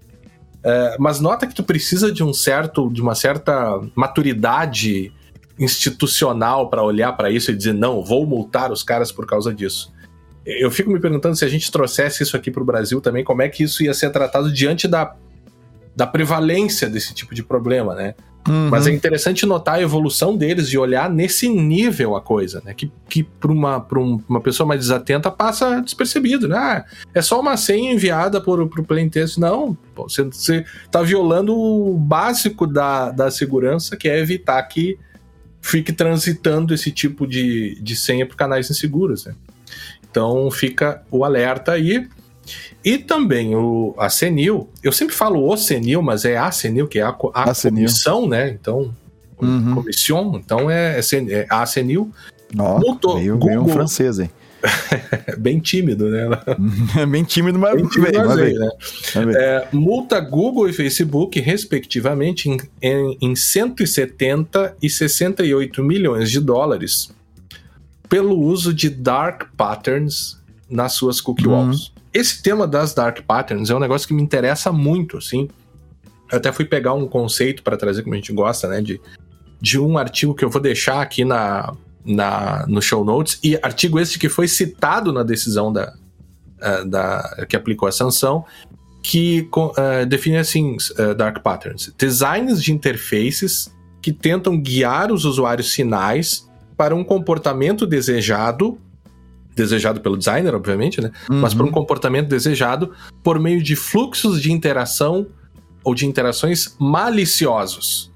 É, 0.63 0.95
mas 0.99 1.19
nota 1.19 1.47
que 1.47 1.55
tu 1.55 1.63
precisa 1.63 2.11
de 2.11 2.23
um 2.23 2.33
certo, 2.33 2.89
de 2.89 3.01
uma 3.01 3.15
certa 3.15 3.81
maturidade 3.95 5.11
institucional 5.59 6.69
para 6.69 6.81
olhar 6.81 7.11
para 7.13 7.29
isso 7.29 7.51
e 7.51 7.55
dizer 7.55 7.73
não, 7.73 8.03
vou 8.03 8.25
multar 8.25 8.71
os 8.71 8.81
caras 8.81 9.11
por 9.11 9.27
causa 9.27 9.53
disso. 9.53 9.93
Eu 10.45 10.71
fico 10.71 10.89
me 10.89 10.99
perguntando 10.99 11.35
se 11.35 11.45
a 11.45 11.49
gente 11.49 11.71
trouxesse 11.71 12.23
isso 12.23 12.35
aqui 12.35 12.49
para 12.49 12.63
o 12.63 12.65
Brasil 12.65 13.01
também, 13.01 13.23
como 13.23 13.41
é 13.41 13.49
que 13.49 13.63
isso 13.63 13.83
ia 13.83 13.93
ser 13.93 14.09
tratado 14.09 14.51
diante 14.51 14.87
da, 14.87 15.13
da 15.95 16.07
prevalência 16.07 16.89
desse 16.89 17.13
tipo 17.13 17.35
de 17.35 17.43
problema, 17.43 17.93
né? 17.93 18.15
Uhum. 18.47 18.69
Mas 18.69 18.87
é 18.87 18.91
interessante 18.91 19.45
notar 19.45 19.75
a 19.75 19.81
evolução 19.81 20.35
deles 20.35 20.69
de 20.69 20.77
olhar 20.77 21.09
nesse 21.09 21.49
nível 21.49 22.15
a 22.15 22.21
coisa, 22.21 22.61
né? 22.65 22.73
Que, 22.73 22.91
que 23.07 23.21
para 23.21 23.51
uma, 23.51 23.85
um, 23.93 24.19
uma 24.27 24.39
pessoa 24.39 24.65
mais 24.65 24.79
desatenta 24.79 25.29
passa 25.29 25.81
despercebido, 25.81 26.47
né? 26.47 26.57
Ah, 26.57 26.85
é 27.13 27.21
só 27.21 27.39
uma 27.39 27.57
senha 27.57 27.91
enviada 27.91 28.39
por, 28.39 28.65
por 28.69 28.83
plain 28.85 29.09
text. 29.09 29.37
Não, 29.37 29.77
você, 29.95 30.23
você 30.23 30.65
tá 30.89 31.01
violando 31.01 31.55
o 31.55 31.97
básico 31.97 32.65
da, 32.65 33.11
da 33.11 33.29
segurança, 33.29 33.97
que 33.97 34.07
é 34.07 34.17
evitar 34.17 34.63
que 34.63 34.97
fique 35.61 35.91
transitando 35.91 36.73
esse 36.73 36.91
tipo 36.91 37.27
de, 37.27 37.77
de 37.81 37.95
senha 37.95 38.25
por 38.25 38.35
canais 38.35 38.69
inseguros, 38.69 39.25
né? 39.25 39.35
Então 40.09 40.49
fica 40.49 41.03
o 41.11 41.23
alerta 41.23 41.71
aí. 41.73 42.07
E 42.83 42.97
também 42.97 43.55
o, 43.55 43.93
a 43.97 44.09
Senil, 44.09 44.69
eu 44.81 44.91
sempre 44.91 45.13
falo 45.13 45.47
o 45.47 45.57
Senil, 45.57 46.01
mas 46.01 46.25
é 46.25 46.37
a 46.37 46.51
Senil, 46.51 46.87
que 46.87 46.97
é 46.97 47.03
a, 47.03 47.15
a, 47.33 47.51
a 47.51 47.55
comissão, 47.55 48.27
né? 48.27 48.49
Então, 48.49 48.93
uhum. 49.39 49.75
comissão, 49.75 50.41
então 50.43 50.69
é, 50.69 50.99
é, 50.99 51.31
é 51.31 51.47
a 51.49 51.65
Senil. 51.65 52.11
Ó, 52.57 52.79
oh, 52.79 53.15
meio, 53.15 53.33
Google, 53.33 53.49
meio 53.49 53.61
um 53.61 53.67
francês, 53.67 54.17
hein? 54.19 54.31
bem 55.37 55.59
tímido, 55.59 56.09
né? 56.09 56.27
É 56.97 57.05
bem 57.07 57.23
tímido, 57.23 57.57
mas, 57.57 57.75
bem 57.75 57.87
tímido, 57.87 58.17
mas 58.19 58.35
bem, 58.35 58.53
né? 58.53 58.69
É, 59.35 59.67
multa 59.71 60.19
Google 60.19 60.67
e 60.69 60.73
Facebook, 60.73 61.39
respectivamente, 61.39 62.49
em, 62.49 62.57
em, 62.81 63.17
em 63.21 63.35
170 63.35 64.75
e 64.81 64.89
68 64.89 65.83
milhões 65.83 66.29
de 66.29 66.39
dólares 66.39 67.11
pelo 68.07 68.39
uso 68.39 68.73
de 68.73 68.89
dark 68.89 69.49
patterns 69.55 70.39
nas 70.69 70.93
suas 70.93 71.21
cookie 71.21 71.47
uhum. 71.47 71.53
walls 71.53 71.91
esse 72.13 72.41
tema 72.41 72.67
das 72.67 72.93
dark 72.93 73.21
patterns 73.21 73.69
é 73.69 73.75
um 73.75 73.79
negócio 73.79 74.07
que 74.07 74.13
me 74.13 74.21
interessa 74.21 74.71
muito, 74.71 75.17
assim. 75.17 75.47
Eu 76.31 76.37
até 76.37 76.51
fui 76.51 76.65
pegar 76.65 76.93
um 76.93 77.07
conceito 77.07 77.63
para 77.63 77.77
trazer, 77.77 78.03
como 78.03 78.13
a 78.13 78.17
gente 78.17 78.33
gosta, 78.33 78.67
né? 78.67 78.81
De, 78.81 78.99
de 79.61 79.79
um 79.79 79.97
artigo 79.97 80.33
que 80.33 80.43
eu 80.43 80.49
vou 80.49 80.61
deixar 80.61 81.01
aqui 81.01 81.23
na, 81.23 81.73
na, 82.09 82.65
no 82.67 82.81
show 82.81 83.05
notes. 83.05 83.39
E 83.43 83.55
artigo 83.61 83.99
esse 83.99 84.17
que 84.17 84.27
foi 84.27 84.47
citado 84.47 85.13
na 85.13 85.21
decisão 85.21 85.71
da, 85.71 85.93
uh, 86.57 86.89
da 86.89 87.45
que 87.47 87.55
aplicou 87.55 87.87
a 87.87 87.91
sanção, 87.91 88.43
que 89.03 89.47
uh, 89.55 90.05
define 90.07 90.37
assim: 90.37 90.75
uh, 90.97 91.13
dark 91.13 91.41
patterns. 91.43 91.93
Designs 91.97 92.63
de 92.63 92.73
interfaces 92.73 93.71
que 94.01 94.11
tentam 94.11 94.59
guiar 94.59 95.11
os 95.11 95.23
usuários 95.23 95.71
finais 95.71 96.49
para 96.75 96.95
um 96.95 97.03
comportamento 97.03 97.85
desejado 97.85 98.77
desejado 99.55 99.99
pelo 99.99 100.15
designer, 100.15 100.55
obviamente, 100.55 101.01
né? 101.01 101.11
Uhum. 101.29 101.41
Mas 101.41 101.53
para 101.53 101.65
um 101.65 101.71
comportamento 101.71 102.29
desejado 102.29 102.93
por 103.21 103.37
meio 103.37 103.61
de 103.61 103.75
fluxos 103.75 104.41
de 104.41 104.53
interação 104.53 105.27
ou 105.83 105.93
de 105.93 106.05
interações 106.05 106.77
maliciosos. 106.79 108.09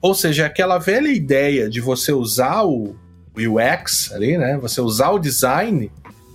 Ou 0.00 0.12
seja, 0.12 0.44
aquela 0.44 0.78
velha 0.78 1.06
ideia 1.06 1.70
de 1.70 1.80
você 1.80 2.10
usar 2.10 2.64
o 2.64 2.96
UX 3.36 4.12
ali, 4.12 4.36
né? 4.36 4.58
Você 4.58 4.80
usar 4.80 5.10
o 5.10 5.18
design 5.18 5.90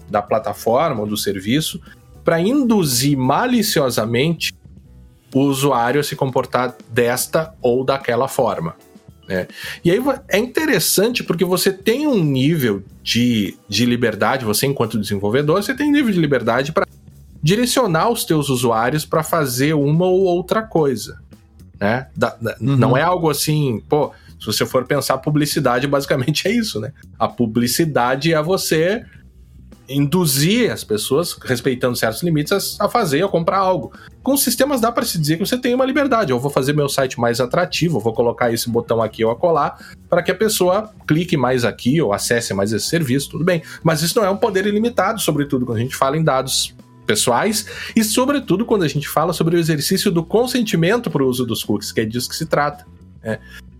da 0.09 0.21
plataforma 0.21 1.01
ou 1.01 1.07
do 1.07 1.17
serviço 1.17 1.81
para 2.23 2.41
induzir 2.41 3.17
maliciosamente 3.17 4.53
o 5.33 5.41
usuário 5.41 5.99
a 5.99 6.03
se 6.03 6.15
comportar 6.15 6.75
desta 6.89 7.53
ou 7.61 7.83
daquela 7.83 8.27
forma. 8.27 8.75
Né? 9.27 9.47
E 9.83 9.91
aí 9.91 10.01
é 10.29 10.37
interessante 10.37 11.23
porque 11.23 11.43
você 11.43 11.71
tem 11.71 12.07
um 12.07 12.23
nível 12.23 12.83
de, 13.03 13.57
de 13.67 13.85
liberdade, 13.85 14.45
você 14.45 14.65
enquanto 14.65 14.99
desenvolvedor, 14.99 15.61
você 15.61 15.75
tem 15.75 15.89
um 15.89 15.91
nível 15.91 16.13
de 16.13 16.19
liberdade 16.19 16.71
para 16.71 16.87
direcionar 17.43 18.09
os 18.09 18.23
teus 18.23 18.49
usuários 18.49 19.05
para 19.05 19.23
fazer 19.23 19.73
uma 19.73 20.05
ou 20.05 20.23
outra 20.23 20.61
coisa. 20.61 21.19
Né? 21.79 22.07
Da, 22.15 22.35
da, 22.41 22.57
uhum. 22.59 22.75
Não 22.77 22.97
é 22.97 23.01
algo 23.01 23.29
assim, 23.29 23.83
pô, 23.87 24.11
se 24.39 24.45
você 24.45 24.65
for 24.65 24.85
pensar 24.85 25.17
publicidade, 25.17 25.87
basicamente 25.87 26.47
é 26.47 26.51
isso, 26.51 26.79
né? 26.79 26.91
A 27.17 27.27
publicidade 27.27 28.33
é 28.33 28.41
você 28.41 29.03
induzir 29.89 30.71
as 30.71 30.83
pessoas, 30.83 31.33
respeitando 31.41 31.95
certos 31.95 32.21
limites, 32.21 32.77
a, 32.79 32.89
fazer 32.89 33.23
ou 33.23 33.29
comprar 33.29 33.57
algo. 33.57 33.93
Com 34.21 34.35
sistemas 34.35 34.81
dá 34.81 34.91
para 34.91 35.05
se 35.05 35.17
dizer 35.17 35.37
que 35.37 35.45
você 35.45 35.57
tem 35.57 35.73
uma 35.73 35.85
liberdade. 35.85 36.31
Eu 36.31 36.39
vou 36.39 36.51
fazer 36.51 36.73
meu 36.73 36.89
site 36.89 37.19
mais 37.19 37.39
atrativo, 37.39 37.99
vou 37.99 38.13
colocar 38.13 38.51
esse 38.51 38.69
botão 38.69 39.01
aqui 39.01 39.23
ou 39.23 39.31
acolá 39.31 39.77
para 40.09 40.21
que 40.21 40.31
a 40.31 40.35
pessoa 40.35 40.91
clique 41.07 41.37
mais 41.37 41.63
aqui 41.63 42.01
ou 42.01 42.11
acesse 42.11 42.53
mais 42.53 42.73
esse 42.73 42.87
serviço, 42.87 43.29
tudo 43.29 43.45
bem. 43.45 43.63
Mas 43.81 44.01
isso 44.01 44.19
não 44.19 44.25
é 44.25 44.29
um 44.29 44.37
poder 44.37 44.65
ilimitado, 44.65 45.21
sobretudo 45.21 45.65
quando 45.65 45.77
a 45.77 45.81
gente 45.81 45.95
fala 45.95 46.17
em 46.17 46.23
dados 46.23 46.75
pessoais 47.05 47.65
e 47.95 48.03
sobretudo 48.03 48.65
quando 48.65 48.83
a 48.83 48.87
gente 48.87 49.07
fala 49.07 49.31
sobre 49.31 49.55
o 49.55 49.59
exercício 49.59 50.11
do 50.11 50.23
consentimento 50.23 51.09
para 51.09 51.23
o 51.23 51.27
uso 51.27 51.45
dos 51.45 51.63
cookies, 51.63 51.93
que 51.93 52.01
é 52.01 52.05
disso 52.05 52.27
que 52.27 52.35
se 52.35 52.45
trata. 52.45 52.85
Né? 53.23 53.39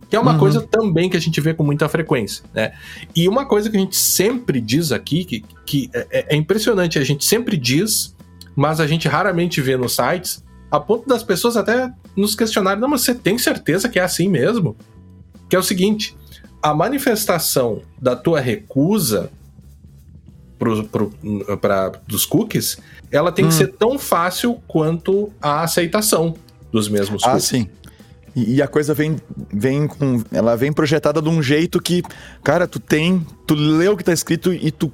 Que 0.10 0.16
é 0.16 0.20
uma 0.20 0.34
uhum. 0.34 0.40
coisa 0.40 0.62
também 0.62 1.10
que 1.10 1.18
a 1.18 1.20
gente 1.20 1.42
vê 1.42 1.54
com 1.54 1.64
muita 1.64 1.90
frequência, 1.90 2.44
né? 2.54 2.74
E 3.16 3.28
uma 3.28 3.46
coisa 3.46 3.70
que 3.70 3.76
a 3.76 3.80
gente 3.80 3.96
sempre 3.96 4.62
diz 4.62 4.92
aqui, 4.92 5.26
que, 5.26 5.46
que 5.66 5.90
é, 5.94 6.08
é, 6.10 6.26
é 6.30 6.36
impressionante, 6.36 6.98
a 6.98 7.04
gente 7.04 7.26
sempre 7.26 7.58
diz, 7.58 8.16
mas 8.56 8.80
a 8.80 8.88
gente 8.88 9.08
raramente 9.08 9.62
vê 9.62 9.76
nos 9.76 9.96
sites, 9.96 10.44
a 10.72 10.80
ponto 10.80 11.08
das 11.08 11.24
pessoas 11.24 11.58
até 11.58 11.92
nos 12.16 12.36
questionarem, 12.36 12.80
não, 12.80 12.88
mas 12.88 13.02
você 13.02 13.14
tem 13.14 13.38
certeza 13.38 13.90
que 13.90 14.00
é 14.00 14.04
assim 14.04 14.30
mesmo? 14.30 14.76
Que 15.50 15.56
é 15.56 15.60
o 15.60 15.64
seguinte, 15.64 16.16
a 16.62 16.74
manifestação 16.74 17.82
da 18.02 18.16
tua 18.16 18.40
recusa 18.40 19.30
pro, 20.58 20.84
pro, 20.86 21.12
pra, 21.62 21.92
dos 22.08 22.26
cookies, 22.26 22.78
ela 23.12 23.32
tem 23.32 23.46
hum. 23.46 23.50
que 23.50 23.54
ser 23.54 23.68
tão 23.74 23.98
fácil 24.00 24.62
quanto 24.68 25.32
a 25.42 25.62
aceitação 25.62 26.36
dos 26.72 26.90
mesmos 26.90 27.24
ah, 27.24 27.32
cookies. 27.32 27.46
Ah, 27.46 27.48
sim. 27.48 27.70
E, 28.46 28.62
a 28.62 28.68
coisa 28.68 28.94
vem, 28.94 29.16
vem 29.52 29.88
com. 29.88 30.22
Ela 30.32 30.56
vem 30.56 30.72
projetada 30.72 31.20
de 31.20 31.28
um 31.28 31.42
jeito 31.42 31.82
que, 31.82 32.04
cara, 32.44 32.68
tu 32.68 32.80
tem. 32.80 33.26
Tu 33.48 33.56
lê 33.56 33.88
o 33.88 33.98
que 33.98 34.04
tá 34.04 34.14
escrito 34.14 34.54
e 34.54 34.70
tu. 34.70 34.94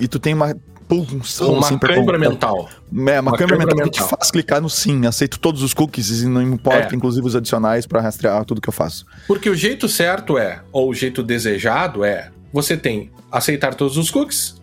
E 0.00 0.08
tu 0.08 0.18
tem 0.18 0.34
uma 0.34 0.52
pulsão. 0.88 1.52
Uma 1.52 1.66
assim, 1.66 1.78
câimbra 1.78 2.18
mental. 2.18 2.68
É, 2.68 3.20
uma, 3.20 3.30
uma 3.30 3.38
câimbra 3.38 3.56
mental, 3.56 3.76
mental 3.76 3.90
que 3.92 3.98
te 4.00 4.02
faz 4.02 4.32
clicar 4.32 4.60
no 4.60 4.68
sim. 4.68 5.06
Aceito 5.06 5.38
todos 5.38 5.62
os 5.62 5.72
cookies 5.72 6.22
e 6.22 6.26
não 6.26 6.42
importa, 6.42 6.92
é. 6.92 6.96
inclusive 6.96 7.24
os 7.24 7.36
adicionais, 7.36 7.86
para 7.86 8.00
rastrear 8.00 8.44
tudo 8.44 8.60
que 8.60 8.68
eu 8.68 8.72
faço. 8.72 9.06
Porque 9.28 9.48
o 9.48 9.54
jeito 9.54 9.88
certo 9.88 10.36
é, 10.36 10.60
ou 10.72 10.90
o 10.90 10.94
jeito 10.94 11.22
desejado 11.22 12.04
é, 12.04 12.30
você 12.52 12.76
tem 12.76 13.12
aceitar 13.30 13.74
todos 13.76 13.96
os 13.96 14.10
cookies, 14.10 14.60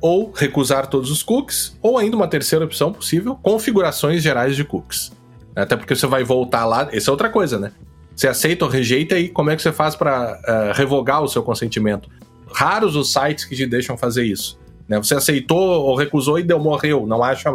ou 0.00 0.32
recusar 0.32 0.88
todos 0.88 1.10
os 1.10 1.22
cookies, 1.22 1.76
ou 1.80 1.98
ainda 1.98 2.16
uma 2.16 2.26
terceira 2.26 2.64
opção 2.64 2.92
possível, 2.92 3.38
configurações 3.40 4.22
gerais 4.22 4.56
de 4.56 4.64
cookies. 4.64 5.12
Até 5.62 5.76
porque 5.76 5.94
você 5.94 6.06
vai 6.06 6.24
voltar 6.24 6.64
lá, 6.64 6.88
essa 6.92 7.10
é 7.10 7.12
outra 7.12 7.28
coisa, 7.28 7.58
né? 7.58 7.72
Você 8.14 8.28
aceita 8.28 8.64
ou 8.64 8.70
rejeita 8.70 9.18
e 9.18 9.28
como 9.28 9.50
é 9.50 9.56
que 9.56 9.62
você 9.62 9.72
faz 9.72 9.96
para 9.96 10.38
uh, 10.46 10.50
eh, 10.50 10.72
revogar 10.74 11.22
o 11.22 11.28
seu 11.28 11.42
consentimento? 11.42 12.08
Raros 12.52 12.94
os 12.94 13.12
sites 13.12 13.44
que 13.44 13.56
te 13.56 13.66
deixam 13.66 13.96
fazer 13.96 14.24
isso. 14.24 14.58
Né? 14.86 14.98
Você 14.98 15.14
aceitou 15.14 15.58
ou 15.58 15.96
recusou 15.96 16.38
e 16.38 16.42
deu, 16.42 16.58
morreu, 16.58 17.06
não 17.06 17.22
acha. 17.22 17.54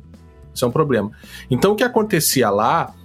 Isso 0.53 0.65
é 0.65 0.67
um 0.67 0.71
problema. 0.71 1.11
Então 1.51 1.73
o 1.73 1.75
que 1.75 1.83
acontecia 1.83 2.49
lá 2.49 2.95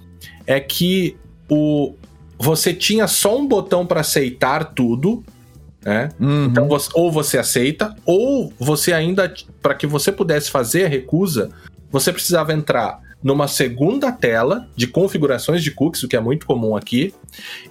é 0.47 0.59
que 0.59 1.17
o, 1.49 1.93
você 2.39 2.73
tinha 2.73 3.07
só 3.07 3.37
um 3.37 3.47
botão 3.47 3.85
para 3.85 4.01
aceitar 4.01 4.73
tudo, 4.73 5.23
né? 5.83 6.09
Uhum. 6.19 6.45
Então, 6.45 6.67
você, 6.67 6.89
ou 6.93 7.11
você 7.11 7.37
aceita, 7.37 7.95
ou 8.05 8.53
você 8.57 8.93
ainda, 8.93 9.31
para 9.61 9.75
que 9.75 9.85
você 9.85 10.11
pudesse 10.11 10.49
fazer 10.49 10.85
a 10.85 10.87
recusa, 10.87 11.51
você 11.91 12.13
precisava 12.13 12.53
entrar 12.53 12.99
numa 13.23 13.47
segunda 13.47 14.11
tela 14.11 14.67
de 14.75 14.87
configurações 14.87 15.63
de 15.63 15.71
cookies, 15.71 16.03
o 16.03 16.07
que 16.07 16.15
é 16.15 16.19
muito 16.19 16.45
comum 16.45 16.75
aqui, 16.75 17.13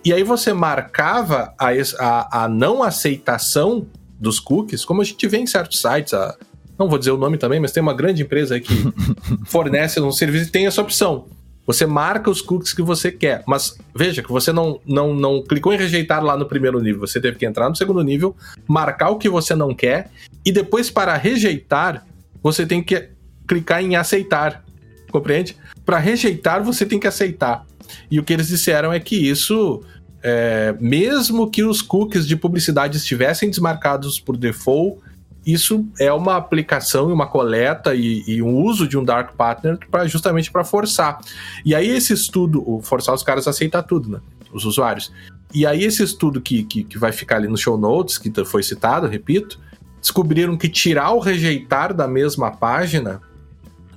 e 0.04 0.12
aí 0.12 0.22
você 0.22 0.52
marcava 0.52 1.52
a, 1.58 1.70
a, 1.98 2.44
a 2.44 2.48
não 2.48 2.82
aceitação 2.82 3.86
dos 4.18 4.38
cookies, 4.38 4.84
como 4.84 5.00
a 5.00 5.04
gente 5.04 5.26
vê 5.26 5.38
em 5.38 5.46
certos 5.46 5.80
sites, 5.80 6.14
a, 6.14 6.36
não 6.78 6.88
vou 6.88 6.98
dizer 6.98 7.10
o 7.10 7.16
nome 7.16 7.36
também, 7.36 7.60
mas 7.60 7.72
tem 7.72 7.82
uma 7.82 7.94
grande 7.94 8.22
empresa 8.22 8.54
aí 8.54 8.60
que 8.60 8.74
fornece 9.46 10.00
um 10.00 10.12
serviço 10.12 10.48
e 10.48 10.52
tem 10.52 10.66
essa 10.66 10.80
opção. 10.80 11.26
Você 11.66 11.86
marca 11.86 12.30
os 12.30 12.40
cookies 12.40 12.72
que 12.72 12.82
você 12.82 13.12
quer, 13.12 13.44
mas 13.46 13.76
veja 13.94 14.22
que 14.22 14.30
você 14.30 14.52
não, 14.52 14.80
não, 14.84 15.14
não 15.14 15.42
clicou 15.42 15.72
em 15.72 15.76
rejeitar 15.76 16.24
lá 16.24 16.36
no 16.36 16.46
primeiro 16.46 16.80
nível, 16.80 17.00
você 17.06 17.20
teve 17.20 17.36
que 17.38 17.46
entrar 17.46 17.68
no 17.68 17.76
segundo 17.76 18.02
nível, 18.02 18.34
marcar 18.66 19.10
o 19.10 19.18
que 19.18 19.28
você 19.28 19.54
não 19.54 19.74
quer, 19.74 20.10
e 20.44 20.50
depois 20.50 20.90
para 20.90 21.16
rejeitar, 21.16 22.06
você 22.42 22.66
tem 22.66 22.82
que 22.82 23.10
clicar 23.46 23.82
em 23.82 23.94
aceitar 23.94 24.64
compreende? 25.10 25.56
Para 25.84 25.98
rejeitar, 25.98 26.62
você 26.62 26.86
tem 26.86 26.98
que 26.98 27.06
aceitar. 27.06 27.64
E 28.10 28.18
o 28.18 28.24
que 28.24 28.32
eles 28.32 28.48
disseram 28.48 28.92
é 28.92 29.00
que 29.00 29.16
isso 29.16 29.82
é, 30.22 30.74
mesmo 30.80 31.50
que 31.50 31.64
os 31.64 31.82
cookies 31.82 32.26
de 32.26 32.36
publicidade 32.36 32.96
estivessem 32.96 33.48
desmarcados 33.48 34.20
por 34.20 34.36
default, 34.36 35.00
isso 35.44 35.86
é 35.98 36.12
uma 36.12 36.36
aplicação 36.36 37.08
e 37.08 37.12
uma 37.12 37.26
coleta 37.26 37.94
e, 37.94 38.22
e 38.26 38.42
um 38.42 38.62
uso 38.62 38.86
de 38.86 38.98
um 38.98 39.04
dark 39.04 39.34
partner 39.34 39.78
para 39.90 40.06
justamente 40.06 40.50
para 40.50 40.64
forçar. 40.64 41.18
E 41.64 41.74
aí 41.74 41.88
esse 41.88 42.12
estudo, 42.12 42.80
forçar 42.82 43.14
os 43.14 43.22
caras 43.22 43.46
a 43.46 43.50
aceitar 43.50 43.82
tudo, 43.82 44.10
né? 44.10 44.20
Os 44.52 44.64
usuários. 44.64 45.10
E 45.54 45.66
aí 45.66 45.82
esse 45.82 46.02
estudo 46.02 46.40
que, 46.40 46.62
que, 46.64 46.84
que 46.84 46.98
vai 46.98 47.10
ficar 47.10 47.36
ali 47.36 47.48
no 47.48 47.56
show 47.56 47.78
notes, 47.78 48.18
que 48.18 48.30
foi 48.44 48.62
citado, 48.62 49.06
repito, 49.06 49.58
descobriram 50.00 50.56
que 50.56 50.68
tirar 50.68 51.12
o 51.12 51.20
rejeitar 51.20 51.94
da 51.94 52.06
mesma 52.06 52.50
página 52.50 53.20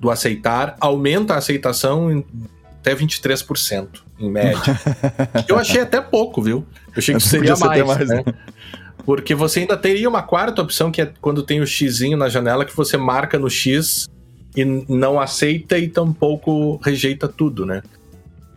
do 0.03 0.11
aceitar 0.11 0.75
aumenta 0.81 1.33
a 1.33 1.37
aceitação 1.37 2.11
em 2.11 2.25
até 2.81 2.93
23%, 2.93 3.87
em 4.19 4.29
média. 4.29 4.59
Eu 5.47 5.57
achei 5.57 5.79
até 5.79 6.01
pouco, 6.01 6.41
viu? 6.41 6.65
Eu 6.87 6.93
achei 6.97 7.15
que 7.15 7.21
seria 7.21 7.55
mais, 7.55 7.85
mais, 7.85 8.09
né? 8.09 8.23
né? 8.25 8.33
Porque 9.05 9.33
você 9.33 9.61
ainda 9.61 9.77
teria 9.77 10.09
uma 10.09 10.21
quarta 10.21 10.61
opção, 10.61 10.91
que 10.91 11.01
é 11.01 11.09
quando 11.21 11.43
tem 11.43 11.61
o 11.61 11.65
xizinho 11.65 12.17
na 12.17 12.27
janela, 12.27 12.65
que 12.65 12.75
você 12.75 12.97
marca 12.97 13.39
no 13.39 13.49
X 13.49 14.09
e 14.53 14.65
não 14.65 15.17
aceita 15.17 15.77
e 15.77 15.87
tampouco 15.87 16.75
rejeita 16.83 17.29
tudo, 17.29 17.65
né? 17.65 17.81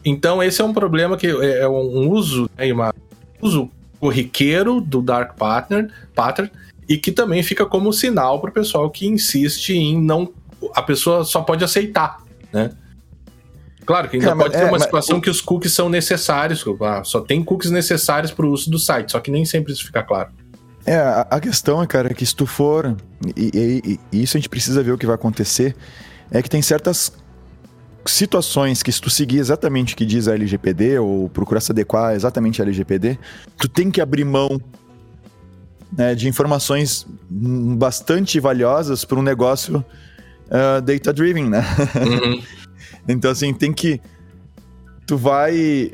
Então 0.04 0.42
esse 0.42 0.61
é 0.61 0.64
um 0.64 0.74
problema 0.74 1.16
que 1.16 1.28
é, 1.28 1.61
é 1.61 1.68
um 1.68 2.11
uso, 2.11 2.50
é 2.59 2.72
uma 2.72 2.92
uso 3.40 3.70
corriqueiro 4.00 4.80
do 4.80 5.00
Dark 5.00 5.37
Pattern, 5.37 5.88
pattern 6.16 6.50
e 6.88 6.96
que 6.96 7.12
também 7.12 7.44
fica 7.44 7.64
como 7.64 7.92
sinal 7.92 8.40
para 8.40 8.50
o 8.50 8.52
pessoal 8.52 8.90
que 8.90 9.06
insiste 9.06 9.70
em 9.70 10.00
não. 10.00 10.32
A 10.74 10.83
pessoa 10.83 11.24
só 11.24 11.42
pode 11.42 11.64
aceitar, 11.64 12.18
né? 12.52 12.70
Claro 13.87 14.09
que 14.09 14.16
ainda 14.16 14.31
é, 14.31 14.35
pode 14.35 14.52
ter 14.52 14.62
é, 14.62 14.64
uma 14.64 14.81
situação 14.81 15.20
que 15.20 15.31
os 15.31 15.40
cookies 15.40 15.72
são 15.72 15.88
necessários, 15.88 16.64
ah, 16.81 17.05
só 17.05 17.20
tem 17.20 17.44
cookies 17.44 17.70
necessários 17.70 18.33
para 18.33 18.44
o 18.44 18.50
uso 18.50 18.68
do 18.68 18.81
site, 18.81 19.12
só 19.12 19.20
que 19.20 19.31
nem 19.31 19.44
sempre 19.44 19.72
isso 19.72 19.87
fica 19.87 20.02
claro. 20.02 20.31
É, 20.85 20.96
a, 20.96 21.26
a 21.31 21.40
questão 21.40 21.81
é, 21.81 21.87
cara, 21.87 22.12
que 22.12 22.26
se 22.26 22.35
tu 22.35 22.46
for, 22.46 22.96
e, 23.37 23.50
e, 23.55 24.00
e, 24.12 24.22
isso 24.22 24.37
a 24.37 24.40
gente 24.40 24.48
precisa 24.48 24.83
ver 24.83 24.90
o 24.90 24.98
que 24.98 25.07
vai 25.07 25.14
acontecer, 25.14 25.76
é 26.33 26.42
que 26.42 26.50
tem 26.50 26.61
certas 26.61 27.12
situações 28.05 28.83
que 28.83 28.90
se 28.90 29.00
tu 29.00 29.11
seguir 29.11 29.38
exatamente 29.38 29.94
o 29.94 29.96
que 29.96 30.05
diz 30.05 30.29
a 30.29 30.35
LGPD 30.35 30.98
ou 30.98 31.29
procurar 31.29 31.61
se 31.61 31.72
adequar 31.72 32.14
exatamente 32.14 32.61
a 32.61 32.64
LGPD, 32.64 33.18
tu 33.57 33.68
tem 33.68 33.90
que 33.90 34.00
abrir 34.00 34.24
mão 34.24 34.61
né, 35.96 36.14
de 36.14 36.29
informações 36.29 37.07
bastante 37.31 38.38
valiosas 38.40 39.05
para 39.05 39.18
um 39.18 39.22
negócio 39.22 39.85
uh, 40.46 40.80
data-driven, 40.80 41.48
né? 41.48 41.64
Uhum. 41.94 42.42
então, 43.09 43.30
assim, 43.30 43.52
tem 43.52 43.72
que... 43.72 44.00
Tu 45.06 45.16
vai... 45.16 45.92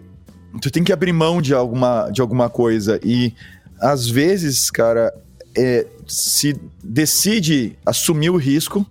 Tu 0.60 0.70
tem 0.70 0.84
que 0.84 0.92
abrir 0.92 1.12
mão 1.12 1.40
de 1.40 1.54
alguma, 1.54 2.10
de 2.10 2.20
alguma 2.20 2.50
coisa 2.50 3.00
e, 3.02 3.34
às 3.80 4.08
vezes, 4.08 4.70
cara, 4.70 5.12
é, 5.56 5.86
se 6.06 6.54
decide 6.84 7.78
assumir 7.86 8.28
o 8.28 8.36
risco 8.36 8.86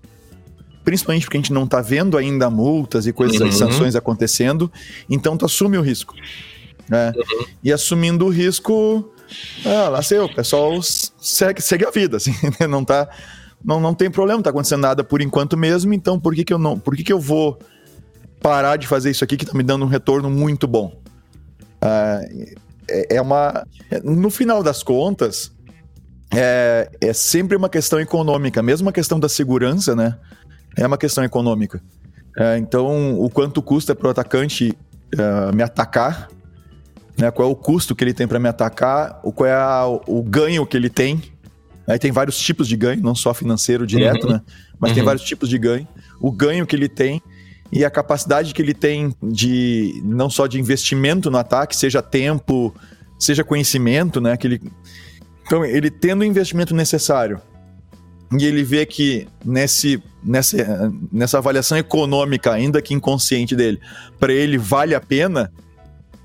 principalmente 0.83 1.25
porque 1.25 1.37
a 1.37 1.39
gente 1.39 1.53
não 1.53 1.65
está 1.65 1.81
vendo 1.81 2.17
ainda 2.17 2.49
multas 2.49 3.05
e 3.07 3.13
coisas, 3.13 3.39
uhum. 3.39 3.51
sanções 3.51 3.95
acontecendo, 3.95 4.71
então 5.09 5.37
tu 5.37 5.45
assume 5.45 5.77
o 5.77 5.81
risco. 5.81 6.15
Né? 6.89 7.13
Uhum. 7.15 7.45
E 7.63 7.71
assumindo 7.71 8.25
o 8.25 8.29
risco, 8.29 9.09
ah, 9.65 9.89
lá 9.89 10.01
sei, 10.01 10.19
o 10.19 10.33
pessoal 10.33 10.81
segue, 10.81 11.61
segue 11.61 11.85
a 11.85 11.91
vida, 11.91 12.17
assim, 12.17 12.33
né? 12.59 12.67
não 12.67 12.83
tá. 12.83 13.07
Não, 13.63 13.79
não 13.79 13.93
tem 13.93 14.09
problema, 14.09 14.37
não 14.37 14.43
tá 14.43 14.49
acontecendo 14.49 14.81
nada 14.81 15.03
por 15.03 15.21
enquanto 15.21 15.57
mesmo, 15.57 15.93
então 15.93 16.19
por 16.19 16.33
que, 16.33 16.43
que 16.43 16.53
eu 16.53 16.57
não. 16.57 16.79
Por 16.79 16.95
que, 16.95 17.03
que 17.03 17.13
eu 17.13 17.19
vou 17.19 17.59
parar 18.41 18.77
de 18.77 18.87
fazer 18.87 19.11
isso 19.11 19.23
aqui 19.23 19.37
que 19.37 19.45
tá 19.45 19.53
me 19.53 19.63
dando 19.63 19.85
um 19.85 19.87
retorno 19.87 20.29
muito 20.29 20.67
bom? 20.67 20.99
Ah, 21.81 22.21
é, 22.89 23.15
é 23.15 23.21
uma. 23.21 23.65
No 24.03 24.29
final 24.29 24.63
das 24.63 24.81
contas, 24.81 25.51
é, 26.33 26.89
é 26.99 27.13
sempre 27.13 27.55
uma 27.55 27.69
questão 27.69 27.99
econômica, 27.99 28.63
mesmo 28.63 28.89
a 28.89 28.93
questão 28.93 29.19
da 29.19 29.29
segurança, 29.29 29.95
né? 29.95 30.17
é 30.75 30.85
uma 30.85 30.97
questão 30.97 31.23
econômica. 31.23 31.81
É, 32.37 32.57
então, 32.57 33.19
o 33.19 33.29
quanto 33.29 33.61
custa 33.61 33.93
para 33.93 34.07
o 34.07 34.11
atacante 34.11 34.75
uh, 35.15 35.55
me 35.55 35.63
atacar, 35.63 36.29
né, 37.17 37.29
qual 37.29 37.49
é 37.49 37.51
o 37.51 37.55
custo 37.55 37.95
que 37.95 38.03
ele 38.03 38.13
tem 38.13 38.27
para 38.27 38.39
me 38.39 38.47
atacar, 38.47 39.19
o, 39.23 39.31
qual 39.31 39.47
é 39.47 39.53
a, 39.53 39.85
o 39.85 40.23
ganho 40.23 40.65
que 40.65 40.77
ele 40.77 40.89
tem. 40.89 41.21
Aí 41.87 41.97
tem 41.97 42.11
vários 42.11 42.37
tipos 42.37 42.67
de 42.67 42.75
ganho, 42.75 43.01
não 43.01 43.15
só 43.15 43.33
financeiro 43.33 43.85
direto, 43.85 44.25
uhum. 44.25 44.33
né? 44.33 44.41
Mas 44.79 44.91
uhum. 44.91 44.95
tem 44.95 45.03
vários 45.03 45.23
tipos 45.23 45.49
de 45.49 45.57
ganho. 45.57 45.87
O 46.19 46.31
ganho 46.31 46.65
que 46.65 46.75
ele 46.75 46.87
tem 46.87 47.21
e 47.71 47.85
a 47.85 47.89
capacidade 47.89 48.53
que 48.53 48.61
ele 48.61 48.73
tem 48.73 49.15
de 49.23 50.01
não 50.03 50.29
só 50.29 50.45
de 50.45 50.59
investimento 50.59 51.31
no 51.31 51.37
ataque, 51.37 51.75
seja 51.75 52.01
tempo, 52.01 52.75
seja 53.17 53.43
conhecimento, 53.43 54.19
né? 54.19 54.35
Que 54.37 54.47
ele... 54.47 54.61
Então, 55.45 55.65
ele 55.65 55.89
tendo 55.89 56.21
o 56.21 56.25
investimento 56.25 56.75
necessário 56.75 57.41
e 58.37 58.45
ele 58.45 58.63
vê 58.63 58.85
que 58.85 59.27
nesse, 59.43 60.01
nessa, 60.23 60.91
nessa 61.11 61.37
avaliação 61.37 61.77
econômica, 61.77 62.53
ainda 62.53 62.81
que 62.81 62.93
inconsciente 62.93 63.55
dele, 63.55 63.79
para 64.19 64.31
ele 64.31 64.57
vale 64.57 64.95
a 64.95 65.01
pena, 65.01 65.51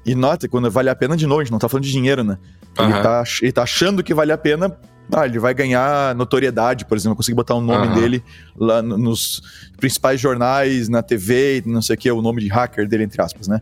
e 0.05 0.15
nota, 0.15 0.49
quando 0.49 0.71
vale 0.71 0.89
a 0.89 0.95
pena, 0.95 1.17
de 1.17 1.27
novo, 1.27 1.41
a 1.41 1.45
gente 1.45 1.53
não 1.53 1.59
tá 1.59 1.69
falando 1.69 1.85
de 1.85 1.91
dinheiro, 1.91 2.23
né? 2.23 2.39
Ele, 2.79 2.93
uhum. 2.93 3.03
tá, 3.03 3.25
ele 3.43 3.53
tá 3.53 3.63
achando 3.63 4.05
que 4.05 4.15
vale 4.15 4.31
a 4.31 4.39
pena, 4.39 4.77
ah, 5.13 5.27
ele 5.27 5.39
vai 5.39 5.55
ganhar 5.55 6.15
notoriedade, 6.15 6.85
por 6.85 6.97
exemplo, 6.97 7.17
conseguir 7.17 7.37
botar 7.37 7.55
o 7.55 7.61
nome 7.61 7.89
uhum. 7.89 7.95
dele 7.95 8.25
lá 8.57 8.83
nos 8.83 9.43
principais 9.77 10.21
jornais, 10.21 10.89
na 10.89 11.03
TV, 11.03 11.63
não 11.67 11.81
sei 11.81 11.95
o 11.95 11.99
que, 11.99 12.11
o 12.11 12.23
nome 12.23 12.43
de 12.43 12.49
hacker 12.49 12.89
dele, 12.89 13.05
entre 13.05 13.23
aspas, 13.23 13.47
né? 13.47 13.61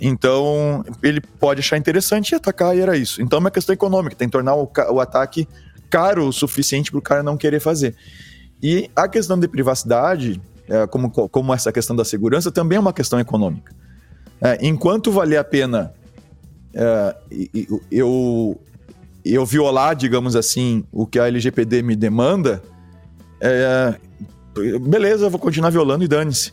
Então, 0.00 0.84
ele 1.02 1.20
pode 1.20 1.60
achar 1.60 1.76
interessante 1.76 2.32
e 2.32 2.34
atacar, 2.34 2.76
e 2.76 2.80
era 2.80 2.96
isso. 2.96 3.20
Então, 3.22 3.38
é 3.38 3.40
uma 3.40 3.50
questão 3.50 3.72
econômica, 3.72 4.16
tem 4.16 4.28
que 4.28 4.32
tornar 4.32 4.54
o, 4.54 4.70
o 4.90 5.00
ataque 5.00 5.46
caro 5.90 6.28
o 6.28 6.32
suficiente 6.32 6.90
para 6.90 6.98
o 6.98 7.02
cara 7.02 7.22
não 7.22 7.36
querer 7.36 7.60
fazer. 7.60 7.94
E 8.62 8.90
a 8.94 9.08
questão 9.08 9.38
de 9.38 9.48
privacidade, 9.48 10.40
é, 10.68 10.86
como, 10.86 11.10
como 11.10 11.52
essa 11.52 11.72
questão 11.72 11.96
da 11.96 12.04
segurança, 12.04 12.50
também 12.50 12.76
é 12.76 12.80
uma 12.80 12.92
questão 12.92 13.18
econômica. 13.18 13.74
É, 14.40 14.58
enquanto 14.62 15.10
valer 15.10 15.36
a 15.36 15.44
pena 15.44 15.92
é, 16.72 17.16
eu, 17.90 18.60
eu 19.24 19.44
violar, 19.44 19.94
digamos 19.94 20.34
assim, 20.36 20.84
o 20.90 21.06
que 21.06 21.18
a 21.18 21.26
LGPD 21.26 21.82
me 21.82 21.94
demanda, 21.94 22.62
é, 23.40 23.94
beleza, 24.80 25.26
eu 25.26 25.30
vou 25.30 25.40
continuar 25.40 25.70
violando 25.70 26.04
e 26.04 26.08
dane-se. 26.08 26.52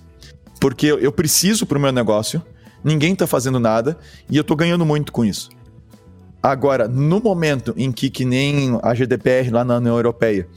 Porque 0.60 0.88
eu 0.88 1.12
preciso 1.12 1.66
para 1.66 1.78
o 1.78 1.82
meu 1.82 1.92
negócio, 1.92 2.42
ninguém 2.84 3.14
está 3.14 3.28
fazendo 3.28 3.60
nada 3.60 3.98
e 4.30 4.38
eu 4.38 4.42
estou 4.42 4.58
ganhando 4.58 4.86
muito 4.86 5.12
com 5.12 5.24
isso. 5.24 5.50
Agora, 6.42 6.88
no 6.88 7.20
momento 7.20 7.74
em 7.78 7.92
que, 7.92 8.10
que 8.10 8.26
nem 8.26 8.80
a 8.82 8.94
GDPR 8.94 9.50
lá 9.52 9.64
na 9.64 9.78
União 9.78 9.96
Europeia 9.96 10.48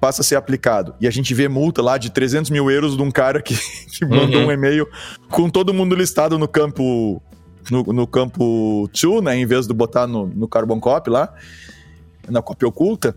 passa 0.00 0.22
a 0.22 0.24
ser 0.24 0.36
aplicado 0.36 0.94
e 1.00 1.08
a 1.08 1.10
gente 1.10 1.34
vê 1.34 1.48
multa 1.48 1.82
lá 1.82 1.98
de 1.98 2.10
300 2.10 2.50
mil 2.50 2.70
euros 2.70 2.96
de 2.96 3.02
um 3.02 3.10
cara 3.10 3.42
que, 3.42 3.54
que 3.90 4.06
mandou 4.06 4.42
uhum. 4.42 4.46
um 4.46 4.52
e-mail 4.52 4.88
com 5.28 5.50
todo 5.50 5.74
mundo 5.74 5.94
listado 5.94 6.38
no 6.38 6.46
campo 6.46 7.20
no, 7.70 7.82
no 7.84 8.06
campo 8.06 8.88
2, 8.92 9.22
né, 9.22 9.36
em 9.36 9.46
vez 9.46 9.66
de 9.66 9.74
botar 9.74 10.06
no, 10.06 10.26
no 10.26 10.48
Carbon 10.48 10.80
Copy 10.80 11.10
lá, 11.10 11.32
na 12.28 12.42
cópia 12.42 12.68
oculta, 12.68 13.14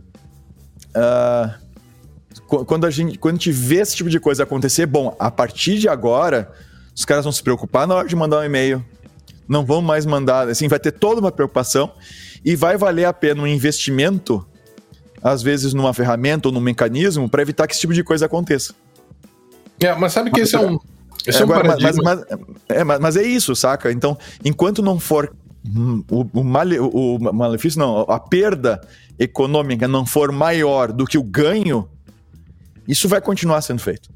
uh, 0.96 2.66
quando, 2.66 2.86
a 2.86 2.90
gente, 2.90 3.18
quando 3.18 3.36
a 3.36 3.38
gente 3.38 3.52
vê 3.52 3.78
esse 3.78 3.96
tipo 3.96 4.10
de 4.10 4.20
coisa 4.20 4.44
acontecer, 4.44 4.86
bom, 4.86 5.16
a 5.20 5.32
partir 5.32 5.78
de 5.78 5.88
agora, 5.88 6.52
os 6.96 7.06
caras 7.06 7.24
vão 7.24 7.32
se 7.32 7.42
preocupar 7.42 7.88
na 7.88 7.96
hora 7.96 8.08
de 8.08 8.16
mandar 8.16 8.40
um 8.40 8.44
e-mail, 8.44 8.84
não 9.48 9.66
vão 9.66 9.82
mais 9.82 10.06
mandar, 10.06 10.48
assim, 10.48 10.68
vai 10.68 10.80
ter 10.80 10.92
toda 10.92 11.20
uma 11.20 11.32
preocupação 11.32 11.92
e 12.44 12.56
vai 12.56 12.78
valer 12.78 13.06
a 13.06 13.14
pena 13.14 13.42
um 13.42 13.48
investimento, 13.48 14.46
às 15.22 15.42
vezes 15.42 15.74
numa 15.74 15.94
ferramenta 15.94 16.48
ou 16.48 16.54
num 16.54 16.62
mecanismo, 16.62 17.30
para 17.30 17.42
evitar 17.42 17.68
que 17.68 17.74
esse 17.74 17.82
tipo 17.82 17.94
de 17.94 18.04
coisa 18.04 18.26
aconteça. 18.26 18.74
É, 19.80 19.94
mas 19.96 20.14
sabe 20.14 20.32
que 20.32 20.40
mas, 20.40 20.50
esse 20.50 20.56
é 20.56 20.60
um. 20.60 20.80
É, 21.28 21.40
um 21.40 21.44
agora, 21.44 21.78
mas, 21.80 21.98
mas, 21.98 22.24
é, 22.70 22.84
mas, 22.84 23.18
é 23.18 23.24
isso, 23.24 23.56
saca? 23.56 23.92
Então, 23.92 24.18
enquanto 24.44 24.82
não 24.82 25.00
for 25.00 25.34
o, 26.10 26.26
o, 26.34 26.44
male, 26.44 26.80
o, 26.80 27.16
o 27.16 27.34
malefício, 27.34 27.80
não, 27.80 28.02
a 28.02 28.20
perda 28.20 28.82
econômica 29.20 29.88
não 29.88 30.06
for 30.06 30.32
maior 30.32 30.92
do 30.92 31.06
que 31.06 31.18
o 31.18 31.24
ganho, 31.24 31.88
isso 32.88 33.08
vai 33.08 33.22
continuar 33.22 33.62
sendo 33.62 33.80
feito. 33.80 34.10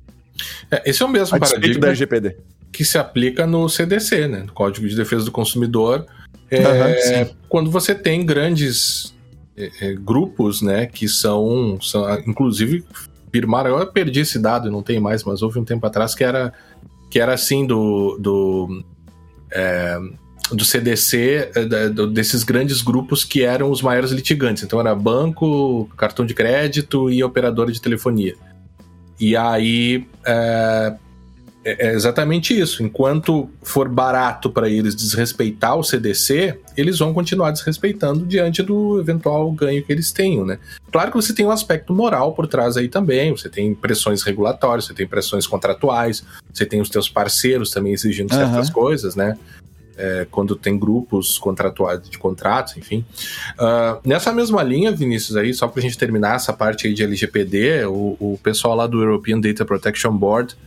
É, 0.71 0.89
esse 0.89 1.03
é 1.03 1.05
o 1.05 1.09
mesmo 1.09 1.37
a 1.37 1.39
paradigma 1.39 1.81
da 1.81 1.87
LGPD 1.87 2.37
que 2.75 2.83
se 2.83 2.97
aplica 2.97 3.47
no 3.47 3.69
CDC, 3.69 4.27
né, 4.27 4.39
no 4.39 4.51
Código 4.51 4.85
de 4.85 4.97
Defesa 4.97 5.23
do 5.23 5.31
Consumidor, 5.31 6.05
é, 6.51 7.23
uhum, 7.23 7.29
quando 7.47 7.71
você 7.71 7.95
tem 7.95 8.25
grandes 8.25 9.15
é, 9.55 9.71
é, 9.79 9.93
grupos, 9.93 10.61
né, 10.61 10.85
que 10.85 11.07
são, 11.07 11.79
são, 11.81 12.05
inclusive, 12.27 12.83
firmaram, 13.31 13.79
eu 13.79 13.87
perdi 13.87 14.19
esse 14.19 14.37
dado, 14.37 14.69
não 14.69 14.83
tem 14.83 14.99
mais, 14.99 15.23
mas 15.23 15.41
houve 15.41 15.57
um 15.57 15.63
tempo 15.63 15.87
atrás 15.87 16.13
que 16.13 16.21
era, 16.21 16.51
que 17.15 17.19
era 17.21 17.33
assim 17.33 17.65
do, 17.65 18.17
do, 18.19 18.83
é, 19.49 19.97
do 20.51 20.65
CDC, 20.65 21.49
é, 21.55 21.89
desses 22.07 22.43
grandes 22.43 22.81
grupos 22.81 23.23
que 23.23 23.41
eram 23.41 23.71
os 23.71 23.81
maiores 23.81 24.11
litigantes, 24.11 24.63
então 24.63 24.81
era 24.81 24.93
banco, 24.93 25.89
cartão 25.95 26.25
de 26.25 26.33
crédito 26.33 27.09
e 27.09 27.23
operadora 27.23 27.71
de 27.71 27.79
telefonia. 27.79 28.35
E 29.17 29.33
aí, 29.33 30.05
é, 30.25 30.93
é, 31.65 31.87
é 31.87 31.93
exatamente 31.93 32.57
isso. 32.57 32.83
Enquanto 32.83 33.49
for 33.63 33.89
barato 33.89 34.51
para 34.51 34.69
eles 34.69 34.95
desrespeitar 34.95 35.75
o 35.75 35.83
CDC, 35.83 36.59
eles 36.77 36.99
vão 36.99 37.11
continuar 37.11 37.49
desrespeitando 37.49 38.23
diante 38.23 38.61
do 38.61 38.99
eventual 38.99 39.51
ganho 39.51 39.83
que 39.83 39.91
eles 39.91 40.11
tenham, 40.11 40.45
né? 40.45 40.59
Claro 40.91 41.11
que 41.11 41.17
você 41.17 41.33
tem 41.33 41.45
um 41.45 41.51
aspecto 41.51 41.93
moral 41.93 42.33
por 42.33 42.45
trás 42.45 42.77
aí 42.77 42.87
também, 42.87 43.31
você 43.31 43.49
tem 43.49 43.73
pressões 43.73 44.21
regulatórias, 44.21 44.85
você 44.85 44.93
tem 44.93 45.07
pressões 45.07 45.47
contratuais, 45.47 46.23
você 46.53 46.65
tem 46.65 46.79
os 46.79 46.89
teus 46.89 47.09
parceiros 47.09 47.71
também 47.71 47.93
exigindo 47.93 48.33
certas 48.33 48.67
uhum. 48.67 48.73
coisas, 48.73 49.15
né? 49.15 49.35
É, 49.97 50.27
quando 50.29 50.57
tem 50.57 50.77
grupos 50.77 51.37
contratuais 51.37 52.01
de 52.09 52.17
contratos, 52.17 52.75
enfim. 52.75 53.05
Uh, 53.57 53.97
nessa 54.05 54.31
mesma 54.33 54.61
linha, 54.61 54.91
Vinícius, 54.91 55.37
aí, 55.37 55.53
só 55.53 55.69
para 55.69 55.79
a 55.79 55.81
gente 55.81 55.97
terminar 55.97 56.35
essa 56.35 56.51
parte 56.51 56.85
aí 56.85 56.93
de 56.93 57.01
LGPD, 57.01 57.85
o, 57.85 58.17
o 58.19 58.39
pessoal 58.43 58.75
lá 58.75 58.87
do 58.87 59.01
European 59.01 59.39
Data 59.39 59.63
Protection 59.63 60.11
Board 60.11 60.57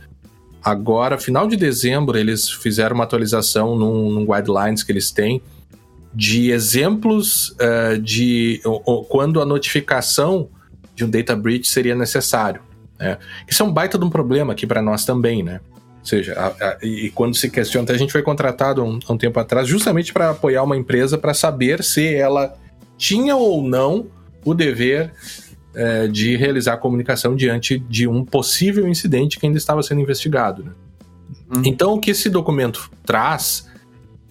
Agora, 0.63 1.17
final 1.17 1.47
de 1.47 1.55
dezembro, 1.55 2.17
eles 2.17 2.49
fizeram 2.49 2.95
uma 2.95 3.05
atualização 3.05 3.75
num, 3.75 4.11
num 4.11 4.25
guidelines 4.25 4.83
que 4.83 4.91
eles 4.91 5.11
têm 5.11 5.41
de 6.13 6.51
exemplos 6.51 7.49
uh, 7.51 7.97
de 7.99 8.61
quando 9.07 9.41
a 9.41 9.45
notificação 9.45 10.49
de 10.95 11.05
um 11.05 11.09
data 11.09 11.35
breach 11.35 11.67
seria 11.67 11.95
necessário. 11.95 12.61
Né? 12.97 13.17
Isso 13.47 13.63
é 13.63 13.65
um 13.65 13.71
baita 13.71 13.97
de 13.97 14.03
um 14.03 14.09
problema 14.09 14.53
aqui 14.53 14.67
para 14.67 14.81
nós 14.81 15.05
também, 15.05 15.43
né? 15.43 15.61
Ou 15.99 16.05
seja, 16.05 16.33
a, 16.33 16.47
a, 16.47 16.77
e 16.81 17.11
quando 17.11 17.35
se 17.35 17.49
questiona, 17.49 17.83
até 17.83 17.93
a 17.93 17.97
gente 17.97 18.11
foi 18.11 18.21
contratado 18.21 18.83
um, 18.83 18.99
um 19.09 19.17
tempo 19.17 19.39
atrás 19.39 19.67
justamente 19.67 20.11
para 20.11 20.31
apoiar 20.31 20.63
uma 20.63 20.75
empresa 20.75 21.17
para 21.17 21.33
saber 21.33 21.83
se 21.83 22.15
ela 22.15 22.57
tinha 22.97 23.35
ou 23.35 23.61
não 23.61 24.07
o 24.43 24.53
dever 24.53 25.11
é, 25.73 26.07
de 26.07 26.35
realizar 26.35 26.73
a 26.73 26.77
comunicação 26.77 27.35
diante 27.35 27.79
de 27.79 28.07
um 28.07 28.25
possível 28.25 28.87
incidente 28.87 29.39
que 29.39 29.45
ainda 29.45 29.57
estava 29.57 29.83
sendo 29.83 30.01
investigado. 30.01 30.63
Né? 30.63 30.71
Uhum. 31.55 31.61
Então, 31.65 31.93
o 31.93 31.99
que 31.99 32.11
esse 32.11 32.29
documento 32.29 32.89
traz 33.05 33.67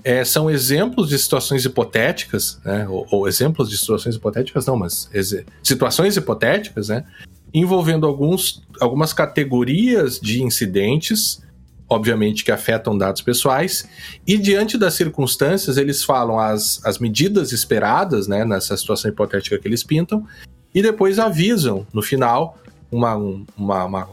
é, 0.05 0.25
são 0.25 0.51
exemplos 0.51 1.09
de 1.09 1.19
situações 1.19 1.65
hipotéticas, 1.65 2.61
né? 2.65 2.89
ou, 2.89 3.07
ou, 3.11 3.29
exemplos 3.29 3.69
de 3.69 3.77
situações 3.77 4.15
hipotéticas, 4.17 4.67
não, 4.67 4.77
mas 4.77 5.11
situações 5.63 6.17
hipotéticas, 6.17 6.89
né? 6.89 7.05
envolvendo 7.53 8.07
alguns, 8.07 8.63
algumas 8.81 9.13
categorias 9.13 10.21
de 10.21 10.43
incidentes, 10.43 11.43
obviamente 11.89 12.45
que 12.45 12.53
afetam 12.53 12.97
dados 12.97 13.23
pessoais, 13.23 13.89
e 14.27 14.37
diante 14.37 14.77
das 14.77 14.95
circunstâncias, 14.95 15.77
eles 15.77 16.05
falam 16.05 16.39
as, 16.39 16.85
as 16.85 16.99
medidas 16.99 17.53
esperadas 17.53 18.29
né, 18.29 18.45
nessa 18.45 18.77
situação 18.77 19.11
hipotética 19.11 19.59
que 19.59 19.67
eles 19.67 19.83
pintam, 19.83 20.27
e 20.79 20.83
depois 20.83 21.19
avisam 21.19 21.85
no 21.93 22.01
final 22.01 22.57
uma, 22.91 23.17
uma, 23.17 23.85
uma, 23.85 24.09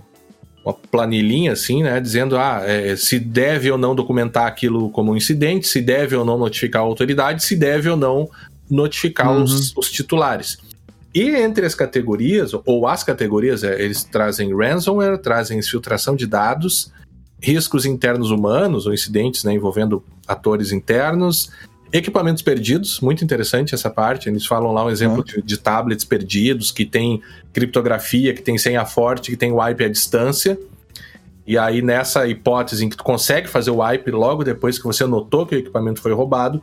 uma 0.65 0.73
planilhinha 0.73 1.51
assim, 1.51 1.83
né, 1.83 2.01
dizendo 2.01 2.35
ah, 2.35 2.63
é, 2.65 2.95
se 2.95 3.19
deve 3.19 3.69
ou 3.69 3.77
não 3.77 3.93
documentar 3.93 4.47
aquilo 4.47 4.89
como 4.89 5.11
um 5.11 5.15
incidente, 5.15 5.67
se 5.67 5.79
deve 5.79 6.15
ou 6.15 6.25
não 6.25 6.39
notificar 6.39 6.81
a 6.81 6.85
autoridade, 6.85 7.43
se 7.43 7.55
deve 7.55 7.87
ou 7.87 7.95
não 7.95 8.27
notificar 8.67 9.31
uhum. 9.31 9.43
os, 9.43 9.77
os 9.77 9.91
titulares. 9.91 10.57
E 11.13 11.29
entre 11.35 11.67
as 11.67 11.75
categorias, 11.75 12.51
ou 12.65 12.87
as 12.87 13.03
categorias, 13.03 13.63
é, 13.63 13.79
eles 13.79 14.03
trazem 14.03 14.57
ransomware, 14.57 15.19
trazem 15.19 15.59
infiltração 15.59 16.15
de 16.15 16.25
dados, 16.25 16.91
riscos 17.39 17.85
internos 17.85 18.31
humanos, 18.31 18.87
ou 18.87 18.93
incidentes 18.93 19.43
né, 19.43 19.53
envolvendo 19.53 20.03
atores 20.27 20.71
internos, 20.71 21.51
Equipamentos 21.97 22.43
perdidos, 22.43 22.99
muito 22.99 23.23
interessante 23.23 23.73
essa 23.73 23.89
parte. 23.89 24.27
Eles 24.27 24.45
falam 24.45 24.73
lá 24.73 24.83
um 24.83 24.89
exemplo 24.89 25.23
de, 25.23 25.41
de, 25.41 25.57
tablets 25.57 26.03
perdidos, 26.03 26.69
que 26.69 26.85
tem 26.85 27.21
criptografia, 27.53 28.33
que 28.33 28.41
tem 28.41 28.57
senha 28.57 28.83
forte, 28.83 29.31
que 29.31 29.37
tem 29.37 29.53
wipe 29.53 29.81
à 29.81 29.87
distância. 29.87 30.59
E 31.47 31.57
aí, 31.57 31.81
nessa 31.81 32.27
hipótese 32.27 32.83
em 32.83 32.89
que 32.89 32.97
tu 32.97 33.03
consegue 33.03 33.47
fazer 33.47 33.71
o 33.71 33.77
wipe 33.77 34.11
logo 34.11 34.43
depois 34.43 34.77
que 34.77 34.83
você 34.83 35.05
notou 35.05 35.45
que 35.45 35.55
o 35.55 35.57
equipamento 35.57 36.01
foi 36.01 36.11
roubado, 36.11 36.61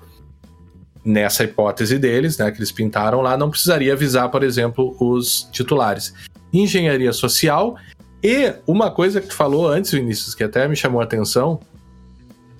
nessa 1.02 1.44
hipótese 1.44 1.98
deles, 1.98 2.36
né, 2.36 2.50
que 2.50 2.58
eles 2.58 2.70
pintaram 2.70 3.22
lá, 3.22 3.34
não 3.34 3.48
precisaria 3.48 3.94
avisar, 3.94 4.28
por 4.28 4.42
exemplo, 4.42 4.94
os 5.00 5.48
titulares. 5.50 6.12
Engenharia 6.52 7.10
social 7.10 7.78
e 8.22 8.52
uma 8.66 8.90
coisa 8.90 9.18
que 9.18 9.28
tu 9.28 9.34
falou 9.34 9.66
antes, 9.66 9.92
Vinícius, 9.92 10.34
que 10.34 10.44
até 10.44 10.68
me 10.68 10.76
chamou 10.76 11.00
a 11.00 11.04
atenção, 11.04 11.58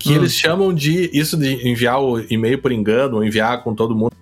que 0.03 0.13
hum. 0.13 0.17
eles 0.17 0.35
chamam 0.35 0.75
de 0.75 1.09
isso 1.13 1.37
de 1.37 1.69
enviar 1.69 2.03
o 2.03 2.19
e-mail 2.29 2.59
por 2.61 2.73
engano, 2.73 3.25
enviar 3.25 3.63
com 3.63 3.73
todo 3.73 3.95
mundo 3.95 4.13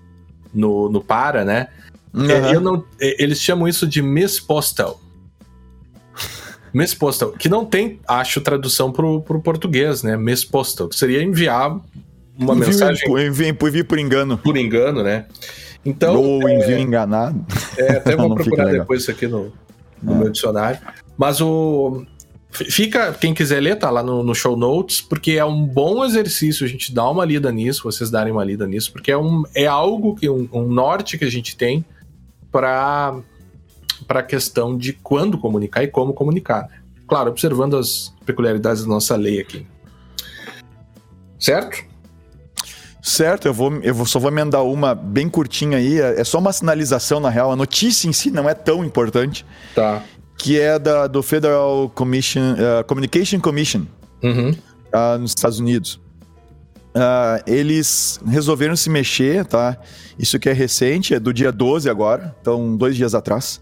no, 0.52 0.90
no 0.90 1.00
para, 1.00 1.42
né? 1.42 1.68
Uhum. 2.12 2.26
eu 2.26 2.60
não, 2.60 2.84
eles 2.98 3.40
chamam 3.40 3.66
isso 3.66 3.86
de 3.86 4.02
Miss 4.02 4.38
Postal. 4.38 5.00
Miss 6.74 6.92
Postal, 6.92 7.32
que 7.32 7.48
não 7.48 7.64
tem, 7.64 7.98
acho, 8.06 8.42
tradução 8.42 8.92
pro, 8.92 9.22
pro 9.22 9.40
português, 9.40 10.02
né? 10.02 10.18
Miss 10.18 10.44
Postal, 10.44 10.88
que 10.88 10.96
seria 10.96 11.22
enviar 11.22 11.70
uma 12.38 12.54
envio, 12.54 12.66
mensagem. 12.66 13.26
Envio, 13.26 13.48
envio 13.48 13.84
por 13.86 13.98
engano. 13.98 14.36
Por 14.36 14.56
engano, 14.58 15.02
né? 15.02 15.24
Então, 15.82 16.14
Ou 16.14 16.46
é, 16.46 16.58
envio 16.58 16.78
enganado. 16.78 17.42
É, 17.78 17.92
até 17.96 18.14
vou 18.16 18.34
procurar 18.34 18.70
depois 18.70 19.02
isso 19.02 19.10
aqui 19.10 19.26
no, 19.26 19.50
no 20.02 20.12
é. 20.12 20.18
meu 20.18 20.28
dicionário. 20.28 20.78
Mas 21.16 21.40
o, 21.40 22.04
Fica, 22.52 23.12
quem 23.12 23.32
quiser 23.32 23.60
ler, 23.60 23.76
tá 23.76 23.90
lá 23.90 24.02
no, 24.02 24.22
no, 24.22 24.34
show 24.34 24.56
notes, 24.56 25.00
porque 25.00 25.32
é 25.32 25.44
um 25.44 25.64
bom 25.64 26.04
exercício 26.04 26.66
a 26.66 26.68
gente 26.68 26.92
dar 26.92 27.08
uma 27.08 27.24
lida 27.24 27.50
nisso, 27.52 27.84
vocês 27.84 28.10
darem 28.10 28.32
uma 28.32 28.44
lida 28.44 28.66
nisso, 28.66 28.92
porque 28.92 29.10
é, 29.12 29.16
um, 29.16 29.44
é 29.54 29.66
algo 29.66 30.16
que 30.16 30.28
um, 30.28 30.48
um 30.52 30.66
norte 30.66 31.16
que 31.16 31.24
a 31.24 31.30
gente 31.30 31.56
tem 31.56 31.84
para 32.50 33.16
para 34.08 34.20
a 34.20 34.22
questão 34.22 34.76
de 34.76 34.94
quando 34.94 35.38
comunicar 35.38 35.84
e 35.84 35.86
como 35.86 36.12
comunicar. 36.12 36.62
Né? 36.68 36.80
Claro, 37.06 37.30
observando 37.30 37.76
as 37.76 38.12
peculiaridades 38.24 38.82
da 38.82 38.88
nossa 38.88 39.14
lei 39.14 39.38
aqui. 39.38 39.66
Certo? 41.38 41.84
Certo, 43.02 43.46
eu, 43.46 43.54
vou, 43.54 43.72
eu 43.82 44.04
só 44.06 44.18
vou 44.18 44.30
emendar 44.30 44.64
uma 44.64 44.94
bem 44.94 45.28
curtinha 45.28 45.78
aí. 45.78 46.00
É, 46.00 46.20
é 46.20 46.24
só 46.24 46.38
uma 46.38 46.52
sinalização, 46.52 47.20
na 47.20 47.28
real. 47.28 47.52
A 47.52 47.56
notícia 47.56 48.08
em 48.08 48.12
si 48.12 48.30
não 48.30 48.48
é 48.48 48.54
tão 48.54 48.84
importante. 48.84 49.44
Tá 49.74 50.02
que 50.40 50.58
é 50.58 50.78
da, 50.78 51.06
do 51.06 51.22
Federal 51.22 51.90
Commission, 51.90 52.54
uh, 52.54 52.82
Communication 52.84 53.38
Commission 53.40 53.82
uhum. 54.22 54.50
uh, 54.50 55.18
nos 55.18 55.32
Estados 55.32 55.60
Unidos. 55.60 56.00
Uh, 56.94 57.44
eles 57.46 58.18
resolveram 58.26 58.74
se 58.74 58.88
mexer, 58.88 59.44
tá? 59.44 59.76
Isso 60.18 60.38
que 60.38 60.48
é 60.48 60.52
recente, 60.54 61.14
é 61.14 61.20
do 61.20 61.32
dia 61.32 61.52
12 61.52 61.90
agora, 61.90 62.34
então 62.40 62.74
dois 62.74 62.96
dias 62.96 63.14
atrás. 63.14 63.60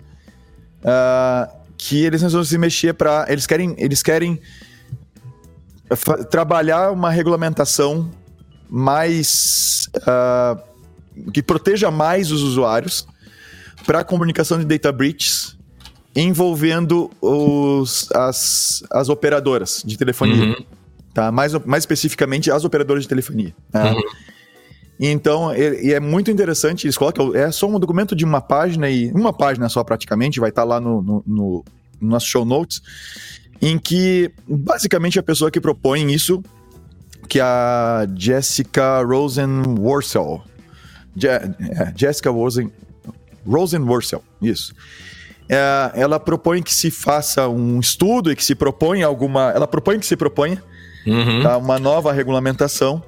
que 1.76 2.04
eles 2.04 2.22
resolveram 2.22 2.48
se 2.48 2.58
mexer 2.58 2.94
para. 2.94 3.26
Eles 3.28 3.44
querem, 3.44 3.74
eles 3.76 4.00
querem 4.00 4.40
trabalhar 6.30 6.92
uma 6.92 7.10
regulamentação 7.10 8.08
mais. 8.70 9.90
que 11.34 11.42
proteja 11.42 11.90
mais 11.90 12.30
os 12.30 12.42
usuários 12.42 13.04
para 13.84 14.00
a 14.00 14.04
comunicação 14.04 14.58
de 14.58 14.64
data 14.64 14.92
breaches 14.92 15.57
envolvendo 16.20 17.10
os, 17.20 18.10
as, 18.12 18.82
as 18.90 19.08
operadoras 19.08 19.84
de 19.86 19.96
telefonia. 19.96 20.46
Uhum. 20.46 20.64
Tá? 21.14 21.30
Mais, 21.30 21.52
mais 21.64 21.82
especificamente, 21.82 22.50
as 22.50 22.64
operadoras 22.64 23.04
de 23.04 23.08
telefonia. 23.08 23.54
Tá? 23.70 23.92
Uhum. 23.92 24.02
Então, 24.98 25.54
e 25.54 25.92
é 25.92 26.00
muito 26.00 26.28
interessante, 26.28 26.86
eles 26.86 26.98
colocam, 26.98 27.32
é 27.36 27.52
só 27.52 27.68
um 27.68 27.78
documento 27.78 28.16
de 28.16 28.24
uma 28.24 28.40
página, 28.40 28.90
e 28.90 29.12
uma 29.12 29.32
página 29.32 29.68
só 29.68 29.84
praticamente, 29.84 30.40
vai 30.40 30.48
estar 30.48 30.62
tá 30.62 30.68
lá 30.68 30.80
no, 30.80 31.00
no, 31.00 31.24
no, 31.24 31.64
no 32.00 32.08
nosso 32.08 32.26
show 32.26 32.44
notes, 32.44 32.82
em 33.62 33.78
que 33.78 34.32
basicamente 34.48 35.16
a 35.20 35.22
pessoa 35.22 35.52
que 35.52 35.60
propõe 35.60 36.12
isso, 36.12 36.42
que 37.28 37.38
é 37.38 37.42
a 37.42 38.08
Jessica 38.16 39.00
Rosenworcel, 39.02 40.42
Je, 41.16 41.28
é, 41.28 41.52
Jessica 41.94 42.30
Rosen, 42.30 42.72
Rosenworcel, 43.46 44.24
isso 44.42 44.74
é, 45.48 45.92
ela 45.94 46.20
propõe 46.20 46.62
que 46.62 46.74
se 46.74 46.90
faça 46.90 47.48
um 47.48 47.80
estudo 47.80 48.30
e 48.30 48.36
que 48.36 48.44
se 48.44 48.54
proponha 48.54 49.06
alguma. 49.06 49.50
Ela 49.54 49.66
propõe 49.66 49.98
que 49.98 50.06
se 50.06 50.16
proponha 50.16 50.62
uhum. 51.06 51.42
tá, 51.42 51.56
uma 51.56 51.78
nova 51.78 52.12
regulamentação 52.12 53.02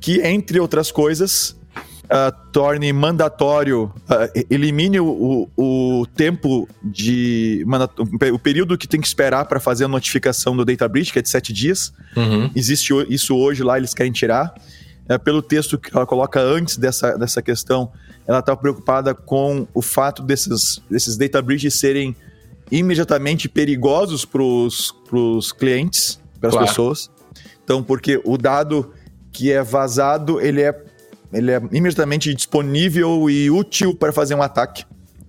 que, 0.00 0.20
entre 0.20 0.58
outras 0.58 0.90
coisas, 0.90 1.56
uh, 2.04 2.50
torne 2.50 2.92
mandatório, 2.92 3.92
uh, 4.08 4.44
elimine 4.48 5.00
o, 5.00 5.48
o, 5.56 6.00
o, 6.00 6.06
tempo 6.06 6.68
de. 6.82 7.64
o 8.32 8.38
período 8.38 8.78
que 8.78 8.88
tem 8.88 9.00
que 9.00 9.06
esperar 9.06 9.44
para 9.44 9.60
fazer 9.60 9.84
a 9.84 9.88
notificação 9.88 10.56
do 10.56 10.64
data 10.64 10.88
breach, 10.88 11.12
que 11.12 11.18
é 11.18 11.22
de 11.22 11.28
sete 11.28 11.52
dias. 11.52 11.92
Uhum. 12.16 12.50
Existe 12.54 12.92
isso 13.08 13.36
hoje 13.36 13.62
lá, 13.62 13.76
eles 13.76 13.92
querem 13.92 14.12
tirar. 14.12 14.54
É, 15.08 15.16
pelo 15.16 15.40
texto 15.40 15.78
que 15.78 15.94
ela 15.96 16.04
coloca 16.04 16.40
antes 16.40 16.76
dessa, 16.76 17.16
dessa 17.16 17.40
questão, 17.40 17.92
ela 18.26 18.40
está 18.40 18.56
preocupada 18.56 19.14
com 19.14 19.66
o 19.72 19.80
fato 19.80 20.22
desses, 20.22 20.80
desses 20.90 21.16
data 21.16 21.40
breaches 21.40 21.74
serem 21.74 22.14
imediatamente 22.70 23.48
perigosos 23.48 24.24
para 24.24 24.42
os 24.42 25.52
clientes, 25.52 26.20
para 26.40 26.48
as 26.48 26.54
claro. 26.54 26.68
pessoas. 26.68 27.10
Então, 27.62 27.82
porque 27.82 28.20
o 28.24 28.36
dado 28.36 28.92
que 29.32 29.52
é 29.52 29.62
vazado, 29.62 30.40
ele 30.40 30.62
é, 30.62 30.84
ele 31.32 31.50
é 31.50 31.60
imediatamente 31.72 32.32
disponível 32.34 33.28
e 33.28 33.50
útil 33.50 33.94
para 33.94 34.12
fazer 34.12 34.34
um 34.34 34.42
ataque. 34.42 34.84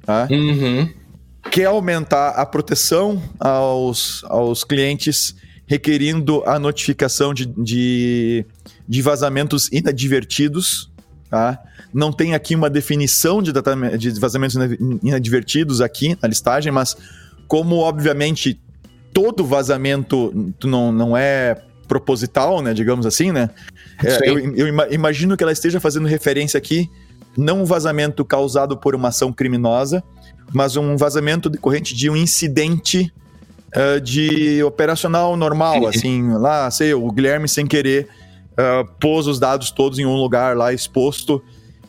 Tá? 0.05 0.27
Uhum. 0.31 0.89
Quer 1.51 1.65
aumentar 1.65 2.29
a 2.29 2.45
proteção 2.45 3.21
aos, 3.39 4.23
aos 4.25 4.63
clientes 4.63 5.35
requerindo 5.65 6.41
a 6.45 6.57
notificação 6.57 7.33
de, 7.33 7.45
de, 7.45 8.45
de 8.87 9.01
vazamentos 9.01 9.69
inadvertidos. 9.71 10.89
Tá? 11.29 11.59
Não 11.93 12.11
tem 12.11 12.33
aqui 12.33 12.55
uma 12.55 12.69
definição 12.69 13.41
de, 13.41 13.51
de 13.97 14.19
vazamentos 14.19 14.55
inadvertidos 15.03 15.81
aqui 15.81 16.17
na 16.21 16.27
listagem, 16.29 16.71
mas 16.71 16.95
como 17.47 17.77
obviamente 17.77 18.59
todo 19.13 19.45
vazamento 19.45 20.53
não, 20.63 20.91
não 20.91 21.17
é 21.17 21.61
proposital, 21.87 22.61
né, 22.61 22.73
digamos 22.73 23.05
assim, 23.05 23.31
né? 23.31 23.49
É, 24.03 24.29
eu, 24.29 24.37
eu, 24.55 24.67
imagino 24.91 25.35
que 25.35 25.43
ela 25.43 25.51
esteja 25.51 25.79
fazendo 25.79 26.07
referência 26.07 26.57
aqui 26.57 26.89
não 27.37 27.61
um 27.61 27.65
vazamento 27.65 28.25
causado 28.25 28.75
por 28.75 28.95
uma 28.95 29.09
ação 29.09 29.31
criminosa, 29.31 30.03
mas 30.51 30.75
um 30.75 30.97
vazamento 30.97 31.49
decorrente 31.49 31.95
de 31.95 32.09
um 32.09 32.15
incidente 32.15 33.13
uh, 33.75 34.01
de 34.01 34.63
operacional 34.63 35.37
normal, 35.37 35.87
assim, 35.87 36.31
lá, 36.33 36.69
sei, 36.71 36.93
o 36.93 37.11
Guilherme 37.11 37.47
sem 37.47 37.67
querer 37.67 38.07
uh, 38.57 38.89
pôs 38.99 39.27
os 39.27 39.39
dados 39.39 39.71
todos 39.71 39.99
em 39.99 40.05
um 40.05 40.15
lugar 40.15 40.55
lá 40.55 40.73
exposto 40.73 41.43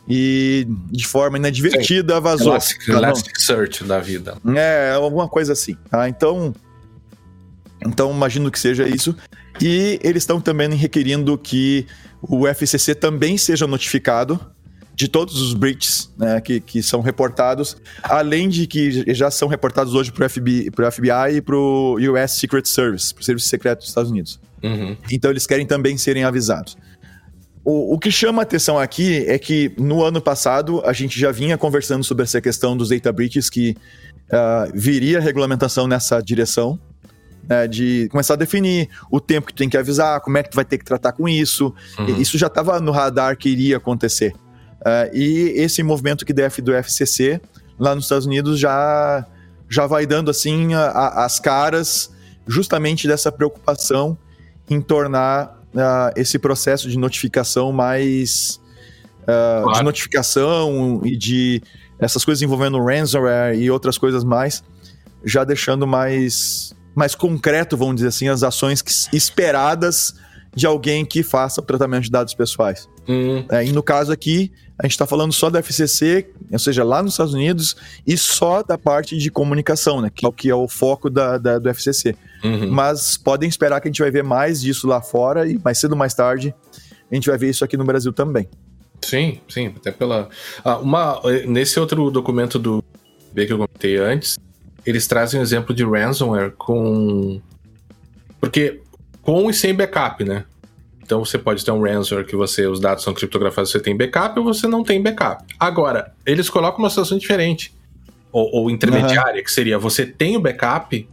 e 0.07 0.67
de 0.91 1.05
forma 1.05 1.37
inadvertida 1.37 2.15
Sim. 2.15 2.21
vazou. 2.21 2.51
Elastic, 2.53 2.85
tá 2.85 2.93
Elasticsearch 2.93 3.83
da 3.83 3.99
vida. 3.99 4.37
É, 4.55 4.93
alguma 4.95 5.27
coisa 5.27 5.53
assim, 5.53 5.75
tá? 5.89 6.09
Então, 6.09 6.53
então 7.85 8.11
imagino 8.11 8.49
que 8.49 8.59
seja 8.59 8.87
isso. 8.87 9.15
E 9.61 9.99
eles 10.03 10.23
estão 10.23 10.41
também 10.41 10.69
requerindo 10.73 11.37
que 11.37 11.85
o 12.21 12.47
FCC 12.47 12.95
também 12.95 13.37
seja 13.37 13.67
notificado 13.67 14.39
de 14.95 15.07
todos 15.07 15.41
os 15.41 15.53
breaches 15.53 16.11
né, 16.17 16.41
que, 16.41 16.59
que 16.59 16.83
são 16.83 16.99
reportados, 16.99 17.77
além 18.03 18.49
de 18.49 18.67
que 18.67 19.13
já 19.13 19.31
são 19.31 19.47
reportados 19.47 19.95
hoje 19.95 20.11
para 20.11 20.25
o 20.25 20.29
FBI, 20.29 20.69
FBI 20.91 21.37
e 21.37 21.41
para 21.41 21.55
o 21.55 21.95
US 21.95 22.31
Secret 22.31 22.65
Service, 22.65 23.13
para 23.13 23.21
o 23.21 23.23
Serviço 23.23 23.47
Secreto 23.47 23.79
dos 23.79 23.87
Estados 23.87 24.11
Unidos. 24.11 24.39
Uhum. 24.63 24.97
Então 25.11 25.31
eles 25.31 25.45
querem 25.45 25.65
também 25.65 25.97
serem 25.97 26.23
avisados. 26.23 26.77
O, 27.63 27.95
o 27.95 27.99
que 27.99 28.09
chama 28.09 28.41
atenção 28.41 28.79
aqui 28.79 29.25
é 29.27 29.37
que 29.37 29.71
no 29.77 30.03
ano 30.03 30.21
passado 30.21 30.81
a 30.85 30.93
gente 30.93 31.19
já 31.19 31.31
vinha 31.31 31.57
conversando 31.57 32.03
sobre 32.03 32.23
essa 32.23 32.39
questão 32.41 32.75
dos 32.75 32.89
data 32.89 33.11
breaches, 33.11 33.49
que 33.49 33.75
uh, 34.31 34.71
viria 34.73 35.19
regulamentação 35.19 35.85
nessa 35.85 36.21
direção, 36.21 36.79
né, 37.47 37.67
de 37.67 38.07
começar 38.09 38.35
a 38.35 38.37
definir 38.37 38.89
o 39.11 39.19
tempo 39.19 39.47
que 39.47 39.53
tu 39.53 39.57
tem 39.57 39.69
que 39.69 39.77
avisar, 39.77 40.21
como 40.21 40.37
é 40.37 40.43
que 40.43 40.49
tu 40.49 40.55
vai 40.55 40.65
ter 40.65 40.77
que 40.77 40.85
tratar 40.85 41.11
com 41.11 41.27
isso. 41.27 41.73
Uhum. 41.97 42.19
Isso 42.19 42.37
já 42.37 42.47
estava 42.47 42.79
no 42.79 42.91
radar 42.91 43.37
que 43.37 43.49
iria 43.49 43.77
acontecer. 43.77 44.33
Uh, 44.79 45.13
e 45.13 45.53
esse 45.55 45.83
movimento 45.83 46.25
que 46.25 46.31
def 46.31 46.59
do 46.59 46.73
FCC 46.73 47.41
lá 47.77 47.93
nos 47.93 48.05
Estados 48.05 48.25
Unidos 48.25 48.57
já, 48.57 49.25
já 49.69 49.85
vai 49.85 50.05
dando 50.05 50.31
assim 50.31 50.73
a, 50.73 50.85
a, 50.85 51.25
as 51.25 51.39
caras 51.39 52.09
justamente 52.47 53.07
dessa 53.07 53.31
preocupação 53.31 54.17
em 54.69 54.81
tornar 54.81 55.59
uh, 55.73 56.11
esse 56.15 56.37
processo 56.37 56.89
de 56.89 56.97
notificação 56.97 57.71
mais 57.71 58.59
uh, 59.23 59.63
claro. 59.63 59.77
de 59.77 59.83
notificação 59.83 61.01
e 61.03 61.17
de 61.17 61.61
essas 61.99 62.23
coisas 62.23 62.41
envolvendo 62.41 62.83
ransomware 62.83 63.57
e 63.57 63.69
outras 63.69 63.97
coisas 63.97 64.23
mais, 64.23 64.63
já 65.23 65.43
deixando 65.43 65.85
mais 65.85 66.73
mais 66.95 67.15
concreto, 67.15 67.77
vamos 67.77 67.95
dizer 67.95 68.09
assim, 68.09 68.27
as 68.27 68.43
ações 68.43 68.81
que, 68.81 68.91
esperadas 69.15 70.15
de 70.53 70.65
alguém 70.65 71.05
que 71.05 71.23
faça 71.23 71.61
o 71.61 71.63
tratamento 71.63 72.03
de 72.03 72.11
dados 72.11 72.33
pessoais. 72.33 72.89
Hum. 73.07 73.45
É, 73.49 73.63
e 73.65 73.71
no 73.71 73.81
caso 73.81 74.11
aqui, 74.11 74.51
a 74.79 74.83
gente 74.83 74.93
está 74.93 75.05
falando 75.05 75.33
só 75.33 75.49
da 75.49 75.59
FCC, 75.59 76.29
ou 76.51 76.57
seja, 76.57 76.83
lá 76.83 77.03
nos 77.03 77.13
Estados 77.13 77.33
Unidos, 77.33 77.75
e 78.07 78.17
só 78.17 78.63
da 78.63 78.77
parte 78.77 79.17
de 79.17 79.29
comunicação, 79.29 80.01
né, 80.01 80.09
que 80.09 80.25
é 80.25 80.29
o 80.29 80.31
que 80.31 80.49
é 80.49 80.55
o 80.55 80.67
foco 80.67 81.09
da, 81.09 81.37
da 81.37 81.59
do 81.59 81.69
FCC. 81.69 82.15
Uhum. 82.43 82.71
Mas 82.71 83.17
podem 83.17 83.49
esperar 83.49 83.81
que 83.81 83.87
a 83.87 83.91
gente 83.91 84.01
vai 84.01 84.09
ver 84.09 84.23
mais 84.23 84.61
disso 84.61 84.87
lá 84.87 85.01
fora 85.01 85.45
e 85.45 85.59
mais 85.63 85.77
cedo 85.77 85.91
ou 85.91 85.97
mais 85.97 86.13
tarde 86.13 86.55
a 87.11 87.15
gente 87.15 87.27
vai 87.27 87.37
ver 87.37 87.49
isso 87.49 87.65
aqui 87.65 87.75
no 87.75 87.83
Brasil 87.83 88.13
também. 88.13 88.47
Sim, 89.01 89.39
sim, 89.49 89.67
até 89.67 89.91
pela. 89.91 90.29
Ah, 90.63 90.77
uma, 90.77 91.21
nesse 91.47 91.79
outro 91.79 92.11
documento 92.11 92.59
do 92.59 92.83
B 93.33 93.45
que 93.45 93.53
eu 93.53 93.57
comentei 93.57 93.97
antes, 93.97 94.37
eles 94.85 95.07
trazem 95.07 95.39
um 95.39 95.43
exemplo 95.43 95.73
de 95.73 95.83
ransomware 95.83 96.51
com. 96.51 97.41
Porque 98.39 98.81
com 99.21 99.49
e 99.49 99.53
sem 99.53 99.73
backup, 99.73 100.23
né? 100.23 100.45
Então 101.09 101.25
você 101.25 101.39
pode 101.39 101.65
ter 101.65 101.71
um 101.71 101.81
ransomware 101.81 102.23
que 102.23 102.35
você 102.35 102.67
os 102.67 102.79
dados 102.79 103.03
são 103.03 103.15
criptografados, 103.15 103.71
você 103.71 103.79
tem 103.79 103.97
backup 103.97 104.37
ou 104.37 104.45
você 104.45 104.67
não 104.67 104.83
tem 104.83 105.01
backup. 105.01 105.43
Agora, 105.59 106.13
eles 106.23 106.51
colocam 106.51 106.77
uma 106.77 106.89
situação 106.91 107.17
diferente 107.17 107.73
ou, 108.31 108.47
ou 108.53 108.69
intermediária, 108.69 109.37
uhum. 109.37 109.43
que 109.43 109.51
seria 109.51 109.79
você 109.79 110.05
tem 110.05 110.37
o 110.37 110.39
backup, 110.39 111.09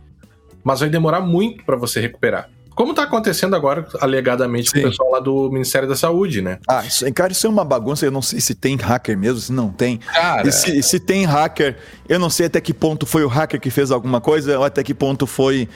mas 0.62 0.80
vai 0.80 0.90
demorar 0.90 1.22
muito 1.22 1.64
para 1.64 1.76
você 1.76 1.98
recuperar. 1.98 2.50
Como 2.74 2.90
está 2.90 3.04
acontecendo 3.04 3.56
agora, 3.56 3.88
alegadamente, 3.98 4.68
Sim. 4.68 4.82
com 4.82 4.86
o 4.86 4.90
pessoal 4.90 5.12
lá 5.12 5.18
do 5.18 5.50
Ministério 5.50 5.88
da 5.88 5.96
Saúde, 5.96 6.42
né? 6.42 6.58
Ah, 6.68 6.84
isso, 6.84 7.10
cara, 7.14 7.32
isso 7.32 7.46
é 7.46 7.48
uma 7.48 7.64
bagunça. 7.64 8.04
Eu 8.04 8.10
não 8.10 8.20
sei 8.20 8.38
se 8.38 8.54
tem 8.54 8.76
hacker 8.76 9.16
mesmo, 9.16 9.40
se 9.40 9.50
não 9.50 9.70
tem. 9.70 9.96
Cara, 9.96 10.46
e 10.46 10.52
se, 10.52 10.82
se 10.82 11.00
tem 11.00 11.24
hacker, 11.24 11.78
eu 12.06 12.18
não 12.18 12.28
sei 12.28 12.44
até 12.44 12.60
que 12.60 12.74
ponto 12.74 13.06
foi 13.06 13.24
o 13.24 13.28
hacker 13.28 13.58
que 13.58 13.70
fez 13.70 13.90
alguma 13.90 14.20
coisa, 14.20 14.58
ou 14.58 14.64
até 14.66 14.82
que 14.82 14.92
ponto 14.92 15.26
foi 15.26 15.66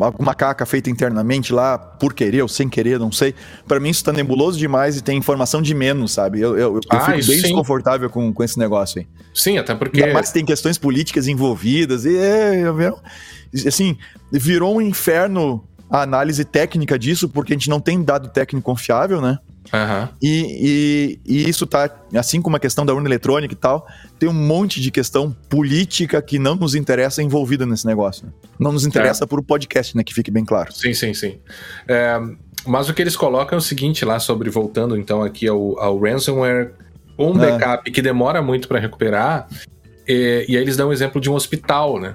alguma 0.00 0.34
caca 0.34 0.64
feita 0.64 0.88
internamente 0.88 1.52
lá, 1.52 1.76
por 1.76 2.14
querer 2.14 2.42
ou 2.42 2.48
sem 2.48 2.68
querer, 2.68 2.98
não 2.98 3.12
sei. 3.12 3.34
Para 3.66 3.78
mim 3.78 3.90
isso 3.90 4.04
tá 4.04 4.12
nebuloso 4.12 4.58
demais 4.58 4.96
e 4.96 5.02
tem 5.02 5.18
informação 5.18 5.60
de 5.60 5.74
menos, 5.74 6.12
sabe? 6.12 6.40
Eu, 6.40 6.56
eu, 6.56 6.74
eu 6.76 6.80
ah, 6.90 7.00
fico 7.00 7.12
bem 7.12 7.22
sim. 7.22 7.42
desconfortável 7.42 8.08
com, 8.08 8.32
com 8.32 8.42
esse 8.42 8.58
negócio 8.58 9.00
aí. 9.00 9.06
Sim, 9.34 9.58
até 9.58 9.74
porque... 9.74 10.06
Mas 10.06 10.32
tem 10.32 10.44
questões 10.44 10.78
políticas 10.78 11.28
envolvidas 11.28 12.04
e, 12.04 12.16
é, 12.16 12.64
assim, 13.66 13.96
virou 14.32 14.76
um 14.76 14.80
inferno 14.80 15.62
a 15.90 16.02
análise 16.02 16.44
técnica 16.44 16.98
disso, 16.98 17.28
porque 17.28 17.52
a 17.52 17.56
gente 17.56 17.68
não 17.68 17.80
tem 17.80 18.02
dado 18.02 18.28
técnico 18.28 18.64
confiável, 18.64 19.20
né? 19.20 19.38
Uhum. 19.72 20.08
E, 20.20 21.18
e, 21.26 21.44
e, 21.44 21.48
isso 21.48 21.66
tá, 21.66 21.88
assim 22.14 22.42
como 22.42 22.56
a 22.56 22.60
questão 22.60 22.84
da 22.84 22.92
urna 22.92 23.08
eletrônica 23.08 23.54
e 23.54 23.56
tal, 23.56 23.86
tem 24.18 24.28
um 24.28 24.34
monte 24.34 24.80
de 24.80 24.90
questão 24.90 25.34
política 25.48 26.20
que 26.20 26.38
não 26.38 26.54
nos 26.54 26.74
interessa 26.74 27.22
envolvida 27.22 27.64
nesse 27.64 27.86
negócio. 27.86 28.26
Né? 28.26 28.32
Não 28.58 28.72
nos 28.72 28.84
interessa 28.84 29.24
é. 29.24 29.26
por 29.26 29.38
o 29.38 29.42
podcast, 29.42 29.96
né? 29.96 30.04
Que 30.04 30.12
fique 30.12 30.30
bem 30.30 30.44
claro. 30.44 30.72
Sim, 30.72 30.92
sim, 30.92 31.14
sim. 31.14 31.38
É, 31.88 32.20
mas 32.66 32.88
o 32.88 32.94
que 32.94 33.00
eles 33.00 33.16
colocam 33.16 33.56
é 33.56 33.58
o 33.58 33.62
seguinte 33.62 34.04
lá 34.04 34.18
sobre, 34.18 34.50
voltando 34.50 34.96
então 34.96 35.22
aqui 35.22 35.48
ao, 35.48 35.78
ao 35.78 35.98
ransomware 35.98 36.72
com 37.16 37.32
um 37.32 37.42
é. 37.42 37.52
backup 37.52 37.90
que 37.90 38.02
demora 38.02 38.42
muito 38.42 38.68
para 38.68 38.78
recuperar, 38.78 39.48
e, 40.06 40.44
e 40.48 40.56
aí 40.56 40.62
eles 40.62 40.76
dão 40.76 40.88
um 40.88 40.92
exemplo 40.92 41.20
de 41.20 41.30
um 41.30 41.34
hospital, 41.34 41.98
né? 42.00 42.14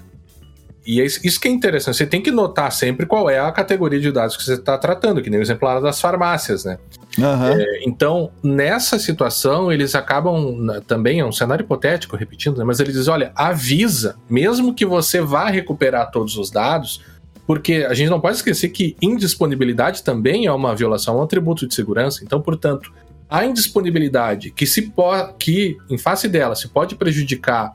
E 0.85 1.01
é 1.01 1.05
isso 1.05 1.39
que 1.39 1.47
é 1.47 1.51
interessante, 1.51 1.97
você 1.97 2.05
tem 2.05 2.21
que 2.21 2.31
notar 2.31 2.71
sempre 2.71 3.05
qual 3.05 3.29
é 3.29 3.39
a 3.39 3.51
categoria 3.51 3.99
de 3.99 4.11
dados 4.11 4.35
que 4.37 4.43
você 4.43 4.53
está 4.53 4.77
tratando, 4.77 5.21
que 5.21 5.29
nem 5.29 5.39
o 5.39 5.43
exemplar 5.43 5.81
das 5.81 5.99
farmácias, 5.99 6.63
né? 6.63 6.79
Uhum. 7.17 7.47
É, 7.47 7.81
então, 7.85 8.31
nessa 8.41 8.97
situação, 8.97 9.71
eles 9.71 9.93
acabam 9.93 10.81
também, 10.87 11.19
é 11.19 11.25
um 11.25 11.31
cenário 11.31 11.63
hipotético, 11.63 12.15
repetindo, 12.15 12.57
né? 12.57 12.63
mas 12.63 12.79
eles 12.79 12.93
dizem: 12.93 13.13
olha, 13.13 13.31
avisa, 13.35 14.15
mesmo 14.29 14.73
que 14.73 14.85
você 14.85 15.21
vá 15.21 15.49
recuperar 15.49 16.11
todos 16.11 16.37
os 16.37 16.49
dados, 16.49 17.01
porque 17.45 17.85
a 17.89 17.93
gente 17.93 18.09
não 18.09 18.21
pode 18.21 18.37
esquecer 18.37 18.69
que 18.69 18.95
indisponibilidade 19.01 20.03
também 20.03 20.45
é 20.45 20.51
uma 20.51 20.75
violação, 20.75 21.15
é 21.15 21.17
um 21.19 21.23
atributo 21.23 21.67
de 21.67 21.73
segurança. 21.75 22.23
Então, 22.23 22.41
portanto, 22.41 22.93
a 23.29 23.45
indisponibilidade 23.45 24.51
que 24.51 24.65
se 24.65 24.91
que 25.37 25.77
em 25.89 25.97
face 25.97 26.27
dela 26.27 26.55
se 26.55 26.67
pode 26.67 26.95
prejudicar 26.95 27.73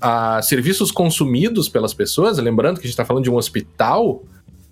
a 0.00 0.40
serviços 0.42 0.90
consumidos 0.90 1.68
pelas 1.68 1.92
pessoas, 1.92 2.38
lembrando 2.38 2.76
que 2.76 2.82
a 2.82 2.86
gente 2.86 2.92
está 2.92 3.04
falando 3.04 3.24
de 3.24 3.30
um 3.30 3.36
hospital, 3.36 4.22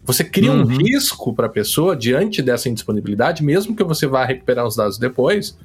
você 0.05 0.24
cria 0.24 0.51
uhum. 0.53 0.62
um 0.62 0.64
risco 0.64 1.35
para 1.35 1.47
a 1.47 1.51
pessoa 1.51 1.95
diante 1.95 2.41
dessa 2.41 2.68
indisponibilidade, 2.68 3.45
mesmo 3.45 3.76
que 3.76 3.85
você 3.85 4.07
vá 4.07 4.24
recuperar 4.24 4.66
os 4.66 4.74
dados 4.74 4.97
depois, 4.99 5.57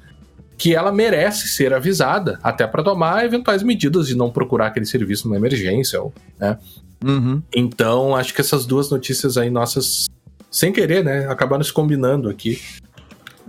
que 0.58 0.74
ela 0.74 0.92
merece 0.92 1.48
ser 1.48 1.72
avisada, 1.72 2.38
até 2.42 2.66
para 2.66 2.82
tomar 2.82 3.24
eventuais 3.24 3.62
medidas 3.62 4.06
de 4.06 4.14
não 4.14 4.30
procurar 4.30 4.66
aquele 4.66 4.86
serviço 4.86 5.26
numa 5.26 5.36
emergência, 5.36 6.00
né? 6.38 6.58
Uhum. 7.04 7.42
Então, 7.54 8.14
acho 8.14 8.32
que 8.32 8.40
essas 8.40 8.64
duas 8.64 8.90
notícias 8.90 9.36
aí 9.36 9.50
nossas, 9.50 10.06
sem 10.50 10.72
querer, 10.72 11.04
né, 11.04 11.26
acabaram 11.28 11.62
se 11.62 11.72
combinando 11.72 12.28
aqui, 12.28 12.60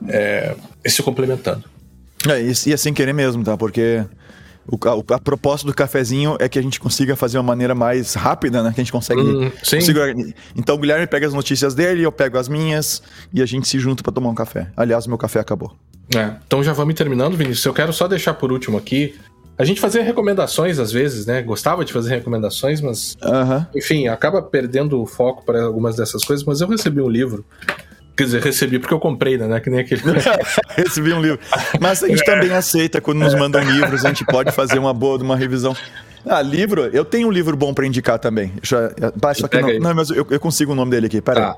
é, 0.08 0.56
e 0.84 0.90
se 0.90 1.02
complementando. 1.04 1.64
É, 2.28 2.42
e 2.42 2.74
é 2.74 2.78
sem 2.78 2.94
querer 2.94 3.14
mesmo, 3.14 3.44
tá? 3.44 3.56
Porque 3.56 4.04
o, 4.68 4.78
a, 4.88 5.16
a, 5.16 5.20
proposta 5.20 5.68
do 5.68 5.74
cafezinho 5.74 6.36
é 6.40 6.50
que 6.50 6.58
a 6.58 6.62
gente 6.62 6.80
consiga 6.80 7.16
fazer 7.16 7.38
uma 7.38 7.44
maneira 7.44 7.76
mais 7.76 8.14
rápida, 8.16 8.64
né? 8.64 8.72
Que 8.74 8.82
a 8.82 8.84
gente 8.84 8.92
consegue. 8.92 9.22
Hum, 9.22 9.52
Então 10.56 10.76
o 10.76 10.78
Guilherme 10.78 11.06
pega 11.06 11.28
as 11.28 11.34
notícias 11.34 11.76
dele, 11.76 12.04
eu 12.04 12.12
pego 12.12 12.38
as 12.38 12.48
minhas 12.48 13.02
e 13.34 13.42
a 13.42 13.46
gente 13.46 13.68
se 13.68 13.78
junta 13.80 14.02
para 14.02 14.12
tomar 14.12 14.30
um 14.30 14.36
café. 14.36 14.72
Aliás, 14.76 15.06
meu 15.06 15.18
café 15.18 15.40
acabou. 15.40 15.76
É, 16.16 16.36
então 16.46 16.64
já 16.64 16.74
vamos 16.74 16.96
terminando, 16.96 17.36
Vinícius. 17.36 17.66
Eu 17.66 17.74
quero 17.74 17.94
só 17.94 18.08
deixar 18.08 18.34
por 18.34 18.52
último 18.52 18.78
aqui. 18.78 19.16
A 19.58 19.64
gente 19.64 19.80
fazia 19.80 20.04
recomendações 20.04 20.80
às 20.80 20.92
vezes, 20.92 21.26
né? 21.26 21.42
Gostava 21.42 21.86
de 21.86 21.94
fazer 21.94 22.10
recomendações, 22.16 22.82
mas. 22.82 23.16
Enfim, 23.76 24.08
acaba 24.08 24.42
perdendo 24.42 25.02
o 25.02 25.06
foco 25.06 25.46
para 25.46 25.64
algumas 25.64 25.96
dessas 25.96 26.24
coisas. 26.24 26.46
Mas 26.46 26.60
eu 26.60 26.68
recebi 26.68 27.02
um 27.02 27.10
livro 27.10 27.46
Quer 28.16 28.24
dizer, 28.24 28.42
recebi 28.42 28.80
porque 28.80 28.94
eu 28.94 29.00
comprei, 29.00 29.38
né? 29.38 29.60
Que 29.60 29.70
nem 29.70 29.80
aquele. 29.80 30.02
recebi 30.76 31.14
um 31.14 31.22
livro. 31.22 31.40
Mas 31.80 32.02
a 32.02 32.08
gente 32.08 32.22
é. 32.22 32.26
também 32.26 32.52
aceita 32.52 33.02
quando 33.02 33.20
nos 33.20 33.36
mandam 33.36 33.62
livros, 33.62 34.06
a 34.06 34.10
gente 34.10 34.26
pode 34.26 34.52
fazer 34.52 34.80
uma 34.80 34.94
boa 34.94 35.18
de 35.18 35.24
uma 35.24 35.36
revisão. 35.36 35.76
Ah, 36.28 36.42
livro, 36.42 36.86
eu 36.88 37.06
tenho 37.06 37.28
um 37.28 37.32
livro 37.32 37.56
bom 37.56 37.74
para 37.74 37.86
indicar 37.86 38.18
também. 38.18 38.52
Já, 38.64 38.92
só 39.36 39.48
que 39.48 39.62
não, 39.62 39.80
não, 39.80 39.94
mas 39.94 40.10
eu, 40.10 40.26
eu, 40.30 40.40
consigo 40.40 40.72
o 40.72 40.76
nome 40.76 40.90
dele 40.90 41.06
aqui, 41.06 41.22
pera 41.22 41.54
tá. 41.54 41.58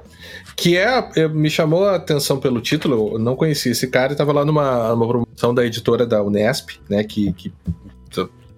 Que 0.58 0.76
é, 0.76 1.28
me 1.30 1.50
chamou 1.50 1.86
a 1.86 1.96
atenção 1.96 2.38
pelo 2.38 2.60
título, 2.60 3.14
eu 3.14 3.20
não 3.20 3.36
conhecia 3.36 3.72
esse 3.72 3.88
cara, 3.88 4.12
estava 4.12 4.34
lá 4.34 4.44
numa, 4.44 4.90
numa 4.90 5.08
promoção 5.08 5.54
da 5.54 5.66
editora 5.66 6.06
da 6.06 6.22
Unesp, 6.22 6.72
né, 6.90 7.02
que, 7.06 7.32
que 7.32 7.54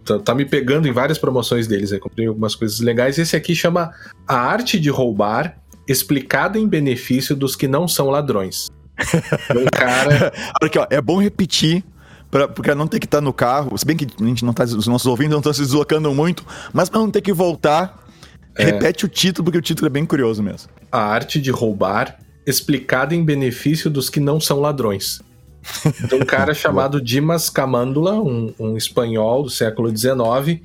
tá, 0.04 0.18
tá 0.20 0.36
me 0.36 0.46
pegando 0.46 0.88
em 0.88 0.92
várias 0.92 1.20
promoções 1.20 1.68
deles, 1.68 1.92
aí 1.92 2.00
comprei 2.00 2.26
algumas 2.26 2.56
coisas 2.56 2.80
legais. 2.80 3.20
Esse 3.20 3.36
aqui 3.36 3.54
chama 3.54 3.94
A 4.28 4.36
Arte 4.36 4.80
de 4.80 4.90
Roubar, 4.90 5.58
explicada 5.92 6.60
em 6.60 6.68
benefício 6.68 7.36
dos 7.36 7.56
que 7.56 7.68
não 7.68 7.88
são 7.88 8.10
ladrões. 8.10 8.70
um 9.56 9.66
cara... 9.66 10.32
Aqui, 10.62 10.78
ó, 10.78 10.86
é 10.90 11.02
bom 11.02 11.20
repetir 11.22 11.84
pra, 12.30 12.48
porque 12.48 12.74
não 12.76 12.88
ter 12.88 13.00
que 13.00 13.08
estar 13.08 13.18
tá 13.18 13.22
no 13.22 13.34
carro, 13.34 13.76
se 13.78 13.86
bem 13.86 13.98
que 13.98 14.06
a 14.06 14.26
gente 14.26 14.46
não 14.46 14.54
tá, 14.54 14.64
os 14.64 14.88
nossos 14.88 15.08
ouvintes 15.08 15.32
não 15.32 15.40
estão 15.40 15.52
se 15.52 15.62
deslocando 15.62 16.14
muito, 16.14 16.46
mas 16.72 16.90
para 16.90 17.00
não 17.00 17.10
ter 17.10 17.22
que 17.22 17.34
voltar, 17.34 18.06
é. 18.56 18.66
repete 18.66 19.06
o 19.06 19.08
título, 19.08 19.46
porque 19.46 19.58
o 19.58 19.62
título 19.62 19.88
é 19.88 19.90
bem 19.90 20.06
curioso 20.06 20.44
mesmo. 20.44 20.70
A 20.92 21.02
arte 21.02 21.42
de 21.42 21.50
roubar, 21.50 22.20
explicada 22.46 23.16
em 23.16 23.24
benefício 23.24 23.90
dos 23.90 24.10
que 24.10 24.20
não 24.20 24.40
são 24.40 24.60
ladrões. 24.60 25.22
De 26.08 26.14
um 26.16 26.20
cara 26.20 26.54
chamado 26.54 27.02
Dimas 27.02 27.50
Camandula, 27.50 28.14
um, 28.14 28.54
um 28.60 28.78
espanhol 28.78 29.44
do 29.44 29.50
século 29.50 29.90
XIX, 29.96 30.62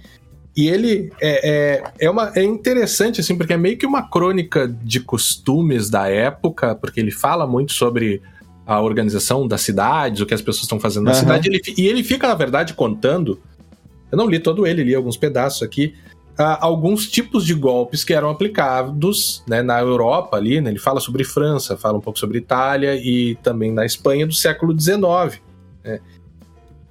e 0.57 0.69
ele 0.69 1.13
é, 1.21 1.51
é, 1.51 1.85
é, 1.99 2.11
uma, 2.11 2.33
é 2.35 2.43
interessante, 2.43 3.21
assim, 3.21 3.37
porque 3.37 3.53
é 3.53 3.57
meio 3.57 3.77
que 3.77 3.85
uma 3.85 4.09
crônica 4.09 4.69
de 4.69 5.01
costumes 5.01 5.91
da 5.91 6.09
época, 6.09 6.77
porque 6.77 7.01
ele 7.01 7.11
fala 7.11 7.47
muito 7.47 7.73
sobre 7.73 8.23
a 8.65 8.81
organização 8.81 9.49
das 9.49 9.63
cidades, 9.63 10.21
o 10.21 10.27
que 10.27 10.33
as 10.33 10.41
pessoas 10.41 10.63
estão 10.63 10.79
fazendo 10.79 11.05
na 11.05 11.11
uhum. 11.11 11.19
cidade, 11.19 11.49
ele, 11.49 11.61
e 11.77 11.87
ele 11.87 12.05
fica, 12.05 12.29
na 12.29 12.35
verdade, 12.35 12.73
contando. 12.73 13.41
Eu 14.13 14.17
não 14.17 14.29
li 14.29 14.39
todo 14.39 14.67
ele, 14.67 14.85
li 14.85 14.95
alguns 14.95 15.17
pedaços 15.17 15.63
aqui. 15.63 15.95
Uh, 16.39 16.59
alguns 16.61 17.09
tipos 17.09 17.45
de 17.45 17.55
golpes 17.55 18.03
que 18.03 18.13
eram 18.13 18.31
aplicados 18.31 19.45
né, 19.47 19.63
na 19.63 19.81
Europa 19.81 20.37
ali, 20.37 20.61
né, 20.61 20.71
ele 20.71 20.81
fala 20.81 20.99
sobre 20.99 21.23
França, 21.23 21.77
fala 21.77 21.99
um 21.99 22.01
pouco 22.01 22.19
sobre 22.19 22.39
Itália 22.39 22.97
e 22.97 23.37
também 23.37 23.73
na 23.73 23.87
Espanha 23.87 24.27
do 24.27 24.35
século 24.35 24.79
XIX. 24.79 25.41
Né. 25.85 26.01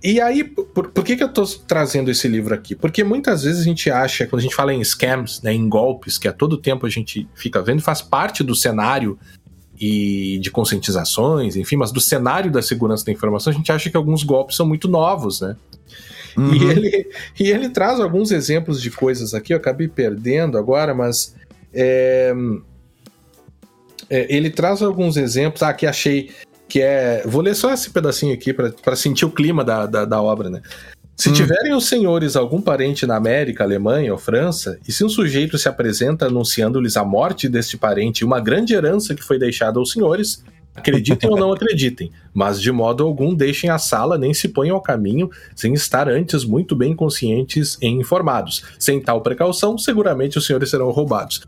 E 0.04 0.20
aí, 0.20 0.44
por, 0.44 0.90
por, 0.90 1.04
que, 1.04 1.16
que 1.16 1.24
eu 1.24 1.28
estou 1.28 1.48
trazendo 1.66 2.12
esse 2.12 2.28
livro 2.28 2.54
aqui? 2.54 2.76
Porque 2.76 3.04
muitas 3.06 3.44
vezes 3.44 3.62
a 3.62 3.64
gente 3.64 3.90
acha, 3.90 4.28
quando 4.28 4.42
a 4.42 4.44
gente 4.44 4.56
fala 4.56 4.74
em 4.74 4.84
scams, 4.84 5.42
né, 5.42 5.54
em 5.54 5.70
golpes, 5.70 6.18
que 6.18 6.28
a 6.28 6.34
todo 6.34 6.58
tempo 6.58 6.86
a 6.86 6.90
gente 6.90 7.28
fica 7.34 7.62
vendo, 7.62 7.82
faz 7.82 8.02
parte 8.02 8.44
do 8.44 8.54
cenário 8.54 9.18
e 9.80 10.40
de 10.40 10.52
conscientizações, 10.52 11.56
enfim, 11.56 11.78
mas 11.78 11.92
do 11.92 12.02
cenário 12.02 12.52
da 12.52 12.62
segurança 12.62 13.06
da 13.06 13.14
informação, 13.14 13.52
a 13.52 13.56
gente 13.56 13.72
acha 13.72 13.90
que 13.90 13.96
alguns 13.96 14.24
golpes 14.24 14.58
são 14.58 14.68
muito 14.68 14.90
novos, 14.90 15.40
né? 15.40 15.56
Uhum. 16.36 16.54
E, 16.54 16.64
ele, 16.64 17.10
e 17.40 17.50
ele 17.50 17.70
traz 17.70 18.00
alguns 18.00 18.32
exemplos 18.32 18.82
de 18.82 18.92
coisas 18.92 19.34
aqui, 19.34 19.54
eu 19.54 19.58
acabei 19.58 19.88
perdendo 19.88 20.58
agora, 20.58 20.94
mas 20.94 21.34
é, 21.74 22.34
é, 24.10 24.36
ele 24.36 24.50
traz 24.50 24.82
alguns 24.82 25.18
exemplos. 25.18 25.64
Ah, 25.64 25.74
que 25.74 25.88
achei 25.88 26.30
que 26.68 26.82
é. 26.82 27.24
Vou 27.26 27.42
ler 27.42 27.56
só 27.56 27.74
esse 27.74 27.90
pedacinho 27.90 28.34
aqui 28.34 28.54
para 28.54 28.96
sentir 28.96 29.26
o 29.26 29.32
clima 29.32 29.64
da, 29.64 29.86
da, 29.86 30.06
da 30.06 30.22
obra, 30.22 30.50
né? 30.50 30.62
Se 31.16 31.30
hum. 31.30 31.34
tiverem 31.34 31.74
os 31.74 31.88
senhores 31.88 32.36
algum 32.36 32.60
parente 32.60 33.06
na 33.06 33.16
América, 33.16 33.64
Alemanha 33.64 34.12
ou 34.12 34.18
França, 34.18 34.80
e 34.88 34.92
se 34.92 35.04
um 35.04 35.10
sujeito 35.10 35.58
se 35.58 35.70
apresenta 35.70 36.26
anunciando-lhes 36.26 36.98
a 36.98 37.06
morte 37.06 37.48
deste 37.48 37.78
parente 37.78 38.20
e 38.20 38.26
uma 38.26 38.40
grande 38.40 38.74
herança 38.74 39.14
que 39.14 39.24
foi 39.24 39.38
deixada 39.38 39.78
aos 39.78 39.92
senhores, 39.92 40.44
acreditem 40.76 41.30
ou 41.30 41.38
não 41.38 41.54
acreditem, 41.54 42.12
mas 42.34 42.60
de 42.60 42.72
modo 42.72 43.04
algum 43.04 43.36
deixem 43.36 43.70
a 43.70 43.78
sala 43.78 44.18
nem 44.18 44.34
se 44.34 44.50
ponham 44.50 44.76
ao 44.76 44.82
caminho 44.82 45.30
sem 45.56 45.74
estar 45.74 46.10
antes 46.10 46.44
muito 46.44 46.76
bem 46.76 46.96
conscientes 46.96 47.78
e 47.80 47.88
informados. 47.88 48.64
Sem 48.80 49.00
tal 49.00 49.22
precaução, 49.22 49.78
seguramente 49.78 50.40
os 50.40 50.46
senhores 50.48 50.72
serão 50.72 50.90
roubados. 50.90 51.44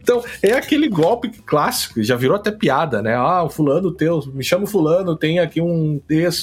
Então, 0.00 0.24
é 0.42 0.52
aquele 0.52 0.88
golpe 0.88 1.28
clássico, 1.28 2.02
já 2.02 2.16
virou 2.16 2.36
até 2.36 2.50
piada, 2.50 3.02
né? 3.02 3.14
Ah, 3.14 3.42
o 3.42 3.50
fulano 3.50 3.92
teu, 3.92 4.20
me 4.32 4.42
chama 4.42 4.66
fulano, 4.66 5.16
tem 5.16 5.38
aqui 5.38 5.60
um, 5.60 6.00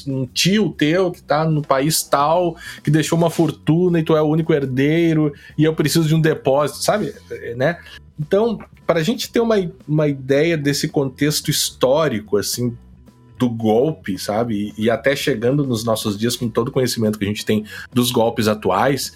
um 0.07 0.25
tio 0.27 0.69
teu 0.77 1.11
que 1.11 1.23
tá 1.23 1.43
no 1.45 1.61
país 1.61 2.03
tal, 2.03 2.55
que 2.83 2.91
deixou 2.91 3.17
uma 3.17 3.29
fortuna 3.29 3.99
e 3.99 4.03
tu 4.03 4.15
é 4.15 4.21
o 4.21 4.27
único 4.27 4.53
herdeiro 4.53 5.33
e 5.57 5.63
eu 5.63 5.73
preciso 5.73 6.07
de 6.07 6.15
um 6.15 6.21
depósito, 6.21 6.83
sabe? 6.83 7.13
É, 7.31 7.55
né? 7.55 7.79
Então, 8.19 8.59
para 8.85 8.99
a 8.99 9.03
gente 9.03 9.31
ter 9.31 9.39
uma, 9.39 9.55
uma 9.87 10.07
ideia 10.07 10.57
desse 10.57 10.87
contexto 10.87 11.49
histórico, 11.49 12.37
assim, 12.37 12.75
do 13.37 13.49
golpe, 13.49 14.17
sabe? 14.17 14.73
E, 14.77 14.85
e 14.85 14.89
até 14.89 15.15
chegando 15.15 15.65
nos 15.65 15.83
nossos 15.83 16.17
dias 16.17 16.35
com 16.35 16.49
todo 16.49 16.69
o 16.69 16.71
conhecimento 16.71 17.19
que 17.19 17.25
a 17.25 17.27
gente 17.27 17.45
tem 17.45 17.65
dos 17.93 18.11
golpes 18.11 18.47
atuais, 18.47 19.13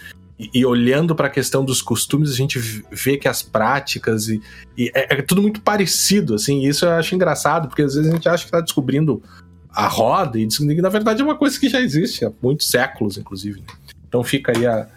e, 0.54 0.66
olhando 0.66 1.14
para 1.14 1.28
a 1.28 1.30
questão 1.30 1.64
dos 1.64 1.82
costumes, 1.82 2.32
a 2.32 2.36
gente 2.36 2.58
vê 2.90 3.18
que 3.18 3.28
as 3.28 3.44
práticas 3.44 4.28
e, 4.28 4.42
e 4.76 4.92
é, 4.96 5.16
é, 5.16 5.22
tudo 5.22 5.42
muito 5.42 5.62
parecido, 5.62 6.34
assim. 6.34 6.62
E 6.62 6.68
isso 6.68 6.86
eu 6.86 6.92
acho 6.92 7.14
engraçado, 7.14 7.68
porque 7.68 7.84
às 7.84 7.94
vezes 7.94 8.10
a 8.10 8.16
gente 8.16 8.28
acha 8.28 8.44
que 8.44 8.48
está 8.48 8.60
descobrindo 8.60 9.22
a 9.70 9.88
roda 9.88 10.40
e 10.40 10.48
que 10.48 10.82
na 10.82 10.90
verdade 10.90 11.22
é 11.22 11.24
uma 11.24 11.38
coisa 11.38 11.60
que 11.60 11.70
já 11.70 11.80
existe 11.80 12.26
há 12.26 12.32
muitos 12.42 12.68
séculos, 12.68 13.18
inclusive. 13.18 13.60
Né? 13.60 13.68
Então 14.08 14.24
fica 14.24 14.52
aí 14.56 14.66
a, 14.66 14.88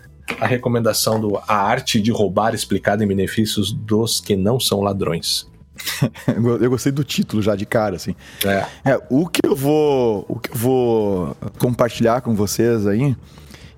a 0.40 0.46
recomendação 0.46 1.20
do 1.20 1.36
A 1.36 1.54
Arte 1.54 2.00
de 2.00 2.10
Roubar 2.10 2.54
explicada 2.54 3.04
em 3.04 3.06
benefícios 3.06 3.70
dos 3.70 4.20
que 4.20 4.34
não 4.34 4.58
são 4.58 4.80
ladrões. 4.80 5.46
eu 6.60 6.70
gostei 6.70 6.90
do 6.90 7.04
título 7.04 7.42
já 7.42 7.54
de 7.54 7.66
cara, 7.66 7.96
assim. 7.96 8.14
É. 8.44 8.92
é. 8.92 9.00
o 9.10 9.28
que 9.28 9.40
eu 9.44 9.54
vou, 9.54 10.24
o 10.28 10.38
que 10.38 10.50
eu 10.50 10.56
vou 10.56 11.36
compartilhar 11.58 12.22
com 12.22 12.34
vocês 12.34 12.86
aí 12.86 13.14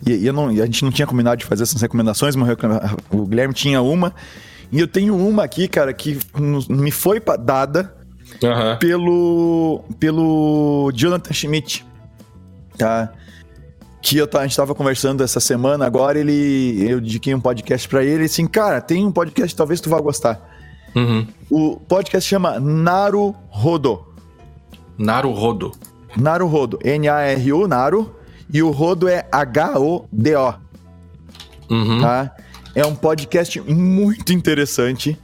e, 0.06 0.26
e, 0.26 0.32
não, 0.32 0.48
a 0.48 0.66
gente 0.66 0.84
não 0.84 0.92
tinha 0.92 1.06
combinado 1.06 1.38
de 1.38 1.44
fazer 1.44 1.64
essas 1.64 1.82
recomendações, 1.82 2.36
mas 2.36 2.48
o 3.10 3.26
Guilherme 3.26 3.52
tinha 3.52 3.82
uma. 3.82 4.14
E 4.70 4.78
eu 4.78 4.86
tenho 4.86 5.16
uma 5.16 5.42
aqui, 5.42 5.66
cara, 5.66 5.92
que 5.92 6.18
me 6.68 6.92
foi 6.92 7.20
dada 7.40 7.92
uhum. 8.42 8.78
pelo, 8.78 9.84
pelo 9.98 10.92
Jonathan 10.94 11.32
Schmidt. 11.32 11.84
Tá? 12.78 13.12
Que 14.00 14.18
eu, 14.18 14.28
a 14.32 14.42
gente 14.42 14.56
tava 14.56 14.74
conversando 14.74 15.24
essa 15.24 15.40
semana, 15.40 15.84
agora 15.84 16.18
ele. 16.18 16.88
Eu 16.88 17.00
dediquei 17.00 17.34
um 17.34 17.40
podcast 17.40 17.88
para 17.88 18.04
ele 18.04 18.24
assim, 18.24 18.46
cara, 18.46 18.80
tem 18.80 19.04
um 19.04 19.10
podcast, 19.10 19.56
talvez 19.56 19.80
tu 19.80 19.90
vá 19.90 20.00
gostar. 20.00 20.40
Uhum. 20.94 21.26
O 21.50 21.80
podcast 21.80 22.28
chama 22.28 22.60
Naru 22.60 23.34
Rodo. 23.48 24.06
Naru 24.96 25.32
Rodo. 25.32 25.72
Naru 26.16 26.46
Rodo. 26.46 26.78
N-A-R-U, 26.82 27.66
Naru 27.66 28.15
e 28.52 28.62
o 28.62 28.70
Rodo 28.70 29.08
é 29.08 29.26
H-O-D-O. 29.30 30.54
Uhum. 31.68 32.00
Tá? 32.00 32.34
É 32.74 32.86
um 32.86 32.94
podcast 32.94 33.60
muito 33.60 34.32
interessante 34.32 35.18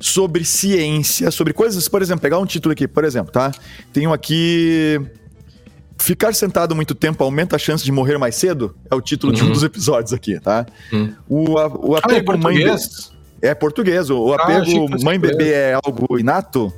sobre 0.00 0.44
ciência, 0.44 1.30
sobre 1.30 1.52
coisas, 1.52 1.88
por 1.88 2.02
exemplo, 2.02 2.22
pegar 2.22 2.38
um 2.38 2.46
título 2.46 2.72
aqui, 2.72 2.86
por 2.86 3.04
exemplo, 3.04 3.32
tá? 3.32 3.50
Tenho 3.92 4.12
aqui 4.12 5.00
Ficar 6.00 6.32
sentado 6.32 6.76
muito 6.76 6.94
tempo 6.94 7.24
aumenta 7.24 7.56
a 7.56 7.58
chance 7.58 7.84
de 7.84 7.90
morrer 7.90 8.18
mais 8.18 8.36
cedo? 8.36 8.74
É 8.88 8.94
o 8.94 9.00
título 9.00 9.32
uhum. 9.32 9.36
de 9.36 9.42
um 9.42 9.46
uhum. 9.46 9.52
dos 9.52 9.64
episódios 9.64 10.12
aqui, 10.12 10.38
tá? 10.38 10.64
Uhum. 10.92 11.12
O, 11.28 11.90
o 11.90 11.96
apego 11.96 12.32
ah, 12.32 12.34
é 12.34 12.38
mãe 12.38 12.56
é 13.42 13.54
português. 13.54 14.08
O 14.08 14.32
ah, 14.32 14.36
apego 14.36 15.02
mãe 15.02 15.18
bebê 15.18 15.50
é 15.50 15.78
algo 15.84 16.18
inato. 16.18 16.72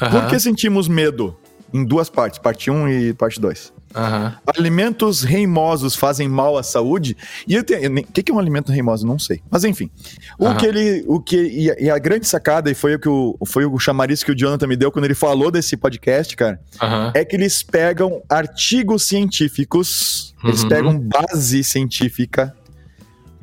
Uhum. 0.00 0.10
Por 0.10 0.26
que 0.28 0.38
sentimos 0.38 0.86
medo? 0.86 1.36
Em 1.72 1.84
duas 1.84 2.10
partes, 2.10 2.38
parte 2.38 2.70
1 2.70 2.74
um 2.74 2.88
e 2.88 3.14
parte 3.14 3.40
2. 3.40 3.72
Uhum. 3.94 4.32
Alimentos 4.58 5.22
reimosos 5.22 5.94
fazem 5.94 6.28
mal 6.28 6.56
à 6.56 6.62
saúde. 6.62 7.16
E 7.46 7.58
o 7.58 7.64
que, 7.64 8.22
que 8.22 8.32
é 8.32 8.34
um 8.34 8.38
alimento 8.38 8.72
reimoso? 8.72 9.06
Não 9.06 9.18
sei. 9.18 9.42
Mas 9.50 9.64
enfim. 9.64 9.90
O 10.38 10.46
uhum. 10.46 10.56
que 10.56 10.66
ele. 10.66 11.04
O 11.06 11.20
que, 11.20 11.36
e, 11.36 11.70
a, 11.70 11.74
e, 11.78 11.90
a 11.90 11.98
grande 11.98 12.26
sacada, 12.26 12.70
e 12.70 12.74
foi 12.74 12.94
o 12.94 12.98
que 12.98 13.08
o, 13.08 13.36
foi 13.46 13.66
o 13.66 13.78
chamariz 13.78 14.22
que 14.22 14.32
o 14.32 14.34
Jonathan 14.34 14.66
me 14.66 14.76
deu 14.76 14.90
quando 14.90 15.04
ele 15.04 15.14
falou 15.14 15.50
desse 15.50 15.76
podcast, 15.76 16.34
cara, 16.36 16.60
uhum. 16.80 17.12
é 17.14 17.24
que 17.24 17.36
eles 17.36 17.62
pegam 17.62 18.22
artigos 18.28 19.04
científicos, 19.04 20.34
eles 20.42 20.62
uhum. 20.62 20.68
pegam 20.68 20.98
base 20.98 21.62
científica 21.62 22.54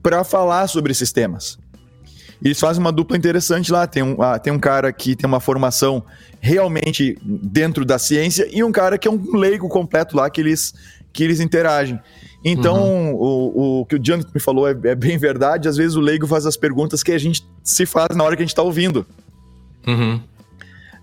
para 0.02 0.24
falar 0.24 0.68
sobre 0.68 0.92
esses 0.92 1.12
temas. 1.12 1.58
E 2.42 2.48
eles 2.48 2.60
fazem 2.60 2.80
uma 2.82 2.92
dupla 2.92 3.18
interessante 3.18 3.72
lá. 3.72 3.86
Tem 3.86 4.02
um, 4.02 4.22
ah, 4.22 4.40
tem 4.40 4.52
um 4.52 4.60
cara 4.60 4.92
que 4.94 5.16
tem 5.16 5.28
uma 5.28 5.40
formação 5.40 6.04
realmente 6.40 7.18
dentro 7.22 7.84
da 7.84 8.00
ciência 8.00 8.48
e 8.52 8.64
um 8.64 8.72
cara 8.72 8.98
que 8.98 9.08
é 9.08 9.12
um 9.12 9.36
leigo 9.36 9.68
completo 9.68 10.16
lá 10.16 10.30
que 10.30 10.40
eles, 10.40 10.74
que 11.12 11.24
eles 11.24 11.40
interagem. 11.40 12.00
Então, 12.44 12.82
uhum. 12.82 13.14
o, 13.16 13.80
o 13.82 13.86
que 13.86 13.96
o 13.96 14.00
Jonathan 14.00 14.32
me 14.34 14.40
falou 14.40 14.68
é, 14.68 14.72
é, 14.72 14.96
bem 14.96 15.18
verdade. 15.18 15.68
Às 15.68 15.76
vezes 15.76 15.96
o 15.96 16.00
leigo 16.00 16.26
faz 16.26 16.46
as 16.46 16.56
perguntas 16.56 17.04
que 17.04 17.12
a 17.12 17.18
gente 17.18 17.46
se 17.64 17.86
faz 17.86 18.16
na 18.16 18.24
hora 18.24 18.36
que 18.36 18.42
a 18.42 18.46
gente 18.46 18.54
está 18.54 18.64
ouvindo. 18.64 19.06
Uhum. 19.86 20.22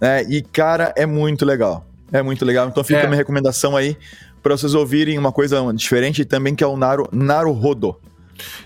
É, 0.01 0.23
e, 0.29 0.43
cara, 0.43 0.93
é 0.97 1.05
muito 1.05 1.45
legal. 1.45 1.87
É 2.13 2.23
muito 2.23 2.45
legal. 2.45 2.69
Então 2.69 2.83
fica 2.83 3.01
é. 3.01 3.05
a 3.05 3.07
minha 3.07 3.17
recomendação 3.17 3.77
aí 3.77 3.97
para 4.43 4.57
vocês 4.57 4.75
ouvirem 4.75 5.19
uma 5.19 5.33
coisa 5.33 5.61
diferente 5.75 6.25
também, 6.25 6.55
que 6.55 6.63
é 6.63 6.67
o 6.67 6.77
Naru, 6.77 7.09
Naru 7.13 7.53
Rodo. 7.53 7.97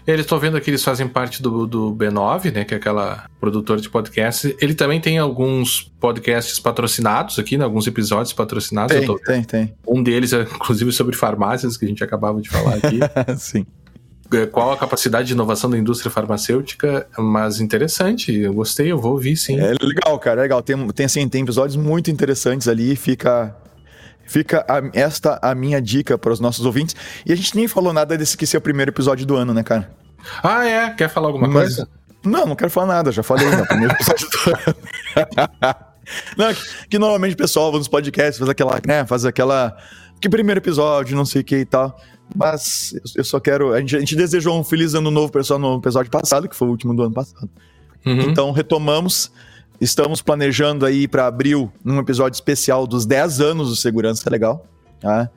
Eles 0.07 0.23
estão 0.23 0.39
vendo 0.39 0.57
aqui, 0.57 0.71
eles 0.71 0.83
fazem 0.83 1.07
parte 1.07 1.43
do, 1.43 1.67
do 1.67 1.95
B9, 1.95 2.53
né? 2.53 2.65
Que 2.65 2.75
é 2.75 2.77
aquela 2.77 3.27
produtora 3.41 3.81
de 3.81 3.89
podcasts. 3.89 4.55
Ele 4.61 4.75
também 4.75 5.01
tem 5.01 5.19
alguns 5.19 5.91
podcasts 6.01 6.59
patrocinados 6.59 7.39
aqui, 7.39 7.57
né, 7.57 7.65
alguns 7.65 7.87
episódios 7.87 8.33
patrocinados. 8.33 8.97
Tem, 8.97 9.07
tô... 9.07 9.19
tem, 9.19 9.43
tem. 9.43 9.75
Um 9.87 10.03
deles 10.03 10.33
é, 10.33 10.43
inclusive, 10.43 10.93
sobre 10.93 11.17
farmácias, 11.17 11.77
que 11.77 11.85
a 11.85 11.89
gente 11.89 12.03
acabava 12.03 12.41
de 12.41 12.49
falar 12.49 12.75
aqui. 12.75 13.01
Sim. 13.39 13.67
é, 14.33 14.47
qual 14.47 14.73
a 14.73 14.77
capacidade 14.77 15.29
de 15.29 15.35
inovação 15.35 15.71
da 15.71 15.79
indústria 15.79 16.11
farmacêutica, 16.11 17.07
mas 17.19 17.61
interessante, 17.61 18.33
eu 18.33 18.55
gostei, 18.55 18.91
eu 18.93 18.99
vou 18.99 19.13
ouvir 19.13 19.37
sim. 19.37 19.59
É 19.59 19.75
legal, 19.81 20.19
cara, 20.19 20.41
é 20.41 20.43
legal. 20.43 20.63
Tem, 20.63 20.89
tem, 20.89 21.07
assim, 21.07 21.29
tem 21.29 21.43
episódios 21.43 21.77
muito 21.77 22.11
interessantes 22.11 22.69
ali, 22.69 22.97
fica. 22.97 23.55
Fica 24.31 24.65
a, 24.69 24.81
esta 24.97 25.41
a 25.43 25.57
minha 25.57 25.83
dica 25.83 26.17
para 26.17 26.33
os 26.33 26.39
nossos 26.39 26.65
ouvintes. 26.65 26.95
E 27.27 27.33
a 27.33 27.37
gente 27.37 27.57
nem 27.57 27.67
falou 27.67 27.93
nada 27.93 28.17
desse 28.17 28.37
que 28.37 28.47
ser 28.47 28.59
o 28.59 28.61
primeiro 28.61 28.93
episódio 28.93 29.27
do 29.27 29.35
ano, 29.35 29.53
né, 29.53 29.65
cara? 29.65 29.91
Ah, 30.41 30.65
é? 30.65 30.91
Quer 30.91 31.09
falar 31.09 31.27
alguma 31.27 31.49
mas, 31.49 31.75
coisa? 31.75 31.89
Não, 32.25 32.47
não 32.47 32.55
quero 32.55 32.71
falar 32.71 32.87
nada, 32.87 33.11
já 33.11 33.25
falei 33.25 33.47
no 33.47 33.57
né, 33.57 33.65
primeiro 33.67 33.93
episódio 33.93 34.29
do 34.31 34.51
ano. 34.51 34.77
não, 36.39 36.55
que, 36.55 36.61
que, 36.91 36.99
normalmente 37.01 37.35
o 37.35 37.37
pessoal 37.37 37.73
nos 37.73 37.89
podcasts 37.89 38.39
faz 38.39 38.49
aquela, 38.49 38.81
né, 38.87 39.05
faz 39.05 39.25
aquela. 39.25 39.77
Que 40.21 40.29
primeiro 40.29 40.61
episódio, 40.61 41.17
não 41.17 41.25
sei 41.25 41.41
o 41.41 41.45
que 41.45 41.57
e 41.57 41.65
tal. 41.65 42.01
Mas 42.33 42.95
eu 43.17 43.25
só 43.25 43.41
quero. 43.41 43.73
A 43.73 43.81
gente, 43.81 43.97
a 43.97 43.99
gente 43.99 44.15
desejou 44.15 44.57
um 44.57 44.63
feliz 44.63 44.95
ano 44.95 45.11
novo 45.11 45.33
pessoal 45.33 45.59
no 45.59 45.79
episódio 45.79 46.09
passado, 46.09 46.49
que 46.49 46.55
foi 46.55 46.69
o 46.69 46.71
último 46.71 46.95
do 46.95 47.03
ano 47.03 47.15
passado. 47.15 47.51
Uhum. 48.07 48.31
Então 48.31 48.53
retomamos. 48.53 49.33
Estamos 49.81 50.21
planejando 50.21 50.85
aí 50.85 51.09
para 51.09 51.27
abril 51.27 51.73
num 51.83 51.99
episódio 51.99 52.37
especial 52.37 52.87
dos 52.87 53.07
10 53.07 53.41
anos 53.41 53.71
do 53.71 53.77
Segurança 53.77 54.29
Legal. 54.29 54.67
Tá? 55.01 55.31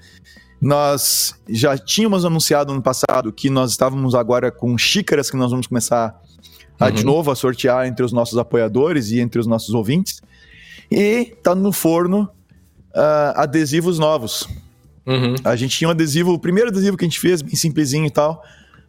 Nós 0.59 1.33
já 1.47 1.77
tínhamos 1.77 2.25
anunciado 2.25 2.73
no 2.73 2.81
passado 2.81 3.31
que 3.31 3.49
nós 3.49 3.71
estávamos 3.71 4.13
agora 4.13 4.51
com 4.51 4.77
xícaras 4.77 5.31
que 5.31 5.37
nós 5.37 5.49
vamos 5.49 5.67
começar 5.67 6.21
a, 6.77 6.85
uhum. 6.85 6.91
de 6.91 7.05
novo 7.05 7.31
a 7.31 7.35
sortear 7.35 7.87
entre 7.87 8.03
os 8.05 8.11
nossos 8.11 8.37
apoiadores 8.37 9.11
e 9.11 9.19
entre 9.21 9.39
os 9.39 9.47
nossos 9.47 9.73
ouvintes. 9.73 10.21
E 10.91 11.37
tá 11.41 11.55
no 11.55 11.71
forno 11.71 12.29
uh, 12.93 13.33
adesivos 13.35 13.97
novos. 13.97 14.45
Uhum. 15.05 15.35
A 15.45 15.55
gente 15.55 15.77
tinha 15.77 15.87
um 15.87 15.91
adesivo, 15.91 16.33
o 16.33 16.39
primeiro 16.39 16.69
adesivo 16.69 16.97
que 16.97 17.05
a 17.05 17.07
gente 17.07 17.19
fez, 17.19 17.41
bem 17.41 17.55
simplesinho 17.55 18.05
e 18.05 18.11
tal. 18.11 18.43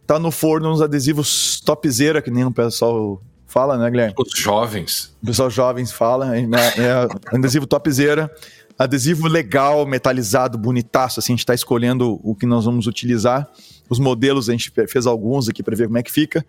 Tá 0.05 0.19
no 0.19 0.31
forno 0.31 0.69
uns 0.69 0.81
adesivos 0.81 1.61
topzera, 1.61 2.21
que 2.21 2.29
nem 2.29 2.43
o 2.43 2.51
pessoal 2.51 3.21
fala, 3.55 3.77
né, 3.77 3.89
Guilherme? 3.89 4.13
Os 4.17 4.37
jovens. 4.37 5.15
O 5.23 5.27
pessoal 5.27 5.49
jovens 5.49 5.89
fala. 5.89 6.37
É, 6.37 6.41
é 6.41 7.07
adesivo 7.33 7.65
topzera. 7.65 8.29
Adesivo 8.77 9.29
legal, 9.29 9.85
metalizado, 9.85 10.57
bonitaço. 10.57 11.21
Assim, 11.21 11.31
a 11.31 11.35
gente 11.37 11.45
tá 11.45 11.53
escolhendo 11.53 12.19
o 12.21 12.35
que 12.35 12.45
nós 12.45 12.65
vamos 12.65 12.85
utilizar. 12.85 13.47
Os 13.89 13.97
modelos, 13.97 14.49
a 14.49 14.51
gente 14.51 14.73
fez 14.89 15.07
alguns 15.07 15.47
aqui 15.47 15.63
para 15.63 15.73
ver 15.73 15.85
como 15.85 15.97
é 15.97 16.03
que 16.03 16.11
fica. 16.11 16.45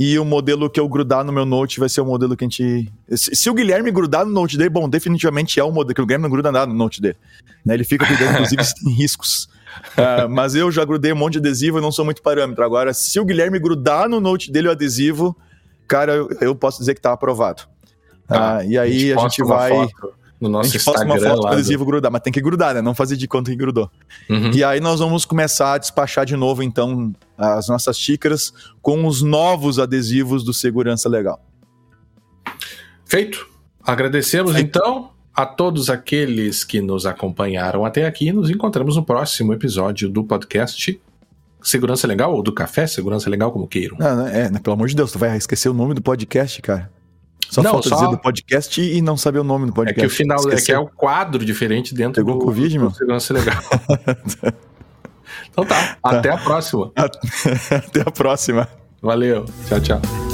E 0.00 0.18
o 0.18 0.24
modelo 0.24 0.70
que 0.70 0.80
eu 0.80 0.88
grudar 0.88 1.22
no 1.22 1.32
meu 1.32 1.44
Note 1.44 1.78
vai 1.78 1.88
ser 1.90 2.00
o 2.00 2.06
modelo 2.06 2.34
que 2.34 2.44
a 2.44 2.48
gente. 2.48 2.90
Se, 3.14 3.50
o 3.50 3.54
Guilherme 3.54 3.90
grudar 3.90 4.24
no 4.24 4.32
Note 4.32 4.56
dele, 4.56 4.70
bom, 4.70 4.88
definitivamente 4.88 5.60
é 5.60 5.64
o 5.64 5.70
modelo, 5.70 5.94
que 5.94 6.00
o 6.00 6.06
Guilherme 6.06 6.22
não 6.22 6.30
gruda 6.30 6.50
nada 6.50 6.66
no 6.66 6.78
Note 6.78 7.02
dele. 7.02 7.16
Né? 7.62 7.74
Ele 7.74 7.84
fica 7.84 8.06
cuidando, 8.06 8.32
inclusive, 8.34 8.64
se 8.64 8.74
tem 8.76 8.90
riscos. 8.94 9.50
Uh, 9.92 10.28
mas 10.30 10.54
eu 10.54 10.70
já 10.70 10.82
grudei 10.82 11.12
um 11.12 11.16
monte 11.16 11.34
de 11.34 11.40
adesivo 11.40 11.78
e 11.78 11.82
não 11.82 11.92
sou 11.92 12.06
muito 12.06 12.22
parâmetro. 12.22 12.64
Agora, 12.64 12.94
se 12.94 13.20
o 13.20 13.24
Guilherme 13.24 13.58
grudar 13.58 14.08
no 14.08 14.20
Note 14.20 14.50
dele 14.50 14.68
o 14.68 14.70
adesivo, 14.70 15.36
cara, 15.88 16.12
eu, 16.12 16.28
eu 16.40 16.54
posso 16.54 16.78
dizer 16.78 16.94
que 16.94 17.00
tá 17.00 17.12
aprovado. 17.12 17.62
Uh, 18.30 18.62
e 18.68 18.78
aí 18.78 19.12
a 19.12 19.16
gente, 19.16 19.18
a 19.18 19.22
gente 19.22 19.44
vai. 19.44 19.70
Foto 19.70 20.18
no 20.40 20.48
nosso 20.48 20.68
a 20.68 20.72
gente 20.72 20.88
Instagram. 20.88 21.04
uma 21.04 21.18
foto 21.18 21.40
do 21.40 21.46
adesivo 21.48 21.84
grudar, 21.84 22.12
mas 22.12 22.22
tem 22.22 22.32
que 22.32 22.40
grudar, 22.40 22.74
né? 22.74 22.80
Não 22.80 22.94
fazer 22.94 23.16
de 23.16 23.26
conta 23.26 23.50
que 23.50 23.56
grudou. 23.56 23.90
Uhum. 24.30 24.52
E 24.52 24.62
aí 24.62 24.80
nós 24.80 25.00
vamos 25.00 25.24
começar 25.24 25.74
a 25.74 25.78
despachar 25.78 26.24
de 26.24 26.36
novo, 26.36 26.62
então, 26.62 27.12
as 27.36 27.68
nossas 27.68 27.98
xícaras 27.98 28.52
com 28.80 29.06
os 29.06 29.20
novos 29.20 29.78
adesivos 29.78 30.44
do 30.44 30.54
Segurança 30.54 31.08
Legal. 31.08 31.40
Feito. 33.04 33.48
Agradecemos, 33.82 34.52
Feito. 34.52 34.66
então, 34.66 35.10
a 35.34 35.46
todos 35.46 35.90
aqueles 35.90 36.62
que 36.62 36.80
nos 36.80 37.06
acompanharam 37.06 37.84
até 37.84 38.06
aqui. 38.06 38.30
Nos 38.32 38.50
encontramos 38.50 38.96
no 38.96 39.04
próximo 39.04 39.52
episódio 39.52 40.08
do 40.08 40.22
podcast 40.22 41.00
Segurança 41.68 42.06
Legal, 42.06 42.34
ou 42.34 42.42
do 42.42 42.52
Café 42.52 42.86
Segurança 42.86 43.28
Legal, 43.28 43.52
como 43.52 43.68
queiram. 43.68 43.96
Não, 43.98 44.16
não, 44.16 44.26
é, 44.26 44.50
pelo 44.58 44.74
amor 44.74 44.88
de 44.88 44.96
Deus, 44.96 45.12
tu 45.12 45.18
vai 45.18 45.36
esquecer 45.36 45.68
o 45.68 45.74
nome 45.74 45.92
do 45.92 46.00
podcast, 46.00 46.62
cara. 46.62 46.90
Só 47.50 47.62
não, 47.62 47.72
falta 47.72 47.88
só... 47.88 47.94
dizer 47.96 48.08
do 48.08 48.18
podcast 48.18 48.80
e 48.80 49.00
não 49.02 49.16
saber 49.16 49.38
o 49.38 49.44
nome 49.44 49.66
do 49.66 49.72
podcast. 49.72 50.00
É 50.00 50.06
que 50.06 50.06
o 50.06 50.10
final 50.10 50.38
Esqueceu. 50.38 50.58
é 50.58 50.64
que 50.64 50.72
é 50.72 50.78
o 50.78 50.86
quadro 50.86 51.44
diferente 51.44 51.94
dentro 51.94 52.22
Pegou 52.24 52.38
do, 52.38 52.44
Covid, 52.44 52.78
meu? 52.78 52.90
Segurança 52.90 53.34
Legal. 53.34 53.56
então 55.50 55.64
tá, 55.64 55.96
tá, 56.02 56.10
até 56.18 56.30
a 56.30 56.38
próxima. 56.38 56.90
Até 56.96 58.00
a 58.00 58.10
próxima. 58.10 58.68
Valeu, 59.02 59.44
tchau, 59.66 59.80
tchau. 59.80 60.27